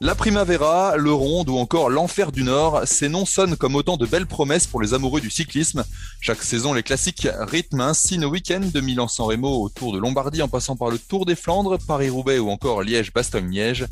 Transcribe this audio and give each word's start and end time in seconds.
La 0.00 0.14
Primavera, 0.14 0.96
le 0.96 1.12
Ronde 1.12 1.48
ou 1.48 1.56
encore 1.56 1.90
l'Enfer 1.90 2.30
du 2.30 2.44
Nord, 2.44 2.82
ces 2.84 3.08
noms 3.08 3.26
sonnent 3.26 3.56
comme 3.56 3.74
autant 3.74 3.96
de 3.96 4.06
belles 4.06 4.28
promesses 4.28 4.68
pour 4.68 4.80
les 4.80 4.94
amoureux 4.94 5.20
du 5.20 5.28
cyclisme. 5.28 5.84
Chaque 6.20 6.44
saison, 6.44 6.72
les 6.72 6.84
classiques 6.84 7.26
rythment 7.40 7.80
ainsi 7.80 8.16
nos 8.16 8.30
week-ends 8.30 8.70
de 8.72 8.80
Milan-San 8.80 9.26
Remo 9.26 9.60
au 9.60 9.68
Tour 9.68 9.92
de 9.92 9.98
Lombardie 9.98 10.40
en 10.40 10.46
passant 10.46 10.76
par 10.76 10.90
le 10.90 11.00
Tour 11.00 11.26
des 11.26 11.34
Flandres, 11.34 11.78
Paris-Roubaix 11.84 12.38
ou 12.38 12.48
encore 12.48 12.84
Liège-Bastogne-Liège. 12.84 13.86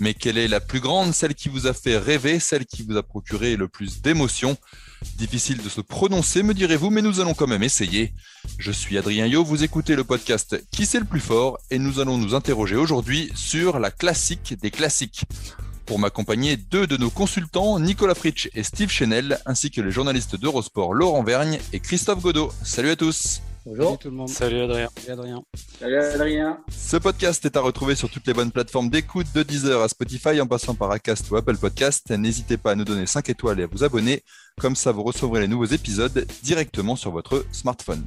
Mais 0.00 0.14
quelle 0.14 0.38
est 0.38 0.48
la 0.48 0.60
plus 0.60 0.80
grande, 0.80 1.14
celle 1.14 1.34
qui 1.34 1.48
vous 1.48 1.66
a 1.66 1.72
fait 1.72 1.96
rêver, 1.96 2.40
celle 2.40 2.66
qui 2.66 2.82
vous 2.82 2.96
a 2.96 3.02
procuré 3.02 3.56
le 3.56 3.68
plus 3.68 4.02
d'émotions? 4.02 4.56
Difficile 5.16 5.62
de 5.62 5.68
se 5.68 5.80
prononcer, 5.80 6.42
me 6.42 6.54
direz-vous, 6.54 6.90
mais 6.90 7.02
nous 7.02 7.20
allons 7.20 7.34
quand 7.34 7.46
même 7.46 7.62
essayer. 7.62 8.12
Je 8.58 8.72
suis 8.72 8.98
Adrien 8.98 9.26
Yo, 9.26 9.44
vous 9.44 9.64
écoutez 9.64 9.96
le 9.96 10.04
podcast 10.04 10.62
Qui 10.70 10.86
c'est 10.86 11.00
le 11.00 11.04
plus 11.04 11.20
fort? 11.20 11.58
Et 11.70 11.78
nous 11.78 12.00
allons 12.00 12.18
nous 12.18 12.34
interroger 12.34 12.76
aujourd'hui 12.76 13.30
sur 13.34 13.78
la 13.78 13.90
classique 13.90 14.54
des 14.60 14.70
classiques. 14.70 15.24
Pour 15.86 15.98
m'accompagner, 15.98 16.56
deux 16.56 16.86
de 16.86 16.96
nos 16.96 17.10
consultants, 17.10 17.78
Nicolas 17.78 18.14
Fritsch 18.14 18.48
et 18.54 18.62
Steve 18.62 18.90
Chenel, 18.90 19.40
ainsi 19.46 19.70
que 19.70 19.80
les 19.80 19.90
journalistes 19.90 20.36
d'Eurosport 20.36 20.94
Laurent 20.94 21.24
Vergne 21.24 21.58
et 21.72 21.80
Christophe 21.80 22.22
Godot. 22.22 22.52
Salut 22.62 22.90
à 22.90 22.96
tous 22.96 23.42
Bonjour 23.64 23.90
Salut 23.90 23.98
tout 23.98 24.10
le 24.10 24.16
monde. 24.16 24.28
Salut 24.28 24.60
Adrien. 24.60 24.88
Salut 24.96 25.12
Adrien. 25.12 25.44
Salut 25.78 25.96
Adrien. 25.98 26.64
Ce 26.68 26.96
podcast 26.96 27.44
est 27.44 27.56
à 27.56 27.60
retrouver 27.60 27.94
sur 27.94 28.10
toutes 28.10 28.26
les 28.26 28.34
bonnes 28.34 28.50
plateformes 28.50 28.90
d'écoute 28.90 29.28
de 29.36 29.44
Deezer 29.44 29.80
à 29.80 29.88
Spotify 29.88 30.40
en 30.40 30.48
passant 30.48 30.74
par 30.74 30.90
Acast 30.90 31.30
ou 31.30 31.36
Apple 31.36 31.56
Podcast. 31.56 32.10
N'hésitez 32.10 32.56
pas 32.56 32.72
à 32.72 32.74
nous 32.74 32.84
donner 32.84 33.06
5 33.06 33.28
étoiles 33.28 33.60
et 33.60 33.62
à 33.62 33.66
vous 33.68 33.84
abonner. 33.84 34.24
Comme 34.60 34.74
ça, 34.74 34.90
vous 34.90 35.04
recevrez 35.04 35.42
les 35.42 35.46
nouveaux 35.46 35.66
épisodes 35.66 36.26
directement 36.42 36.96
sur 36.96 37.12
votre 37.12 37.46
smartphone. 37.52 38.02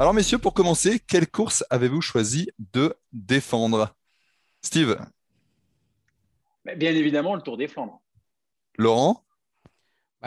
Alors 0.00 0.14
messieurs, 0.14 0.38
pour 0.38 0.52
commencer, 0.52 0.98
quelle 0.98 1.28
course 1.28 1.64
avez-vous 1.70 2.00
choisi 2.00 2.50
de 2.72 2.92
défendre? 3.12 3.94
Steve 4.62 4.98
Bien 6.76 6.92
évidemment, 6.92 7.36
le 7.36 7.42
Tour 7.42 7.56
des 7.56 7.68
Flandres. 7.68 8.00
Laurent 8.76 9.23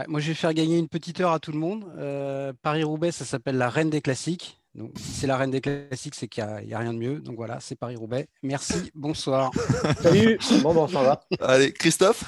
moi, 0.07 0.19
je 0.19 0.27
vais 0.27 0.33
faire 0.33 0.53
gagner 0.53 0.77
une 0.77 0.87
petite 0.87 1.19
heure 1.21 1.31
à 1.31 1.39
tout 1.39 1.51
le 1.51 1.57
monde. 1.57 1.85
Euh, 1.97 2.53
Paris-Roubaix, 2.61 3.11
ça 3.11 3.25
s'appelle 3.25 3.57
la 3.57 3.69
reine 3.69 3.89
des 3.89 4.01
classiques. 4.01 4.59
Donc, 4.75 4.91
si 4.95 5.11
c'est 5.11 5.27
la 5.27 5.37
reine 5.37 5.49
des 5.49 5.61
classiques, 5.61 6.13
c'est 6.13 6.27
qu'il 6.27 6.45
n'y 6.65 6.73
a, 6.73 6.79
rien 6.79 6.93
de 6.93 6.99
mieux. 6.99 7.19
Donc 7.19 7.35
voilà, 7.35 7.59
c'est 7.59 7.75
Paris-Roubaix. 7.75 8.27
Merci, 8.43 8.91
bonsoir. 8.93 9.51
Salut, 10.01 10.37
bon, 10.61 10.73
bon, 10.73 10.87
ça 10.87 11.01
va. 11.01 11.21
Allez, 11.39 11.73
Christophe? 11.73 12.23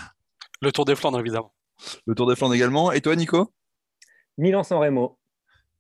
Le 0.62 0.72
Tour 0.72 0.86
des 0.86 0.96
Flandres, 0.96 1.20
évidemment. 1.20 1.54
Le 2.08 2.16
Tour 2.16 2.28
des 2.28 2.36
Flandres 2.36 2.56
également. 2.56 2.92
Et 2.92 3.02
toi, 3.02 3.16
Nico? 3.16 3.54
Milan-San 4.40 4.80
Remo. 4.80 5.20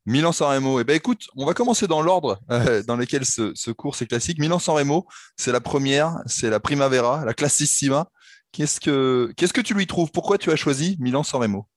Milan-San 0.05 0.47
Remo. 0.47 0.79
Eh 0.79 0.83
bien, 0.83 0.95
écoute, 0.95 1.27
on 1.35 1.45
va 1.45 1.55
commencer 1.55 1.87
dans 1.87 2.03
l'ordre 2.03 2.39
euh, 2.51 2.83
dans 2.83 2.97
lequel 2.97 3.25
ce, 3.25 3.51
ce 3.55 3.71
cours 3.71 3.95
est 3.99 4.05
classique. 4.05 4.37
Milan-San 4.37 4.75
Remo, 4.75 5.07
c'est 5.37 5.51
la 5.51 5.61
première, 5.61 6.17
c'est 6.27 6.51
la 6.51 6.59
Primavera, 6.59 7.25
la 7.25 7.33
Classissima. 7.33 8.09
Qu'est-ce 8.51 8.79
que, 8.79 9.33
qu'est-ce 9.37 9.53
que 9.53 9.61
tu 9.61 9.73
lui 9.73 9.87
trouves? 9.87 10.11
Pourquoi 10.11 10.37
tu 10.37 10.51
as 10.51 10.55
choisi 10.55 10.97
Milan-San 10.99 11.41
Remo? 11.41 11.67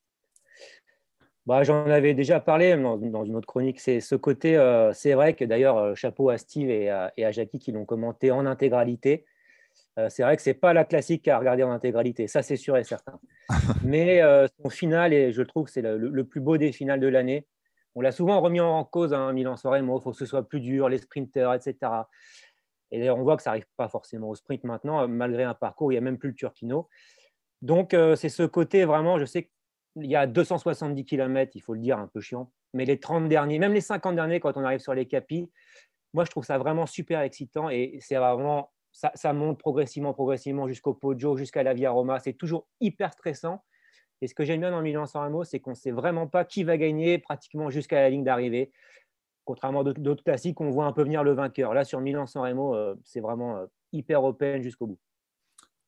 Bah, 1.47 1.63
J'en 1.65 1.87
avais 1.87 2.15
déjà 2.15 2.41
parlé 2.41 2.77
dans, 2.77 3.25
une 3.25 3.37
autre 3.37 3.47
chronique. 3.47 3.81
C'est 3.81 4.01
ce 4.01 4.15
côté, 4.15 4.57
euh, 4.57 4.93
c'est 4.93 5.15
vrai 5.15 5.35
que 5.35 5.45
d'ailleurs, 5.45 5.77
euh, 5.79 5.95
chapeau 5.95 6.31
à 6.31 6.39
Steve 6.39 6.71
et 6.71 6.89
à, 6.89 7.13
et 7.17 7.31
Jackie 7.33 7.59
qui 7.59 7.73
l'ont 7.73 7.85
commenté 7.85 8.31
en 8.31 8.47
intégralité. 8.47 9.25
Euh, 9.99 10.09
c'est 10.09 10.23
vrai 10.23 10.37
que 10.37 10.43
ce 10.43 10.51
n'est 10.51 10.55
pas 10.55 10.73
la 10.73 10.85
classique 10.85 11.29
à 11.29 11.39
regarder 11.39 11.63
en 11.63 11.71
intégralité, 11.71 12.27
ça 12.27 12.43
c'est 12.43 12.57
sûr 12.57 12.77
et 12.77 12.85
certain. 12.85 13.19
Mais 13.85 14.23
son 14.63 14.71
final, 14.71 15.13
et 15.13 15.33
je 15.33 15.43
trouve 15.43 15.67
que 15.67 15.71
c'est 15.71 15.83
le, 15.83 16.25
plus 16.25 16.41
beau 16.41 16.57
des 16.57 16.73
finales 16.73 17.01
de 17.01 17.09
l'année. 17.09 17.47
On 17.95 18.01
l'a 18.01 18.13
souvent 18.13 18.41
remis 18.41 18.61
en 18.61 18.85
cause, 18.85 19.13
hein, 19.13 19.33
Milan-San 19.35 19.71
Remo, 19.71 19.99
il 19.99 20.03
faut 20.03 20.13
que 20.13 20.17
ce 20.17 20.25
soit 20.25 20.49
plus 20.49 20.61
dur, 20.61 20.89
les 20.89 20.97
sprinters, 20.97 21.53
etc. 21.53 21.77
Et 22.91 22.99
d'ailleurs, 22.99 23.19
on 23.19 23.23
voit 23.23 23.37
que 23.37 23.43
ça 23.43 23.51
n'arrive 23.51 23.67
pas 23.77 23.89
forcément 23.89 24.31
au 24.31 24.35
sprint 24.35 24.65
maintenant, 24.65 25.07
malgré 25.09 25.43
un 25.43 25.53
parcours 25.53 25.89
où 25.89 25.91
il 25.91 25.95
n'y 25.95 25.99
a 25.99 26.03
même 26.03 26.17
plus 26.17 26.31
le 26.31 26.35
Turquino. 26.35 26.89
Donc, 27.61 27.95
c'est 28.17 28.31
ce 28.31 28.45
côté 28.45 28.87
vraiment, 28.87 29.19
je 29.19 29.27
sais 29.27 29.51
il 29.97 30.11
y 30.11 30.17
a 30.17 30.27
270 30.27 31.05
km, 31.05 31.53
il 31.55 31.61
faut 31.61 31.75
le 31.75 31.81
dire, 31.81 31.99
un 31.99 32.07
peu 32.07 32.21
chiant. 32.21 32.51
Mais 32.75 32.85
les 32.85 32.99
30 32.99 33.29
derniers, 33.29 33.59
même 33.59 33.75
les 33.75 33.81
50 33.81 34.15
derniers, 34.15 34.41
quand 34.41 34.57
on 34.57 34.65
arrive 34.65 34.81
sur 34.81 34.95
les 34.95 35.07
capis, 35.07 35.51
moi, 36.15 36.25
je 36.25 36.31
trouve 36.31 36.45
ça 36.45 36.59
vraiment 36.59 36.87
super 36.87 37.21
excitant 37.21 37.71
et 37.71 37.99
ça, 38.01 39.33
monte 39.33 39.59
progressivement, 39.59 40.13
progressivement 40.13 40.69
jusqu'au 40.69 40.95
Poggio, 40.95 41.37
jusqu'à 41.37 41.63
la 41.63 41.75
Via 41.75 41.91
Roma. 41.91 42.19
C'est 42.19 42.35
toujours 42.35 42.67
hyper 42.81 43.13
stressant. 43.13 43.63
Et 44.21 44.29
ce 44.29 44.35
que 44.35 44.45
j'aime 44.45 44.61
bien 44.61 44.71
dans 44.71 44.83
Milan-San 44.83 45.25
Remo, 45.25 45.43
c'est 45.43 45.59
qu'on 45.59 45.71
ne 45.71 45.77
sait 45.77 45.91
vraiment 45.91 46.29
pas 46.29 46.45
qui 46.45 46.65
va 46.65 46.77
gagner 46.77 47.19
pratiquement 47.19 47.71
jusqu'à 47.71 48.01
la 48.01 48.11
ligne 48.11 48.25
d'arrivée. 48.25 48.71
Contrairement 49.45 49.81
à 49.81 49.93
d'autres 49.93 50.23
classiques, 50.23 50.61
on 50.61 50.71
voit 50.71 50.85
un 50.85 50.93
peu 50.93 51.03
venir 51.03 51.25
le 51.25 51.33
vainqueur. 51.33 51.75
Là, 51.75 51.85
sur 51.85 52.01
Milan-San 52.01 52.43
Remo, 52.43 52.77
euh, 52.77 52.95
c'est 53.03 53.21
vraiment 53.21 53.57
euh, 53.57 53.67
hyper 53.93 54.23
open 54.23 54.63
jusqu'au 54.63 54.87
bout. 54.87 54.99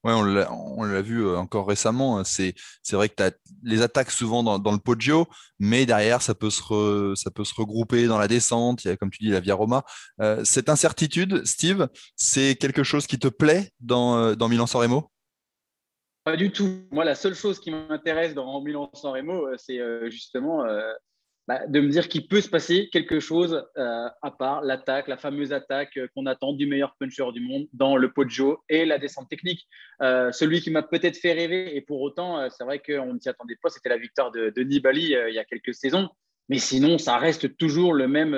Ouais, 0.04 0.12
on 0.12 0.82
l'a 0.84 1.00
vu 1.00 1.24
euh, 1.24 1.38
encore 1.38 1.66
récemment. 1.66 2.18
Hein. 2.18 2.24
C'est 2.24 2.52
vrai 2.92 3.08
que 3.08 3.14
tu 3.14 3.22
as 3.22 3.32
les 3.62 3.80
attaques 3.80 4.10
souvent 4.10 4.42
dans, 4.42 4.72
le 4.72 4.78
Poggio, 4.78 5.26
mais 5.58 5.86
derrière, 5.86 6.20
ça 6.20 6.34
peut, 6.34 6.50
se 6.50 7.14
ça 7.16 7.30
peut 7.30 7.44
se 7.44 7.54
regrouper 7.54 8.06
dans 8.06 8.18
la 8.18 8.28
descente. 8.28 8.84
Il 8.84 8.88
y 8.88 8.90
a, 8.90 8.98
comme 8.98 9.10
tu 9.10 9.24
dis, 9.24 9.30
la 9.30 9.40
Via 9.40 9.54
Roma. 9.54 9.82
Euh, 10.20 10.44
cette 10.44 10.68
incertitude, 10.68 11.46
Steve, 11.46 11.88
c'est 12.16 12.54
quelque 12.56 12.82
chose 12.82 13.06
qui 13.06 13.18
te 13.18 13.28
plaît 13.28 13.70
dans, 13.80 14.18
euh, 14.18 14.34
dans 14.34 14.48
Milan-San 14.48 14.82
Remo? 14.82 15.10
Pas 16.22 16.36
du 16.36 16.52
tout. 16.52 16.86
Moi, 16.90 17.06
la 17.06 17.14
seule 17.14 17.34
chose 17.34 17.58
qui 17.58 17.70
m'intéresse 17.70 18.34
dans 18.34 18.60
Milan-San 18.60 19.12
Remo, 19.12 19.46
c'est 19.56 19.80
justement 20.10 20.64
bah, 21.46 21.66
de 21.66 21.80
me 21.80 21.88
dire 21.88 22.08
qu'il 22.08 22.26
peut 22.26 22.40
se 22.40 22.48
passer 22.48 22.88
quelque 22.90 23.20
chose 23.20 23.66
euh, 23.76 24.08
à 24.22 24.30
part 24.30 24.62
l'attaque, 24.62 25.08
la 25.08 25.18
fameuse 25.18 25.52
attaque 25.52 25.94
euh, 25.98 26.08
qu'on 26.14 26.24
attend 26.24 26.54
du 26.54 26.66
meilleur 26.66 26.96
puncher 26.98 27.30
du 27.34 27.40
monde 27.40 27.66
dans 27.74 27.96
le 27.96 28.10
Poggio 28.10 28.64
et 28.70 28.86
la 28.86 28.98
descente 28.98 29.28
technique. 29.28 29.68
Euh, 30.00 30.32
celui 30.32 30.62
qui 30.62 30.70
m'a 30.70 30.82
peut-être 30.82 31.18
fait 31.18 31.34
rêver, 31.34 31.76
et 31.76 31.82
pour 31.82 32.00
autant, 32.00 32.48
c'est 32.48 32.64
vrai 32.64 32.78
qu'on 32.78 33.12
ne 33.12 33.18
s'y 33.18 33.28
attendait 33.28 33.58
pas, 33.62 33.68
c'était 33.68 33.90
la 33.90 33.98
victoire 33.98 34.32
de, 34.32 34.50
de 34.56 34.62
Nibali 34.62 35.14
il 35.28 35.34
y 35.34 35.38
a 35.38 35.44
quelques 35.44 35.74
saisons. 35.74 36.08
Mais 36.48 36.58
sinon, 36.58 36.96
ça 36.96 37.18
reste 37.18 37.56
toujours 37.58 37.92
le 37.92 38.08
même, 38.08 38.34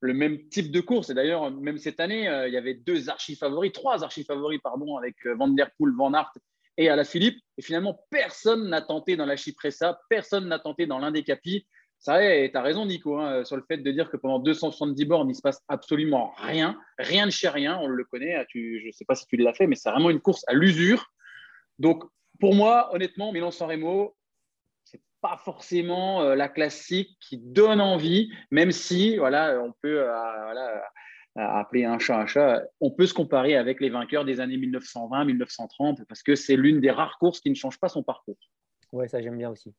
le 0.00 0.14
même 0.14 0.48
type 0.48 0.70
de 0.70 0.80
course. 0.80 1.10
Et 1.10 1.14
d'ailleurs, 1.14 1.50
même 1.50 1.78
cette 1.78 2.00
année, 2.00 2.24
il 2.46 2.52
y 2.52 2.56
avait 2.56 2.74
deux 2.74 3.08
archi-favoris, 3.08 3.72
trois 3.72 4.02
archi-favoris, 4.02 4.60
pardon, 4.62 4.96
avec 4.96 5.16
Van 5.26 5.48
Der 5.48 5.70
Poel, 5.78 5.92
Van 5.94 6.12
Aert 6.14 6.32
et 6.76 6.88
Alaphilippe. 6.88 7.38
Et 7.58 7.62
finalement, 7.62 8.00
personne 8.10 8.68
n'a 8.68 8.80
tenté 8.80 9.16
dans 9.16 9.26
la 9.26 9.36
Cipressa, 9.36 10.00
personne 10.08 10.48
n'a 10.48 10.58
tenté 10.58 10.86
dans 10.86 11.00
capis. 11.22 11.66
Ça 12.04 12.18
tu 12.18 12.50
as 12.54 12.60
raison, 12.60 12.84
Nico, 12.84 13.18
hein, 13.18 13.44
sur 13.44 13.56
le 13.56 13.62
fait 13.66 13.78
de 13.78 13.90
dire 13.90 14.10
que 14.10 14.18
pendant 14.18 14.38
270 14.38 15.06
bornes, 15.06 15.28
il 15.28 15.30
ne 15.30 15.36
se 15.36 15.40
passe 15.40 15.62
absolument 15.68 16.34
rien, 16.36 16.78
rien 16.98 17.24
de 17.24 17.30
chez 17.30 17.48
rien, 17.48 17.78
on 17.80 17.86
le 17.86 18.04
connaît. 18.04 18.34
Hein, 18.34 18.44
je 18.54 18.86
ne 18.86 18.92
sais 18.92 19.06
pas 19.06 19.14
si 19.14 19.24
tu 19.24 19.38
l'as 19.38 19.54
fait, 19.54 19.66
mais 19.66 19.74
c'est 19.74 19.90
vraiment 19.90 20.10
une 20.10 20.20
course 20.20 20.44
à 20.46 20.52
l'usure. 20.52 21.10
Donc, 21.78 22.04
pour 22.40 22.54
moi, 22.54 22.94
honnêtement, 22.94 23.32
Milan-San 23.32 23.70
Remo, 23.70 24.14
c'est 24.84 25.00
pas 25.22 25.38
forcément 25.38 26.20
euh, 26.20 26.34
la 26.34 26.50
classique 26.50 27.16
qui 27.20 27.38
donne 27.38 27.80
envie, 27.80 28.30
même 28.50 28.70
si, 28.70 29.16
voilà, 29.16 29.58
on 29.62 29.72
peut 29.72 30.02
euh, 30.02 30.80
appeler 31.36 31.86
un 31.86 31.98
chat 31.98 32.20
un 32.20 32.26
chat. 32.26 32.64
On 32.82 32.90
peut 32.90 33.06
se 33.06 33.14
comparer 33.14 33.56
avec 33.56 33.80
les 33.80 33.88
vainqueurs 33.88 34.26
des 34.26 34.40
années 34.40 34.58
1920, 34.58 35.24
1930, 35.24 36.04
parce 36.06 36.22
que 36.22 36.34
c'est 36.34 36.56
l'une 36.56 36.82
des 36.82 36.90
rares 36.90 37.16
courses 37.16 37.40
qui 37.40 37.48
ne 37.48 37.54
change 37.54 37.80
pas 37.80 37.88
son 37.88 38.02
parcours. 38.02 38.36
Ouais, 38.92 39.08
ça 39.08 39.22
j'aime 39.22 39.38
bien 39.38 39.48
aussi. 39.48 39.74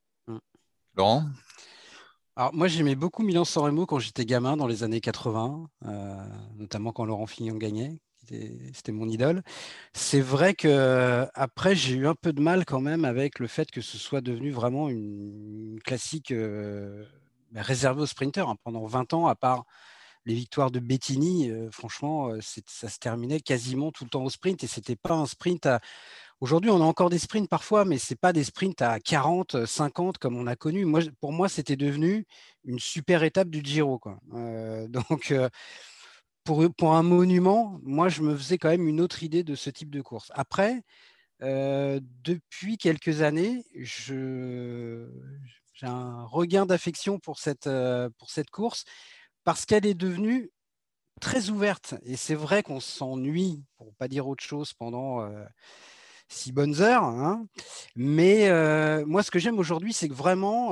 Laurent? 0.95 1.25
Alors, 2.37 2.53
moi, 2.53 2.67
j'aimais 2.67 2.95
beaucoup 2.95 3.23
Milan-San 3.23 3.63
Remo 3.63 3.85
quand 3.85 3.99
j'étais 3.99 4.25
gamin 4.25 4.57
dans 4.57 4.67
les 4.67 4.83
années 4.83 4.99
80, 4.99 5.69
euh, 5.85 6.15
notamment 6.57 6.91
quand 6.91 7.05
Laurent 7.05 7.27
Fignon 7.27 7.55
gagnait. 7.55 7.97
C'était 8.73 8.91
mon 8.91 9.07
idole. 9.07 9.41
C'est 9.93 10.19
vrai 10.19 10.53
que 10.53 11.27
après, 11.33 11.75
j'ai 11.75 11.95
eu 11.95 12.07
un 12.07 12.15
peu 12.15 12.33
de 12.33 12.41
mal 12.41 12.65
quand 12.65 12.81
même 12.81 13.05
avec 13.05 13.39
le 13.39 13.47
fait 13.47 13.69
que 13.71 13.81
ce 13.81 13.97
soit 13.97 14.21
devenu 14.21 14.51
vraiment 14.51 14.89
une, 14.89 15.79
classique 15.85 16.31
euh, 16.31 17.05
bah, 17.51 17.61
réservée 17.61 18.01
aux 18.01 18.07
sprinters. 18.07 18.49
Hein. 18.49 18.57
Pendant 18.63 18.85
20 18.85 19.13
ans, 19.13 19.27
à 19.27 19.35
part 19.35 19.63
les 20.25 20.33
victoires 20.33 20.71
de 20.71 20.79
Bettini, 20.79 21.51
euh, 21.51 21.69
franchement, 21.71 22.31
ça 22.41 22.89
se 22.89 22.99
terminait 22.99 23.39
quasiment 23.39 23.91
tout 23.91 24.03
le 24.03 24.09
temps 24.09 24.23
au 24.23 24.29
sprint 24.29 24.63
et 24.63 24.67
c'était 24.67 24.95
pas 24.97 25.13
un 25.13 25.27
sprint 25.27 25.69
Aujourd'hui, 26.41 26.69
on 26.69 26.81
a 26.81 26.83
encore 26.83 27.09
des 27.09 27.17
sprints 27.17 27.49
parfois, 27.49 27.85
mais 27.85 27.97
ce 27.97 28.13
n'est 28.13 28.17
pas 28.17 28.33
des 28.33 28.43
sprints 28.43 28.81
à 28.81 28.99
40, 28.99 29.65
50 29.65 30.17
comme 30.17 30.35
on 30.35 30.47
a 30.47 30.55
connu. 30.57 30.83
Moi, 30.83 30.99
pour 31.21 31.31
moi, 31.31 31.47
c'était 31.47 31.77
devenu 31.77 32.25
une 32.65 32.79
super 32.79 33.23
étape 33.23 33.49
du 33.49 33.61
Giro. 33.63 33.99
Quoi. 33.99 34.19
donc, 34.89 35.33
pour, 36.43 36.63
pour, 36.75 36.93
un 36.93 37.03
monument, 37.03 37.79
moi, 37.83 38.09
je 38.09 38.21
me 38.21 38.35
faisais 38.35 38.57
quand 38.57 38.69
même 38.69 38.87
une 38.87 38.99
autre 38.99 39.23
idée 39.23 39.43
de 39.43 39.55
ce 39.55 39.69
type 39.69 39.89
de 39.89 40.01
course. 40.01 40.29
Après, 40.35 40.83
depuis 41.39 42.77
quelques 42.77 43.21
années, 43.21 43.63
j'ai 43.73 45.07
un 45.83 46.25
regain 46.25 46.65
d'affection 46.65 47.17
pour 47.17 47.39
cette, 47.39 47.69
pour 48.17 48.29
cette 48.29 48.49
course 48.49 48.83
parce 49.45 49.65
qu'elle 49.65 49.85
est 49.85 49.93
devenue 49.93 50.51
très 51.21 51.49
ouverte. 51.49 51.95
Et 52.03 52.17
c'est 52.17 52.35
vrai 52.35 52.61
qu'on 52.61 52.81
s'ennuie, 52.81 53.63
pour 53.77 53.87
ne 53.87 53.91
pas 53.93 54.09
dire 54.09 54.27
autre 54.27 54.43
chose, 54.43 54.73
pendant 54.73 55.25
six 56.27 56.51
bonnes 56.51 56.81
heures. 56.81 57.03
Hein. 57.03 57.47
Mais 57.95 58.49
moi, 59.05 59.23
ce 59.23 59.31
que 59.31 59.39
j'aime 59.39 59.59
aujourd'hui, 59.59 59.93
c'est 59.93 60.09
que 60.09 60.13
vraiment, 60.13 60.71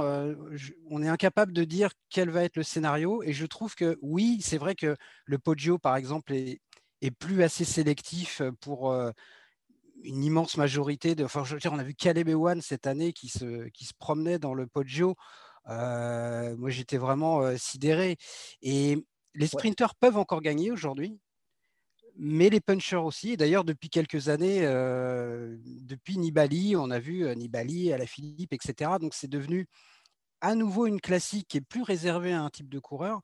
on 0.90 1.04
est 1.04 1.08
incapable 1.08 1.54
de 1.54 1.64
dire 1.64 1.92
quel 2.10 2.30
va 2.30 2.44
être 2.44 2.58
le 2.58 2.64
scénario. 2.64 3.24
Et 3.24 3.34
je 3.34 3.46
trouve 3.46 3.76
que 3.76 3.98
oui, 4.02 4.40
c'est 4.42 4.58
vrai 4.58 4.76
que 4.76 4.96
le 5.26 5.40
Poggio, 5.40 5.78
par 5.78 5.96
exemple, 5.96 6.34
est, 6.34 6.60
est 7.02 7.12
plus 7.12 7.44
assez 7.44 7.66
sélectif 7.66 8.42
pour 8.62 8.94
une 10.04 10.24
immense 10.24 10.58
majorité 10.58 11.16
de. 11.16 11.24
Enfin, 11.24 11.44
je 11.44 11.54
veux 11.54 11.60
dire, 11.60 11.74
on 11.74 11.80
a 11.80 11.84
vu 11.84 11.94
Caleb 11.94 12.30
Ewan 12.30 12.62
cette 12.62 12.88
année 12.88 13.14
qui 13.14 13.30
se, 13.30 13.68
qui 13.70 13.86
se 13.86 13.94
promenait 13.98 14.40
dans 14.40 14.54
le 14.54 14.68
Poggio. 14.68 15.16
Euh, 15.70 16.56
moi, 16.58 16.70
j'étais 16.70 16.98
vraiment 16.98 17.42
euh, 17.42 17.56
sidéré. 17.58 18.18
Et 18.62 18.98
les 19.34 19.48
sprinters 19.48 19.96
peuvent 19.96 20.18
encore 20.18 20.42
gagner 20.42 20.72
aujourd'hui, 20.72 21.20
mais 22.18 22.50
les 22.50 22.62
punchers 22.62 22.96
aussi. 22.98 23.38
D'ailleurs, 23.38 23.64
depuis 23.64 23.90
quelques 23.90 24.30
années, 24.30 24.62
euh, 24.64 25.58
depuis 25.82 26.18
Nibali, 26.18 26.76
on 26.76 26.92
a 26.92 27.00
vu 27.00 27.26
Nibali, 27.36 27.92
à 27.94 27.98
la 27.98 28.06
Philippe, 28.06 28.54
etc. 28.54 28.92
Donc, 29.00 29.14
c'est 29.14 29.30
devenu 29.30 29.68
à 30.42 30.56
nouveau 30.56 30.88
une 30.88 31.02
classique 31.02 31.48
qui 31.48 31.58
est 31.58 31.62
plus 31.62 31.84
réservée 31.84 32.34
à 32.34 32.42
un 32.42 32.50
type 32.50 32.70
de 32.70 32.80
coureur. 32.80 33.22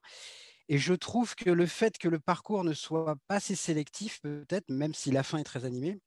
Et 0.70 0.78
je 0.78 0.94
trouve 0.94 1.36
que 1.36 1.50
le 1.50 1.66
fait 1.66 1.98
que 1.98 2.08
le 2.08 2.20
parcours 2.20 2.64
ne 2.64 2.74
soit 2.74 3.16
pas 3.28 3.36
assez 3.36 3.56
sélectif, 3.56 4.22
peut-être, 4.22 4.70
même 4.70 4.94
si 4.94 5.12
la 5.12 5.24
fin 5.24 5.40
est 5.40 5.44
très 5.44 5.66
animée, 5.66 6.00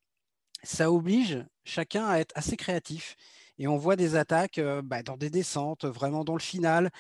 ça 0.62 0.92
oblige 0.92 1.44
chacun 1.64 2.06
à 2.06 2.18
être 2.18 2.32
assez 2.36 2.56
créatif. 2.56 3.16
Et 3.58 3.68
on 3.68 3.76
voit 3.76 3.96
des 3.96 4.16
attaques 4.16 4.60
bah, 4.84 5.02
dans 5.02 5.16
des 5.16 5.30
descentes, 5.30 5.84
vraiment 5.84 6.24
dans 6.24 6.34
le 6.34 6.40
final. 6.40 6.90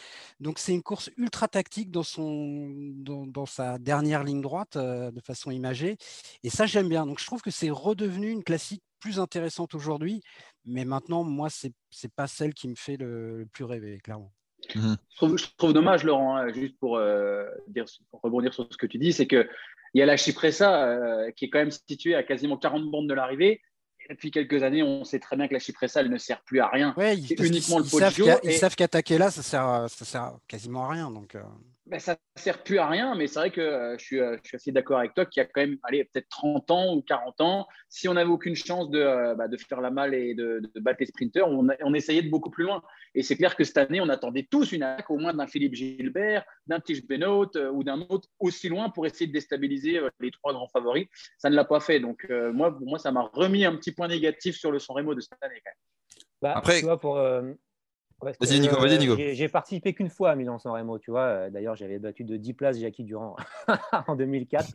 Donc 0.40 0.58
c'est 0.58 0.72
une 0.72 0.82
course 0.82 1.10
ultra 1.16 1.48
tactique 1.48 1.90
dans, 1.90 2.02
son, 2.02 2.68
dans, 2.96 3.46
sa 3.46 3.78
dernière 3.78 4.24
ligne 4.24 4.40
droite, 4.40 4.76
de 4.76 5.20
façon 5.20 5.50
imagée. 5.50 5.96
Et 6.42 6.50
ça, 6.50 6.66
j'aime 6.66 6.88
bien. 6.88 7.06
Donc 7.06 7.20
je 7.20 7.26
trouve 7.26 7.42
que 7.42 7.50
c'est 7.50 7.70
redevenu 7.70 8.30
une 8.30 8.44
classique 8.44 8.82
plus 9.00 9.18
intéressante 9.18 9.74
aujourd'hui. 9.74 10.22
Mais 10.64 10.84
maintenant, 10.84 11.24
moi, 11.24 11.48
ce 11.50 11.66
n'est 11.66 12.10
pas 12.14 12.26
celle 12.26 12.54
qui 12.54 12.68
me 12.68 12.76
fait 12.76 12.96
le, 12.96 13.46
plus 13.52 13.64
rêver, 13.64 13.98
clairement. 13.98 14.32
Mmh 14.76 14.94
je, 15.20 15.46
trouve, 15.56 15.72
dommage, 15.72 16.04
Laurent, 16.04 16.36
hein, 16.36 16.52
juste 16.52 16.78
pour, 16.78 17.00
dire, 17.66 17.84
pour 18.10 18.20
rebondir 18.20 18.54
sur 18.54 18.66
ce 18.70 18.76
que 18.76 18.86
tu 18.86 18.98
dis, 18.98 19.12
c'est 19.12 19.26
que 19.26 19.48
il 19.94 19.98
y 19.98 20.02
a 20.02 20.06
la 20.06 20.16
Chypressa 20.16 20.84
euh, 20.84 21.30
qui 21.32 21.46
est 21.46 21.50
quand 21.50 21.58
même 21.58 21.70
située 21.70 22.14
à 22.14 22.22
quasiment 22.22 22.56
40 22.56 22.90
bandes 22.90 23.08
de 23.08 23.14
l'arrivée. 23.14 23.60
Depuis 24.12 24.30
quelques 24.30 24.62
années, 24.62 24.82
on 24.82 25.04
sait 25.04 25.18
très 25.18 25.36
bien 25.36 25.48
que 25.48 25.54
la 25.54 25.58
Chypressa, 25.58 26.00
elle 26.00 26.10
ne 26.10 26.18
sert 26.18 26.42
plus 26.42 26.60
à 26.60 26.68
rien. 26.68 26.94
Ouais, 26.96 27.16
uniquement 27.16 27.78
le 27.78 27.84
Poggio. 27.84 28.26
Ils, 28.44 28.52
savent 28.52 28.76
qu'attaquer 28.76 29.16
là, 29.16 29.30
ça 29.30 29.42
sert, 29.42 29.86
ça 29.88 30.04
sert 30.04 30.32
quasiment 30.46 30.84
à 30.84 30.92
rien. 30.92 31.10
Donc, 31.10 31.34
euh 31.34 31.40
ben, 31.92 32.00
ça 32.00 32.12
ne 32.12 32.40
sert 32.40 32.62
plus 32.62 32.78
à 32.78 32.88
rien, 32.88 33.14
mais 33.14 33.26
c'est 33.26 33.38
vrai 33.38 33.50
que 33.50 33.60
euh, 33.60 33.98
je, 33.98 34.02
suis, 34.02 34.18
euh, 34.18 34.38
je, 34.42 34.48
suis, 34.48 34.56
assez 34.56 34.72
d'accord 34.72 34.98
avec 34.98 35.12
toi 35.12 35.26
qu'il 35.26 35.42
y 35.42 35.44
a 35.44 35.46
quand 35.46 35.60
même 35.60 35.76
peut-être 35.76 36.28
30 36.30 36.70
ans 36.70 36.94
ou 36.94 37.02
40 37.02 37.40
ans, 37.42 37.66
si 37.90 38.08
on 38.08 38.14
n'avait 38.14 38.30
aucune 38.30 38.56
chance 38.56 38.88
de, 38.88 38.98
euh, 38.98 39.34
bah, 39.34 39.46
de, 39.46 39.58
faire 39.58 39.82
la 39.82 39.90
malle 39.90 40.14
et 40.14 40.34
de, 40.34 40.62
de 40.74 40.80
battre 40.80 41.00
les 41.00 41.06
sprinters, 41.06 41.46
on, 41.46 41.68
on, 41.82 41.92
essayait 41.92 42.22
de 42.22 42.30
beaucoup 42.30 42.48
plus 42.48 42.64
loin. 42.64 42.82
Et 43.14 43.22
c'est 43.22 43.36
clair 43.36 43.54
que 43.56 43.62
cette 43.62 43.76
année, 43.76 44.00
on 44.00 44.08
attendait 44.08 44.48
tous 44.50 44.72
une 44.72 44.82
attaque 44.82 45.10
au 45.10 45.18
moins 45.18 45.34
d'un 45.34 45.46
Philippe 45.46 45.74
Gilbert, 45.74 46.46
d'un 46.66 46.80
Tige 46.80 47.06
Benoît 47.06 47.50
ou 47.72 47.84
d'un 47.84 48.00
autre 48.08 48.26
aussi 48.40 48.70
loin 48.70 48.88
pour 48.88 49.04
essayer 49.04 49.26
de 49.26 49.32
déstabiliser 49.32 50.00
les 50.18 50.30
trois 50.30 50.54
grands 50.54 50.68
favoris. 50.68 51.08
Ça 51.36 51.50
ne 51.50 51.54
l'a 51.54 51.66
pas 51.66 51.80
fait. 51.80 52.00
Donc, 52.00 52.26
moi, 52.54 52.74
pour 52.74 52.86
moi, 52.86 52.98
ça 52.98 53.12
m'a 53.12 53.30
remis 53.34 53.66
un 53.66 53.76
petit 53.76 53.92
point 53.92 54.08
négatif 54.08 54.56
sur 54.56 54.72
le 54.72 54.78
San 54.78 54.96
Remo 54.96 55.14
de 55.14 55.20
cette 55.20 55.42
année. 55.42 55.60
Quand 55.62 55.70
même. 55.70 56.24
Bah, 56.40 56.52
Après, 56.56 56.78
tu 56.78 56.86
vois, 56.86 56.98
pour, 56.98 57.20
vas-y, 58.22 58.60
Nico, 58.60 58.76
vas-y, 58.76 58.98
Nico. 58.98 59.16
J'ai 59.16 59.48
participé 59.48 59.94
qu'une 59.94 60.08
fois 60.08 60.30
à 60.30 60.36
Milan-San 60.36 60.72
Remo, 60.72 60.98
tu 60.98 61.10
vois. 61.10 61.24
Euh, 61.24 61.50
d'ailleurs, 61.50 61.76
j'avais 61.76 61.98
battu 61.98 62.24
de 62.24 62.36
10 62.36 62.54
places 62.54 62.78
Jackie 62.78 63.04
Durand 63.04 63.36
en 64.06 64.16
2004. 64.16 64.68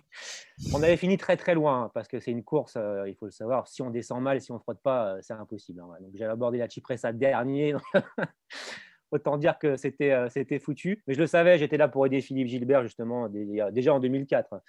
On 0.73 0.83
avait 0.83 0.97
fini 0.97 1.17
très, 1.17 1.37
très 1.37 1.55
loin 1.55 1.83
hein, 1.83 1.91
parce 1.93 2.07
que 2.07 2.19
c'est 2.19 2.31
une 2.31 2.43
course, 2.43 2.75
euh, 2.77 3.07
il 3.07 3.15
faut 3.15 3.25
le 3.25 3.31
savoir. 3.31 3.67
Si 3.67 3.81
on 3.81 3.89
descend 3.89 4.21
mal, 4.21 4.41
si 4.41 4.51
on 4.51 4.55
ne 4.55 4.59
frotte 4.59 4.81
pas, 4.81 5.15
euh, 5.15 5.19
c'est 5.21 5.33
impossible. 5.33 5.81
Hein, 5.81 5.87
donc, 6.01 6.11
j'avais 6.15 6.31
abordé 6.31 6.57
la 6.57 6.69
Cipressa 6.69 7.11
dernier. 7.11 7.75
Autant 9.11 9.37
dire 9.37 9.57
que 9.57 9.77
c'était 9.77 10.59
foutu. 10.59 11.01
Mais 11.07 11.13
je 11.13 11.19
le 11.19 11.27
savais, 11.27 11.57
j'étais 11.57 11.77
là 11.77 11.87
pour 11.87 12.05
aider 12.05 12.19
Philippe 12.19 12.49
Gilbert, 12.49 12.83
justement, 12.83 13.29
déjà 13.29 13.93
en 13.93 14.01
2004. 14.01 14.61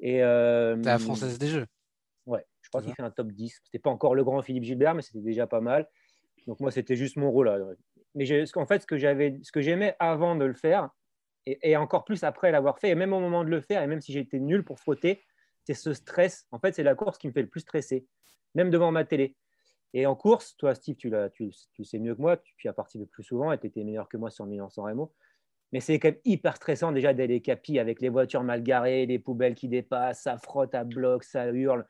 Et, 0.00 0.18
la 0.18 0.98
Française 0.98 1.38
des 1.38 1.48
Jeux. 1.48 1.66
Ouais, 2.26 2.44
je 2.60 2.68
crois 2.68 2.82
qu'il 2.82 2.94
fait 2.94 3.02
un 3.02 3.10
top 3.10 3.32
10. 3.32 3.62
C'était 3.64 3.78
pas 3.78 3.88
encore 3.88 4.14
le 4.14 4.24
grand 4.24 4.42
Philippe 4.42 4.64
Gilbert, 4.64 4.94
mais 4.94 5.00
c'était 5.00 5.22
déjà 5.22 5.46
pas 5.46 5.62
mal. 5.62 5.88
Donc 6.46 6.60
moi, 6.60 6.70
c'était 6.70 6.96
juste 6.96 7.16
mon 7.16 7.30
rôle. 7.30 7.76
Mais 8.14 8.24
en 8.56 8.66
fait, 8.66 8.82
ce 8.82 8.86
que 8.86 9.60
j'aimais 9.60 9.96
avant 9.98 10.36
de 10.36 10.44
le 10.44 10.54
faire, 10.54 10.90
et, 11.46 11.76
encore 11.76 12.04
plus 12.04 12.22
après 12.24 12.52
l'avoir 12.52 12.78
fait, 12.78 12.90
et 12.90 12.94
même 12.94 13.12
au 13.12 13.20
moment 13.20 13.44
de 13.44 13.50
le 13.50 13.60
faire, 13.60 13.82
et 13.82 13.86
même 13.86 14.00
si 14.00 14.12
j'étais 14.12 14.38
nul 14.38 14.64
pour 14.64 14.78
frotter, 14.78 15.22
c'est 15.64 15.74
ce 15.74 15.92
stress. 15.92 16.46
En 16.50 16.58
fait, 16.58 16.74
c'est 16.74 16.82
la 16.82 16.94
course 16.94 17.18
qui 17.18 17.28
me 17.28 17.32
fait 17.32 17.42
le 17.42 17.48
plus 17.48 17.60
stresser, 17.60 18.06
même 18.54 18.70
devant 18.70 18.92
ma 18.92 19.04
télé. 19.04 19.36
Et 19.94 20.06
en 20.06 20.14
course, 20.14 20.56
toi, 20.56 20.74
Steve, 20.74 20.96
tu, 20.96 21.12
tu, 21.34 21.50
tu 21.72 21.84
sais 21.84 21.98
mieux 21.98 22.14
que 22.14 22.20
moi, 22.20 22.38
tu, 22.56 22.68
as 22.68 22.72
participé 22.72 23.06
plus 23.06 23.24
souvent 23.24 23.52
et 23.52 23.58
tu 23.58 23.66
étais 23.66 23.84
meilleur 23.84 24.08
que 24.08 24.16
moi 24.16 24.30
sur 24.30 24.46
Milan-San 24.46 24.84
Remo. 24.84 25.12
Mais 25.72 25.80
c'est 25.80 25.98
quand 25.98 26.08
même 26.08 26.20
hyper 26.24 26.56
stressant 26.56 26.92
déjà 26.92 27.14
d'aller 27.14 27.40
capi 27.40 27.78
avec 27.78 28.00
les 28.00 28.08
voitures 28.08 28.42
mal 28.42 28.62
garées, 28.62 29.06
les 29.06 29.18
poubelles 29.18 29.54
qui 29.54 29.68
dépassent, 29.68 30.22
ça 30.22 30.38
frotte 30.38 30.74
à 30.74 30.84
bloc, 30.84 31.24
ça 31.24 31.46
hurle 31.48 31.86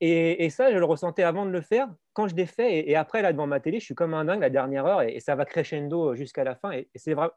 et, 0.00 0.50
ça, 0.50 0.72
je 0.72 0.78
le 0.78 0.84
ressentais 0.84 1.22
avant 1.22 1.46
de 1.46 1.50
le 1.50 1.60
faire. 1.60 1.88
Quand 2.12 2.28
je 2.28 2.34
l'ai 2.34 2.46
fait, 2.46 2.88
et, 2.88 2.96
après, 2.96 3.22
là, 3.22 3.32
devant 3.32 3.46
ma 3.46 3.60
télé, 3.60 3.80
je 3.80 3.84
suis 3.84 3.94
comme 3.94 4.14
un 4.14 4.24
dingue 4.24 4.40
la 4.40 4.50
dernière 4.50 4.86
heure, 4.86 5.02
et, 5.02 5.20
ça 5.20 5.34
va 5.34 5.44
crescendo 5.44 6.14
jusqu'à 6.14 6.44
la 6.44 6.56
fin. 6.56 6.72
Et, 6.72 6.88
c'est 6.94 7.14
vrai, 7.14 7.28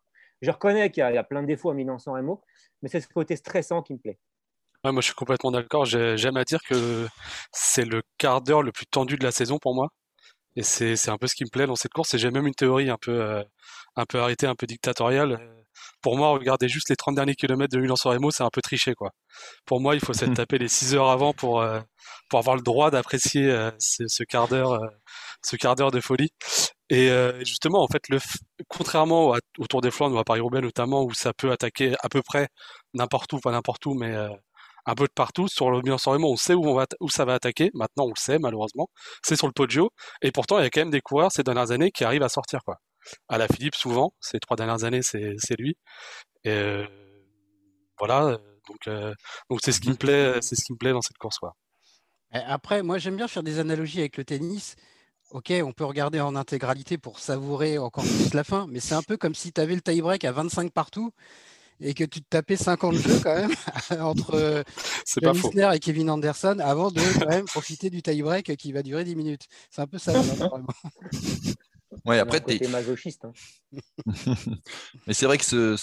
je 0.42 0.52
reconnais 0.52 0.92
qu'il 0.92 1.02
y, 1.02 1.18
a 1.18 1.24
plein 1.24 1.42
de 1.42 1.48
défauts 1.48 1.72
à 1.72 1.74
Milan 1.74 2.00
San 2.00 2.16
Remo, 2.16 2.42
mais 2.82 2.90
c'est 2.90 3.02
ce 3.02 3.08
côté 3.08 3.36
stressant 3.36 3.82
qui 3.82 3.94
me 3.94 4.00
plaît. 4.00 4.20
moi, 4.84 4.94
je 4.98 5.06
suis 5.06 5.16
complètement 5.16 5.52
d'accord. 5.52 5.86
J'aime 5.86 6.38
à 6.38 6.44
dire 6.44 6.62
que 6.64 7.08
c'est 7.52 7.86
le 7.86 8.02
quart 8.18 8.42
d'heure 8.42 8.64
le 8.64 8.72
plus 8.72 8.86
tendu 8.86 9.18
de 9.18 9.24
la 9.24 9.32
saison 9.32 9.58
pour 9.60 9.76
moi. 9.76 9.90
Et 10.56 10.62
c'est 10.64 11.10
un 11.10 11.18
peu 11.18 11.28
ce 11.28 11.36
qui 11.36 11.46
me 11.46 11.50
plaît 11.50 11.66
dans 11.66 11.76
cette 11.76 11.94
course. 11.94 12.14
Et 12.14 12.18
j'ai 12.20 12.30
même 12.30 12.46
une 12.46 12.54
théorie 12.54 12.90
un 12.90 12.98
peu, 12.98 13.22
euh, 13.22 13.44
un 13.96 14.06
peu 14.06 14.20
arrêtée, 14.20 14.46
un 14.46 14.56
peu 14.56 14.68
dictatoriale 14.68 15.40
pour 16.02 16.18
moi, 16.18 16.30
regarder 16.30 16.68
juste 16.68 16.90
les 16.90 16.96
30 16.96 17.16
derniers 17.16 17.36
kilomètres 17.36 17.74
de 17.76 17.82
Milan-San 17.82 18.14
Remo, 18.14 18.32
c'est 18.32 18.44
un 18.44 18.50
peu 18.52 18.62
triché, 18.62 18.94
quoi. 18.94 19.12
Pour 19.66 19.82
moi, 19.82 19.96
il 19.96 20.02
faut 20.02 20.14
s'être 20.14 20.34
tapé 20.36 20.58
les 20.58 20.68
6 20.68 20.96
heures 20.96 21.10
avant 21.10 21.34
pour, 21.34 21.62
euh, 21.62 21.80
pour 22.30 22.40
avoir 22.40 22.56
le 22.56 22.62
droit 22.62 22.92
d'apprécier 22.92 23.50
euh, 23.50 23.72
ce, 23.80 24.24
quart 24.24 24.48
d'heure, 24.48 24.74
euh, 24.74 24.88
ce 25.44 25.56
quart 25.56 25.76
d'heure 25.76 25.92
de 25.92 26.02
folie. 26.02 26.32
Et 26.90 27.10
justement, 27.40 27.82
en 27.84 27.88
fait, 27.88 28.08
le, 28.10 28.20
contrairement 28.68 29.36
au 29.58 29.68
Tour 29.68 29.82
des 29.82 29.90
Flandres 29.90 30.16
ou 30.16 30.20
à 30.20 30.24
Paris-Roubaix 30.24 30.62
notamment, 30.62 31.04
où 31.04 31.14
ça 31.14 31.34
peut 31.34 31.52
attaquer 31.52 31.96
à 32.04 32.10
peu 32.10 32.22
près 32.22 32.50
n'importe 32.94 33.34
où, 33.34 33.40
pas 33.40 33.52
n'importe 33.52 33.84
où, 33.88 33.96
mais 33.96 34.16
un 34.86 34.96
peu 34.96 35.06
de 35.06 35.14
partout. 35.16 35.48
Sur 35.48 35.72
le 35.72 35.82
Milan-San 35.82 36.14
Remo, 36.14 36.32
on 36.32 36.36
sait 36.36 36.54
où, 36.54 36.66
on 36.66 36.76
va, 36.76 36.86
où 37.00 37.10
ça 37.10 37.26
va 37.26 37.34
attaquer. 37.34 37.72
Maintenant, 37.74 38.06
on 38.06 38.10
le 38.10 38.20
sait, 38.20 38.38
malheureusement. 38.40 38.90
C'est 39.24 39.36
sur 39.36 39.48
le 39.48 39.54
Poggio. 39.54 39.90
Et 40.22 40.32
pourtant, 40.32 40.60
il 40.60 40.64
y 40.64 40.66
a 40.66 40.70
quand 40.70 40.82
même 40.82 40.92
des 40.92 41.02
coureurs 41.02 41.32
ces 41.32 41.44
dernières 41.44 41.72
années 41.72 41.92
qui 41.92 42.04
arrivent 42.04 42.24
à 42.24 42.30
sortir, 42.30 42.60
quoi 42.64 42.78
à 43.28 43.38
la 43.38 43.48
Philippe 43.48 43.76
souvent. 43.76 44.14
Ces 44.20 44.40
trois 44.40 44.58
dernières 44.58 44.84
années, 44.84 45.02
c'est 45.02 45.58
lui. 45.58 45.78
Et 46.44 46.52
euh, 46.52 46.86
voilà. 47.98 48.38
Donc 48.68 48.88
euh, 48.88 49.14
donc 49.50 49.60
c'est 49.64 49.72
ce 49.72 49.80
qui 49.80 49.90
me 49.90 49.96
plaît, 49.96 50.42
c'est 50.42 50.56
ce 50.56 50.64
qui 50.64 50.74
me 50.74 50.78
plaît 50.78 50.94
dans 50.94 51.02
cette 51.02 51.18
course. 51.18 51.40
Après, 52.32 52.82
moi 52.82 52.98
j'aime 52.98 53.16
bien 53.16 53.28
faire 53.28 53.44
des 53.44 53.60
analogies 53.60 54.00
avec 54.00 54.18
le 54.18 54.26
tennis. 54.26 54.76
Ok, 55.32 55.52
on 55.64 55.72
peut 55.72 55.86
regarder 55.86 56.20
en 56.22 56.36
intégralité 56.36 56.98
pour 56.98 57.20
savourer 57.20 57.78
encore 57.80 58.04
plus 58.04 58.34
la 58.34 58.44
fin, 58.44 58.68
mais 58.70 58.80
c'est 58.80 58.94
un 58.94 59.02
peu 59.02 59.18
comme 59.18 59.34
si 59.34 59.52
tu 59.52 59.60
avais 59.60 59.74
le 59.74 59.82
tie-break 59.82 60.26
à 60.26 60.32
25 60.32 60.72
partout 60.72 61.12
et 61.82 61.94
que 61.96 62.04
tu 62.04 62.22
te 62.22 62.28
tapais 62.30 62.56
50 62.56 62.96
jeux 62.96 63.20
quand 63.24 63.36
même 63.36 63.54
entre 64.00 64.64
John 65.22 65.36
et 65.74 65.80
Kevin 65.80 66.10
Anderson 66.12 66.58
avant 66.60 66.92
de 66.92 67.02
quand 67.20 67.30
même 67.30 67.46
profiter 67.46 67.90
du 67.90 68.04
tie-break 68.04 68.56
qui 68.58 68.72
va 68.72 68.84
durer 68.84 69.04
10 69.04 69.16
minutes. 69.16 69.48
C'est 69.72 69.82
un 69.82 69.88
peu 69.88 69.98
ça. 69.98 70.14
Ouais, 72.06 72.20
après, 72.20 72.42
tu 72.42 72.68
masochiste. 72.68 73.26
Hein. 73.26 73.34
Mais 75.08 75.14
c'est 75.14 75.26
vrai 75.26 75.38
que 75.38 75.46
ce, 75.46 75.76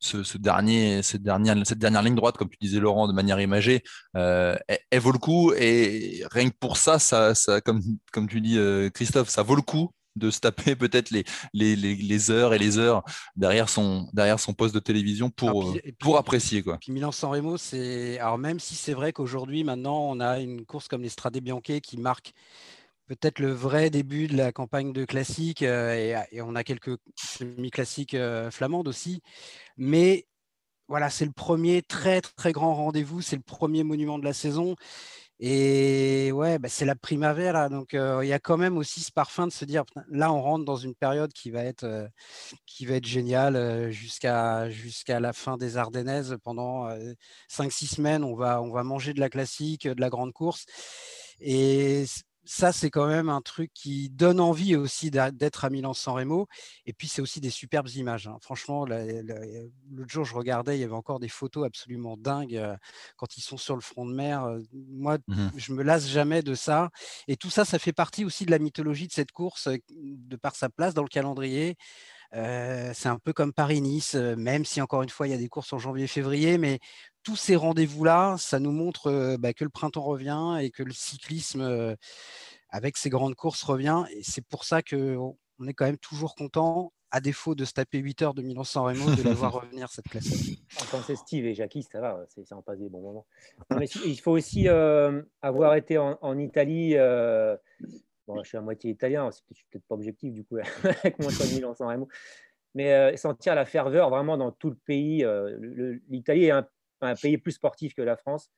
ce, 0.00 0.38
dernier, 0.38 1.02
cette, 1.02 1.22
dernière, 1.22 1.56
cette 1.66 1.78
dernière 1.78 2.02
ligne 2.02 2.14
droite, 2.14 2.36
comme 2.36 2.48
tu 2.48 2.58
disais, 2.60 2.80
Laurent, 2.80 3.08
de 3.08 3.12
manière 3.12 3.40
imagée, 3.40 3.82
euh, 4.16 4.56
elle, 4.90 5.00
vaut 5.00 5.12
le 5.12 5.18
coup. 5.18 5.52
Et 5.54 6.24
rien 6.30 6.50
que 6.50 6.56
pour 6.58 6.76
ça, 6.76 6.98
ça, 6.98 7.34
ça 7.34 7.60
comme, 7.60 7.82
comme 8.12 8.28
tu 8.28 8.40
dis, 8.40 8.58
euh, 8.58 8.90
Christophe, 8.90 9.28
ça 9.28 9.42
vaut 9.42 9.56
le 9.56 9.62
coup 9.62 9.90
de 10.16 10.30
se 10.30 10.40
taper 10.40 10.76
peut-être 10.76 11.10
les, 11.10 11.24
les, 11.54 12.30
heures 12.30 12.52
et 12.52 12.58
les 12.58 12.78
heures 12.78 13.02
derrière 13.36 13.68
son, 13.68 14.08
derrière 14.12 14.40
son 14.40 14.52
poste 14.52 14.74
de 14.74 14.80
télévision 14.80 15.30
pour, 15.30 15.70
euh, 15.70 15.80
pour 15.98 16.18
apprécier. 16.18 16.62
Quoi. 16.62 16.78
Puis 16.80 16.92
Milan-San 16.92 17.30
Remo, 17.30 17.56
c'est. 17.56 18.18
Alors, 18.18 18.38
même 18.38 18.60
si 18.60 18.74
c'est 18.74 18.94
vrai 18.94 19.12
qu'aujourd'hui, 19.12 19.64
maintenant, 19.64 20.00
on 20.10 20.20
a 20.20 20.40
une 20.40 20.66
course 20.66 20.88
comme 20.88 21.02
l'Estrade 21.02 21.38
Bianche 21.38 21.80
qui 21.82 21.96
marque 21.96 22.32
peut-être 23.08 23.38
le 23.40 23.50
vrai 23.50 23.90
début 23.90 24.28
de 24.28 24.36
la 24.36 24.52
campagne 24.52 24.92
de 24.92 25.04
classique 25.04 25.62
euh, 25.62 26.24
et, 26.30 26.42
on 26.42 26.54
a 26.54 26.64
quelques 26.64 26.98
semi-classiques 27.16 28.14
euh, 28.14 28.50
flamandes 28.50 28.88
aussi. 28.88 29.22
Mais 29.76 30.26
voilà, 30.88 31.10
c'est 31.10 31.24
le 31.26 31.32
premier 31.32 31.82
très 31.82 32.20
très 32.20 32.52
grand 32.52 32.74
rendez-vous, 32.74 33.22
c'est 33.22 33.36
le 33.36 33.42
premier 33.42 33.84
monument 33.84 34.18
de 34.18 34.24
la 34.24 34.32
saison. 34.32 34.76
Et 35.40 36.32
ouais, 36.32 36.58
bah, 36.58 36.68
c'est 36.68 36.84
la 36.84 36.96
primavera. 36.96 37.68
Donc, 37.68 37.90
il 37.92 38.26
y 38.26 38.32
a 38.32 38.38
quand 38.40 38.56
même 38.56 38.76
aussi 38.76 39.00
ce 39.00 39.12
parfum 39.12 39.46
de 39.46 39.52
se 39.52 39.64
dire, 39.64 39.84
là, 40.10 40.32
on 40.32 40.42
rentre 40.42 40.64
dans 40.64 40.76
une 40.76 40.94
période 40.96 41.32
qui 41.32 41.50
va 41.50 41.62
être, 41.64 42.08
qui 42.66 42.86
va 42.86 42.96
être 42.96 43.06
géniale 43.06 43.90
jusqu'à 43.92 44.68
jusqu'à 44.70 45.20
la 45.20 45.32
fin 45.32 45.56
des 45.56 45.76
Ardennaises. 45.76 46.36
Pendant 46.42 46.88
5-6 47.48 47.94
semaines, 47.96 48.24
on 48.24 48.34
va, 48.34 48.60
on 48.62 48.72
va 48.72 48.82
manger 48.82 49.14
de 49.14 49.20
la 49.20 49.28
classique, 49.28 49.86
de 49.86 50.00
la 50.00 50.10
grande 50.10 50.32
course. 50.32 50.66
Et 51.40 52.04
ça, 52.50 52.72
c'est 52.72 52.88
quand 52.88 53.06
même 53.06 53.28
un 53.28 53.42
truc 53.42 53.70
qui 53.74 54.08
donne 54.08 54.40
envie 54.40 54.74
aussi 54.74 55.10
d'être 55.10 55.66
à 55.66 55.70
Milan-San 55.70 56.14
Remo. 56.14 56.46
Et 56.86 56.94
puis, 56.94 57.06
c'est 57.06 57.20
aussi 57.20 57.42
des 57.42 57.50
superbes 57.50 57.90
images. 57.90 58.26
Hein. 58.26 58.38
Franchement, 58.40 58.86
l'autre 58.86 60.10
jour, 60.10 60.24
je 60.24 60.34
regardais, 60.34 60.78
il 60.78 60.80
y 60.80 60.84
avait 60.84 60.94
encore 60.94 61.20
des 61.20 61.28
photos 61.28 61.66
absolument 61.66 62.16
dingues 62.16 62.56
euh, 62.56 62.74
quand 63.16 63.36
ils 63.36 63.42
sont 63.42 63.58
sur 63.58 63.74
le 63.74 63.82
front 63.82 64.06
de 64.06 64.14
mer. 64.14 64.44
Euh, 64.44 64.60
moi, 64.72 65.18
mmh 65.28 65.48
je 65.56 65.72
me 65.72 65.82
lasse 65.82 66.08
jamais 66.08 66.42
de 66.42 66.54
ça. 66.54 66.88
Et 67.26 67.36
tout 67.36 67.50
ça, 67.50 67.66
ça 67.66 67.78
fait 67.78 67.92
partie 67.92 68.24
aussi 68.24 68.46
de 68.46 68.50
la 68.50 68.58
mythologie 68.58 69.08
de 69.08 69.12
cette 69.12 69.32
course, 69.32 69.66
euh, 69.66 69.76
de 69.90 70.36
par 70.36 70.56
sa 70.56 70.70
place 70.70 70.94
dans 70.94 71.02
le 71.02 71.08
calendrier 71.08 71.76
c'est 72.32 73.08
un 73.08 73.18
peu 73.18 73.32
comme 73.32 73.52
Paris-Nice, 73.52 74.14
même 74.14 74.64
si 74.64 74.80
encore 74.80 75.02
une 75.02 75.08
fois 75.08 75.26
il 75.26 75.30
y 75.30 75.34
a 75.34 75.38
des 75.38 75.48
courses 75.48 75.72
en 75.72 75.78
janvier-février, 75.78 76.58
mais 76.58 76.78
tous 77.22 77.36
ces 77.36 77.56
rendez-vous-là, 77.56 78.36
ça 78.38 78.58
nous 78.58 78.72
montre 78.72 79.36
bah, 79.38 79.52
que 79.52 79.64
le 79.64 79.70
printemps 79.70 80.02
revient 80.02 80.58
et 80.60 80.70
que 80.70 80.82
le 80.82 80.92
cyclisme, 80.92 81.96
avec 82.70 82.96
ses 82.96 83.10
grandes 83.10 83.34
courses, 83.34 83.62
revient. 83.62 84.04
Et 84.14 84.22
c'est 84.22 84.44
pour 84.46 84.64
ça 84.64 84.82
qu'on 84.82 85.36
est 85.66 85.74
quand 85.74 85.86
même 85.86 85.98
toujours 85.98 86.34
content, 86.34 86.92
à 87.10 87.20
défaut 87.20 87.54
de 87.54 87.64
se 87.64 87.72
taper 87.72 87.98
8 87.98 88.22
heures 88.22 88.34
de 88.34 88.42
Milan-San 88.42 88.84
Remo, 88.84 89.14
de 89.14 89.22
la 89.22 89.32
voir 89.32 89.52
revenir 89.60 89.90
cette 89.90 90.08
classe. 90.08 90.28
Quand 90.90 91.00
c'est 91.06 91.16
Steve 91.16 91.46
et 91.46 91.54
Jackie, 91.54 91.82
ça 91.82 92.00
va, 92.00 92.20
c'est 92.28 92.52
en 92.52 92.62
passe 92.62 92.78
des 92.78 92.88
bons 92.88 93.00
moments. 93.00 93.26
il 94.04 94.20
faut 94.20 94.32
aussi 94.32 94.68
avoir 94.68 95.74
été 95.74 95.98
en, 95.98 96.18
en 96.20 96.38
Italie 96.38 96.96
Bon, 98.28 98.44
je 98.44 98.48
suis 98.48 98.58
à 98.58 98.60
moitié 98.60 98.90
italien, 98.90 99.30
c'est 99.30 99.42
peut-être 99.70 99.86
pas 99.88 99.94
objectif 99.94 100.34
du 100.34 100.44
coup 100.44 100.58
avec 100.84 101.18
mon 101.18 101.30
choix 101.30 101.46
de 101.46 101.54
Milan 101.54 101.74
San 101.74 101.88
Remo. 101.88 102.08
Mais 102.74 102.92
euh, 102.92 103.16
sentir 103.16 103.54
la 103.54 103.64
ferveur 103.64 104.10
vraiment 104.10 104.36
dans 104.36 104.52
tout 104.52 104.68
le 104.68 104.76
pays. 104.76 105.24
Euh, 105.24 105.98
L'Italie 106.10 106.44
est 106.44 106.50
un, 106.50 107.14
pays 107.14 107.38
plus 107.38 107.52
sportif 107.52 107.94
que 107.94 108.02
la 108.02 108.18
France. 108.18 108.52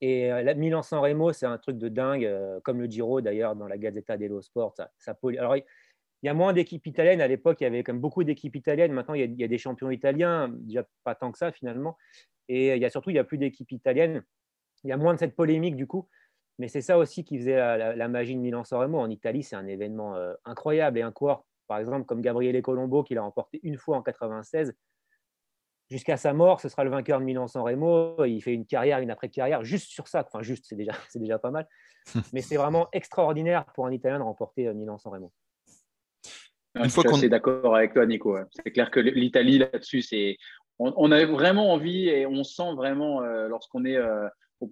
Et 0.00 0.32
euh, 0.32 0.54
Milan 0.54 0.80
San 0.80 1.00
Remo, 1.00 1.34
c'est 1.34 1.44
un 1.44 1.58
truc 1.58 1.76
de 1.76 1.88
dingue, 1.88 2.26
comme 2.64 2.80
le 2.80 2.86
Giro 2.86 3.20
d'ailleurs 3.20 3.54
dans 3.54 3.68
la 3.68 3.76
Gazzetta 3.76 4.16
dello 4.16 4.40
Sport. 4.40 4.74
Alors, 5.38 5.56
il 5.56 5.64
y 6.22 6.28
a 6.30 6.34
moins 6.34 6.54
d'équipes 6.54 6.86
italiennes. 6.86 7.20
À 7.20 7.28
l'époque, 7.28 7.58
il 7.60 7.64
y 7.64 7.66
avait 7.66 7.82
comme 7.82 8.00
beaucoup 8.00 8.24
d'équipes 8.24 8.56
italiennes. 8.56 8.92
Maintenant, 8.92 9.12
il 9.12 9.20
y, 9.20 9.24
a, 9.24 9.26
il 9.26 9.38
y, 9.38 9.44
a, 9.44 9.48
des 9.48 9.58
champions 9.58 9.90
italiens, 9.90 10.48
déjà 10.48 10.86
pas 11.04 11.14
tant 11.14 11.30
que 11.32 11.38
ça 11.38 11.52
finalement. 11.52 11.98
Et 12.48 12.74
il 12.74 12.80
y 12.80 12.84
a 12.86 12.90
surtout, 12.90 13.10
il 13.10 13.14
n'y 13.14 13.18
a 13.18 13.24
plus 13.24 13.36
d'équipes 13.36 13.72
italiennes. 13.72 14.24
Il 14.84 14.88
y 14.88 14.92
a 14.92 14.96
moins 14.96 15.12
de 15.12 15.18
cette 15.18 15.36
polémique 15.36 15.76
du 15.76 15.86
coup. 15.86 16.08
Mais 16.58 16.68
c'est 16.68 16.80
ça 16.80 16.96
aussi 16.96 17.24
qui 17.24 17.38
faisait 17.38 17.56
la, 17.56 18.08
magie 18.08 18.34
de 18.34 18.40
Milan-San 18.40 18.80
Remo. 18.80 18.98
En 18.98 19.10
Italie, 19.10 19.42
c'est 19.42 19.56
un 19.56 19.66
événement 19.66 20.16
euh, 20.16 20.32
incroyable. 20.44 20.98
Et 20.98 21.02
un 21.02 21.12
coureur, 21.12 21.44
par 21.66 21.78
exemple, 21.78 22.06
comme 22.06 22.22
Gabriele 22.22 22.60
Colombo, 22.62 23.02
qui 23.02 23.14
l'a 23.14 23.22
remporté 23.22 23.60
une 23.62 23.76
fois 23.76 23.98
en 23.98 24.02
96, 24.02 24.74
jusqu'à 25.90 26.16
sa 26.16 26.32
mort, 26.32 26.60
ce 26.60 26.70
sera 26.70 26.84
le 26.84 26.90
vainqueur 26.90 27.20
de 27.20 27.24
Milan-San 27.24 27.62
Remo. 27.62 28.24
Il 28.24 28.40
fait 28.40 28.54
une 28.54 28.64
carrière, 28.64 29.00
une 29.00 29.10
après-carrière, 29.10 29.64
juste 29.64 29.90
sur 29.90 30.08
ça. 30.08 30.24
Enfin, 30.26 30.42
juste, 30.42 30.64
c'est 30.66 30.76
déjà, 30.76 30.92
c'est 31.10 31.18
déjà 31.18 31.38
pas 31.38 31.50
mal. 31.50 31.68
Mais 32.32 32.40
c'est 32.40 32.56
vraiment 32.56 32.88
extraordinaire 32.92 33.66
pour 33.74 33.86
un 33.86 33.92
Italien 33.92 34.18
de 34.18 34.24
remporter 34.24 34.68
euh, 34.68 34.74
Milan-San 34.74 35.12
Remo. 35.12 35.30
je 36.74 36.88
suis 36.88 37.06
assez 37.06 37.28
d'accord 37.28 37.76
avec 37.76 37.92
toi, 37.92 38.06
Nico. 38.06 38.38
C'est 38.50 38.70
clair 38.70 38.90
que 38.90 39.00
l'Italie, 39.00 39.58
là-dessus, 39.58 40.00
c'est 40.00 40.38
on, 40.78 40.94
on, 40.96 41.12
a 41.12 41.24
vraiment 41.26 41.72
envie 41.72 42.08
et 42.08 42.26
on 42.26 42.44
sent 42.44 42.74
vraiment 42.74 43.22
euh, 43.22 43.48
lorsqu'on 43.48 43.84
est 43.84 43.98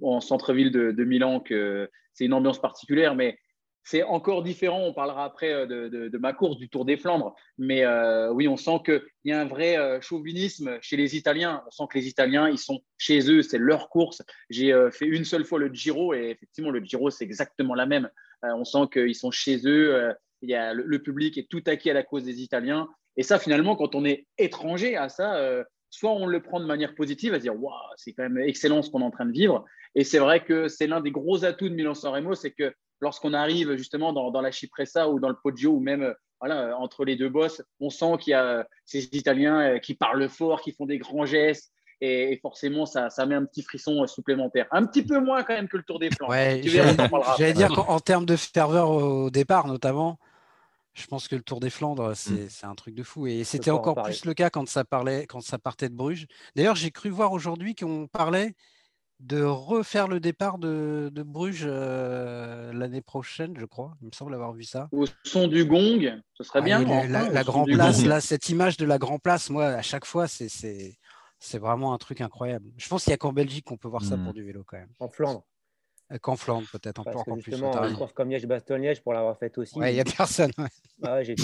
en 0.02 0.20
centre-ville 0.20 0.70
de, 0.70 1.04
Milan 1.04 1.40
que 1.40 1.90
c'est 2.12 2.24
une 2.24 2.32
ambiance 2.32 2.60
particulière, 2.60 3.14
mais 3.14 3.38
c'est 3.84 4.02
encore 4.02 4.42
différent. 4.42 4.80
On 4.80 4.94
parlera 4.94 5.24
après 5.24 5.52
euh, 5.52 5.66
de, 5.66 6.18
ma 6.18 6.32
course 6.32 6.56
du 6.56 6.68
Tour 6.68 6.84
des 6.84 6.96
Flandres. 6.96 7.34
Mais 7.58 7.84
euh, 7.84 8.32
oui, 8.32 8.48
on 8.48 8.56
sent 8.56 8.80
qu'il 8.84 9.02
y 9.24 9.32
a 9.32 9.40
un 9.40 9.44
vrai 9.44 9.76
euh, 9.76 10.00
chauvinisme 10.00 10.78
chez 10.80 10.96
les 10.96 11.16
Italiens. 11.16 11.62
On 11.66 11.70
sent 11.70 11.84
que 11.90 11.98
les 11.98 12.08
Italiens, 12.08 12.48
ils 12.48 12.58
sont 12.58 12.80
chez 12.96 13.30
eux, 13.30 13.42
c'est 13.42 13.58
leur 13.58 13.90
course. 13.90 14.22
J'ai 14.48 14.74
fait 14.90 15.06
une 15.06 15.24
seule 15.24 15.44
fois 15.44 15.58
le 15.58 15.72
Giro 15.72 16.14
et 16.14 16.30
effectivement, 16.30 16.70
le 16.70 16.80
Giro, 16.80 17.10
c'est 17.10 17.24
exactement 17.24 17.74
la 17.74 17.86
même. 17.86 18.08
on 18.42 18.64
sent 18.64 18.88
qu'ils 18.92 19.14
sont 19.14 19.30
chez 19.30 19.60
eux. 19.66 20.14
Il 20.40 20.50
y 20.50 20.54
a, 20.54 20.72
le, 20.72 20.98
public 21.02 21.36
est 21.38 21.48
tout 21.48 21.62
acquis 21.66 21.90
à 21.90 21.94
la 21.94 22.02
cause 22.02 22.24
des 22.24 22.42
Italiens. 22.42 22.88
Et 23.16 23.22
ça, 23.22 23.38
finalement, 23.38 23.76
quand 23.76 23.94
on 23.94 24.04
est 24.04 24.26
étranger 24.38 24.96
à 24.96 25.08
ça, 25.08 25.64
soit 25.94 26.10
on 26.10 26.26
le 26.26 26.42
prend 26.42 26.58
de 26.58 26.66
manière 26.66 26.94
positive, 26.94 27.34
à 27.34 27.38
dire 27.38 27.54
waouh, 27.54 27.72
c'est 27.96 28.12
quand 28.12 28.24
même 28.24 28.38
excellent 28.38 28.82
ce 28.82 28.90
qu'on 28.90 29.00
est 29.00 29.04
en 29.04 29.12
train 29.12 29.26
de 29.26 29.32
vivre. 29.32 29.64
Et 29.94 30.02
c'est 30.02 30.18
vrai 30.18 30.42
que 30.42 30.66
c'est 30.66 30.88
l'un 30.88 31.00
des 31.00 31.12
gros 31.12 31.44
atouts 31.44 31.68
de 31.68 31.74
Milan-San 31.74 32.12
Remo, 32.12 32.34
c'est 32.34 32.50
que 32.50 32.74
lorsqu'on 33.00 33.32
arrive 33.32 33.76
justement 33.76 34.12
dans, 34.12 34.40
la 34.40 34.50
Cipressa 34.50 35.08
ou 35.08 35.20
dans 35.20 35.28
le 35.28 35.36
Poggio 35.40 35.70
ou 35.70 35.80
même 35.80 36.02
euh, 36.02 36.12
voilà, 36.40 36.76
entre 36.78 37.04
les 37.04 37.14
deux 37.14 37.28
bosses, 37.28 37.62
on 37.78 37.90
sent 37.90 38.18
qu'il 38.20 38.32
y 38.32 38.34
a 38.34 38.66
ces 38.84 39.04
Italiens 39.12 39.60
euh, 39.60 39.78
qui 39.78 39.94
parlent 39.94 40.28
fort, 40.28 40.62
qui 40.62 40.72
font 40.72 40.86
des 40.86 40.98
grands 40.98 41.26
gestes. 41.26 41.72
Et, 42.00 42.38
forcément, 42.42 42.86
ça, 42.86 43.08
ça, 43.08 43.24
met 43.24 43.36
un 43.36 43.44
petit 43.44 43.62
frisson 43.62 44.02
euh, 44.02 44.06
supplémentaire. 44.08 44.66
Un 44.72 44.84
petit 44.84 45.04
peu 45.04 45.20
moins 45.20 45.44
quand 45.44 45.54
même 45.54 45.68
que 45.68 45.76
le 45.76 45.84
Tour 45.84 46.00
des 46.00 46.10
Flandres. 46.10 46.32
Ouais, 46.32 46.60
J'allais 47.38 47.52
dire 47.52 47.68
qu'en 47.68 48.00
termes 48.00 48.26
de 48.26 48.34
ferveur 48.34 48.90
au 48.90 49.30
départ, 49.30 49.68
notamment, 49.68 50.18
je 50.94 51.06
pense 51.06 51.28
que 51.28 51.34
le 51.34 51.42
Tour 51.42 51.60
des 51.60 51.70
Flandres, 51.70 52.10
mmh. 52.10 52.48
c'est 52.48 52.66
un 52.66 52.74
truc 52.74 52.94
de 52.94 53.02
fou. 53.02 53.26
Et 53.26 53.44
c'était 53.44 53.70
encore 53.70 54.00
plus 54.02 54.24
le 54.24 54.34
cas 54.34 54.50
quand 54.50 54.68
ça, 54.68 54.84
parlait, 54.84 55.26
quand 55.26 55.40
ça 55.40 55.58
partait 55.58 55.88
de 55.88 55.94
Bruges. 55.94 56.26
D'ailleurs, 56.54 56.76
j'ai 56.76 56.90
cru 56.90 57.10
voir 57.10 57.32
aujourd'hui 57.32 57.74
qu'on 57.74 58.06
parlait 58.06 58.54
de 59.20 59.42
refaire 59.42 60.06
le 60.06 60.20
départ 60.20 60.58
de, 60.58 61.10
Bruges 61.24 61.64
euh, 61.66 62.72
l'année 62.72 63.00
prochaine, 63.00 63.54
je 63.58 63.64
crois. 63.64 63.96
Il 64.02 64.06
me 64.06 64.12
semble 64.12 64.34
avoir 64.34 64.52
vu 64.52 64.64
ça. 64.64 64.88
Au 64.92 65.06
son 65.24 65.48
du 65.48 65.64
gong, 65.64 66.20
ce 66.34 66.44
serait 66.44 66.60
ah, 66.60 66.62
bien. 66.62 67.08
la, 67.08 67.28
la 67.28 67.44
Grand 67.44 67.64
Place, 67.64 68.04
là, 68.04 68.20
cette 68.20 68.48
image 68.48 68.76
de 68.76 68.84
la 68.84 68.98
Grand 68.98 69.18
Place, 69.18 69.50
moi, 69.50 69.66
à 69.66 69.82
chaque 69.82 70.04
fois, 70.04 70.26
c'est 70.28 71.58
vraiment 71.58 71.92
un 71.92 71.98
truc 71.98 72.20
incroyable. 72.20 72.70
Je 72.76 72.88
pense 72.88 73.04
qu'il 73.04 73.10
n'y 73.10 73.14
a 73.14 73.18
qu'en 73.18 73.32
Belgique 73.32 73.64
qu'on 73.64 73.76
peut 73.76 73.88
voir 73.88 74.04
ça 74.04 74.16
mmh. 74.16 74.24
pour 74.24 74.32
du 74.32 74.44
vélo 74.44 74.64
quand 74.64 74.78
même. 74.78 74.90
En 75.00 75.08
Flandre. 75.08 75.44
Qu'en 76.20 76.36
Flandre, 76.36 76.66
peut-être 76.70 77.00
encore 77.00 77.24
plus. 77.24 77.42
Justement, 77.42 77.72
une 77.82 77.96
course 77.96 78.12
comme 78.12 78.30
Liège-Bastogne-Liège, 78.30 79.02
pour 79.02 79.14
l'avoir 79.14 79.38
faite 79.38 79.56
aussi. 79.58 79.74
il 79.76 79.92
n'y 79.92 80.00
a 80.00 80.04
personne. 80.04 80.52
j'ai 81.24 81.34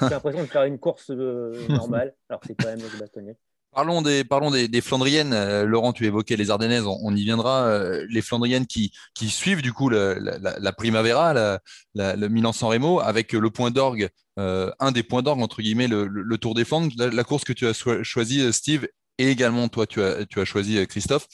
l'impression 0.00 0.42
de 0.42 0.46
faire 0.46 0.64
une 0.64 0.78
course 0.78 1.10
euh, 1.10 1.66
normale, 1.68 2.14
alors 2.28 2.40
c'est 2.46 2.54
quand 2.54 2.68
même 2.68 2.78
Liège-Bastogne-Liège. 2.78 3.36
Parlons 3.72 4.00
des, 4.02 4.24
parlons 4.24 4.50
des, 4.50 4.80
Flandriennes. 4.80 5.32
Euh, 5.32 5.64
Laurent, 5.64 5.92
tu 5.92 6.06
évoquais 6.06 6.36
les 6.36 6.50
Ardennaises, 6.50 6.84
on, 6.86 7.14
y 7.14 7.22
viendra. 7.22 7.64
Euh, 7.66 8.06
les 8.10 8.22
Flandriennes 8.22 8.66
qui, 8.66 8.92
qui 9.14 9.28
suivent 9.28 9.62
du 9.62 9.72
coup 9.72 9.88
la, 9.88 10.14
la, 10.18 10.72
Primavera, 10.72 11.60
le 11.94 12.28
Milan-San 12.28 12.70
Remo, 12.70 13.00
avec 13.00 13.32
le 13.32 13.50
point 13.50 13.70
d'orgue, 13.70 14.08
un 14.36 14.92
des 14.92 15.02
points 15.02 15.22
d'orgue, 15.22 15.42
entre 15.42 15.60
guillemets, 15.62 15.88
le, 15.88 16.38
Tour 16.38 16.54
des 16.54 16.64
Flandres. 16.64 16.92
La, 16.96 17.24
course 17.24 17.44
que 17.44 17.52
tu 17.52 17.66
as 17.66 18.02
choisie, 18.02 18.52
Steve, 18.52 18.86
et 19.18 19.30
également 19.30 19.68
toi, 19.68 19.86
tu 19.86 20.02
as, 20.02 20.24
tu 20.26 20.40
as 20.40 20.44
choisi 20.44 20.86
Christophe. 20.86 21.26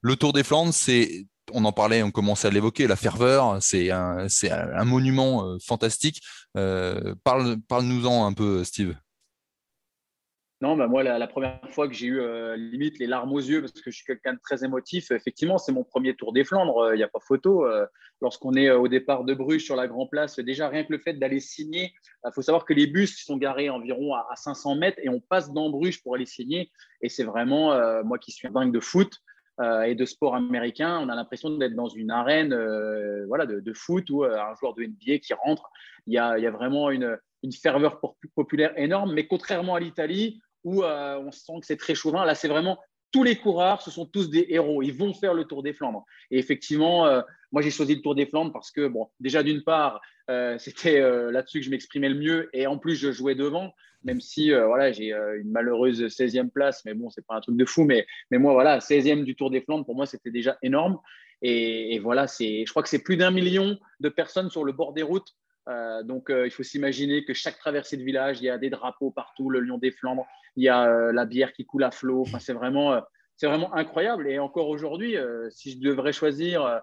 Le 0.00 0.16
Tour 0.16 0.32
des 0.32 0.44
Flandres, 0.44 0.74
c'est 0.74 1.26
on 1.52 1.64
en 1.64 1.72
parlait, 1.72 2.02
on 2.02 2.10
commençait 2.10 2.48
à 2.48 2.50
l'évoquer, 2.50 2.86
la 2.86 2.96
ferveur, 2.96 3.62
c'est 3.62 3.90
un, 3.90 4.84
monument 4.84 5.46
euh, 5.46 5.58
fantastique. 5.64 6.20
Euh, 6.56 7.14
parle, 7.24 7.58
nous-en 7.82 8.26
un 8.26 8.32
peu, 8.32 8.64
Steve. 8.64 8.96
Non, 10.62 10.76
bah 10.76 10.88
moi, 10.88 11.02
la, 11.02 11.26
première 11.26 11.58
fois 11.70 11.88
que 11.88 11.94
j'ai 11.94 12.08
eu 12.08 12.20
euh, 12.20 12.54
limite 12.54 12.98
les 12.98 13.06
larmes 13.06 13.32
aux 13.32 13.40
yeux, 13.40 13.62
parce 13.62 13.72
que 13.72 13.90
je 13.90 13.96
suis 13.96 14.04
quelqu'un 14.04 14.34
de 14.34 14.40
très 14.42 14.62
émotif, 14.62 15.10
effectivement, 15.10 15.56
c'est 15.56 15.72
mon 15.72 15.84
premier 15.84 16.14
tour 16.14 16.34
des 16.34 16.44
Flandres, 16.44 16.90
il 16.92 16.98
n'y 16.98 17.02
a 17.02 17.08
pas 17.08 17.20
photo. 17.20 17.66
Lorsqu'on 18.20 18.52
est 18.52 18.70
au 18.70 18.86
départ 18.86 19.24
de 19.24 19.32
Bruges 19.32 19.64
sur 19.64 19.74
la 19.74 19.88
Grand 19.88 20.06
Place, 20.06 20.38
déjà 20.38 20.68
rien 20.68 20.84
que 20.84 20.92
le 20.92 20.98
fait 20.98 21.14
d'aller 21.14 21.40
signer, 21.40 21.94
il 22.26 22.32
faut 22.34 22.42
savoir 22.42 22.66
que 22.66 22.74
les 22.74 22.86
bus 22.86 23.24
sont 23.24 23.38
garés 23.38 23.70
environ 23.70 24.14
à, 24.14 24.36
500 24.36 24.74
mètres 24.74 24.98
et 25.02 25.08
on 25.08 25.20
passe 25.20 25.50
dans 25.50 25.70
Bruges 25.70 26.02
pour 26.02 26.14
aller 26.14 26.26
signer. 26.26 26.70
Et 27.00 27.08
c'est 27.08 27.24
vraiment, 27.24 28.02
moi 28.04 28.18
qui 28.18 28.30
suis 28.30 28.46
un 28.46 28.50
dingue 28.50 28.72
de 28.72 28.80
foot, 28.80 29.22
euh, 29.60 29.82
et 29.82 29.94
de 29.94 30.06
sport 30.06 30.34
américain, 30.34 30.98
on 31.02 31.10
a 31.10 31.14
l'impression 31.14 31.50
d'être 31.50 31.74
dans 31.74 31.88
une 31.88 32.10
arène 32.10 32.54
euh, 32.54 33.26
voilà, 33.26 33.44
de, 33.44 33.72
foot 33.74 34.08
où 34.08 34.24
euh, 34.24 34.40
un 34.40 34.54
joueur 34.54 34.74
de 34.74 34.84
NBA 34.84 35.18
qui 35.18 35.34
rentre, 35.34 35.70
il 36.06 36.14
y 36.14 36.18
a, 36.18 36.50
vraiment 36.50 36.90
une, 36.90 37.18
ferveur 37.52 38.00
populaire 38.34 38.72
énorme. 38.76 39.12
Mais 39.12 39.26
contrairement 39.26 39.74
à 39.74 39.80
l'Italie, 39.80 40.40
où 40.64 40.82
on 40.84 41.32
sent 41.32 41.60
que 41.60 41.66
c'est 41.66 41.76
très 41.76 41.94
chauvin, 41.94 42.24
là 42.24 42.34
c'est 42.34 42.48
vraiment 42.48 42.78
tous 43.12 43.22
les 43.22 43.36
coureurs, 43.36 43.82
ce 43.82 43.90
sont 43.90 44.06
tous 44.06 44.30
des 44.30 44.46
héros. 44.50 44.82
Ils 44.82 44.94
vont 44.94 45.12
faire 45.12 45.34
le 45.34 45.44
Tour 45.44 45.62
des 45.62 45.72
Flandres. 45.72 46.04
Et 46.30 46.38
effectivement, 46.38 47.06
moi, 47.50 47.60
j'ai 47.60 47.70
choisi 47.70 47.96
le 47.96 48.02
Tour 48.02 48.14
des 48.14 48.26
Flandres 48.26 48.52
parce 48.52 48.70
que, 48.70 48.86
bon, 48.86 49.08
déjà, 49.18 49.42
d'une 49.42 49.62
part, 49.62 50.00
c'était 50.58 51.00
là-dessus 51.30 51.60
que 51.60 51.66
je 51.66 51.70
m'exprimais 51.70 52.08
le 52.08 52.14
mieux. 52.14 52.50
Et 52.52 52.66
en 52.66 52.78
plus, 52.78 52.94
je 52.94 53.10
jouais 53.10 53.34
devant, 53.34 53.72
même 54.04 54.20
si, 54.20 54.52
voilà, 54.52 54.92
j'ai 54.92 55.12
une 55.12 55.50
malheureuse 55.50 56.02
16e 56.04 56.50
place. 56.50 56.84
Mais 56.84 56.94
bon, 56.94 57.10
c'est 57.10 57.26
pas 57.26 57.34
un 57.34 57.40
truc 57.40 57.56
de 57.56 57.64
fou. 57.64 57.84
Mais, 57.84 58.06
mais 58.30 58.38
moi, 58.38 58.52
voilà, 58.52 58.78
16e 58.78 59.24
du 59.24 59.36
Tour 59.36 59.50
des 59.50 59.60
Flandres, 59.60 59.84
pour 59.84 59.94
moi, 59.94 60.06
c'était 60.06 60.30
déjà 60.30 60.56
énorme. 60.62 60.98
Et, 61.42 61.94
et 61.94 61.98
voilà, 61.98 62.26
je 62.26 62.70
crois 62.70 62.82
que 62.82 62.88
c'est 62.88 63.02
plus 63.02 63.16
d'un 63.16 63.30
million 63.30 63.78
de 64.00 64.08
personnes 64.08 64.50
sur 64.50 64.64
le 64.64 64.72
bord 64.72 64.92
des 64.92 65.02
routes 65.02 65.34
euh, 65.68 66.02
donc, 66.02 66.30
euh, 66.30 66.46
il 66.46 66.50
faut 66.50 66.62
s'imaginer 66.62 67.24
que 67.24 67.34
chaque 67.34 67.58
traversée 67.58 67.96
de 67.96 68.02
village, 68.02 68.40
il 68.40 68.44
y 68.44 68.50
a 68.50 68.58
des 68.58 68.70
drapeaux 68.70 69.10
partout, 69.10 69.50
le 69.50 69.60
lion 69.60 69.78
des 69.78 69.90
Flandres, 69.90 70.26
il 70.56 70.64
y 70.64 70.68
a 70.68 70.88
euh, 70.88 71.12
la 71.12 71.26
bière 71.26 71.52
qui 71.52 71.64
coule 71.64 71.84
à 71.84 71.90
flot. 71.90 72.22
Enfin, 72.22 72.38
c'est 72.38 72.52
vraiment, 72.52 73.00
c'est 73.36 73.46
vraiment 73.46 73.72
incroyable. 73.74 74.28
Et 74.28 74.38
encore 74.38 74.68
aujourd'hui, 74.68 75.16
si 75.50 75.72
je 75.72 75.78
devrais 75.78 76.12
choisir 76.12 76.80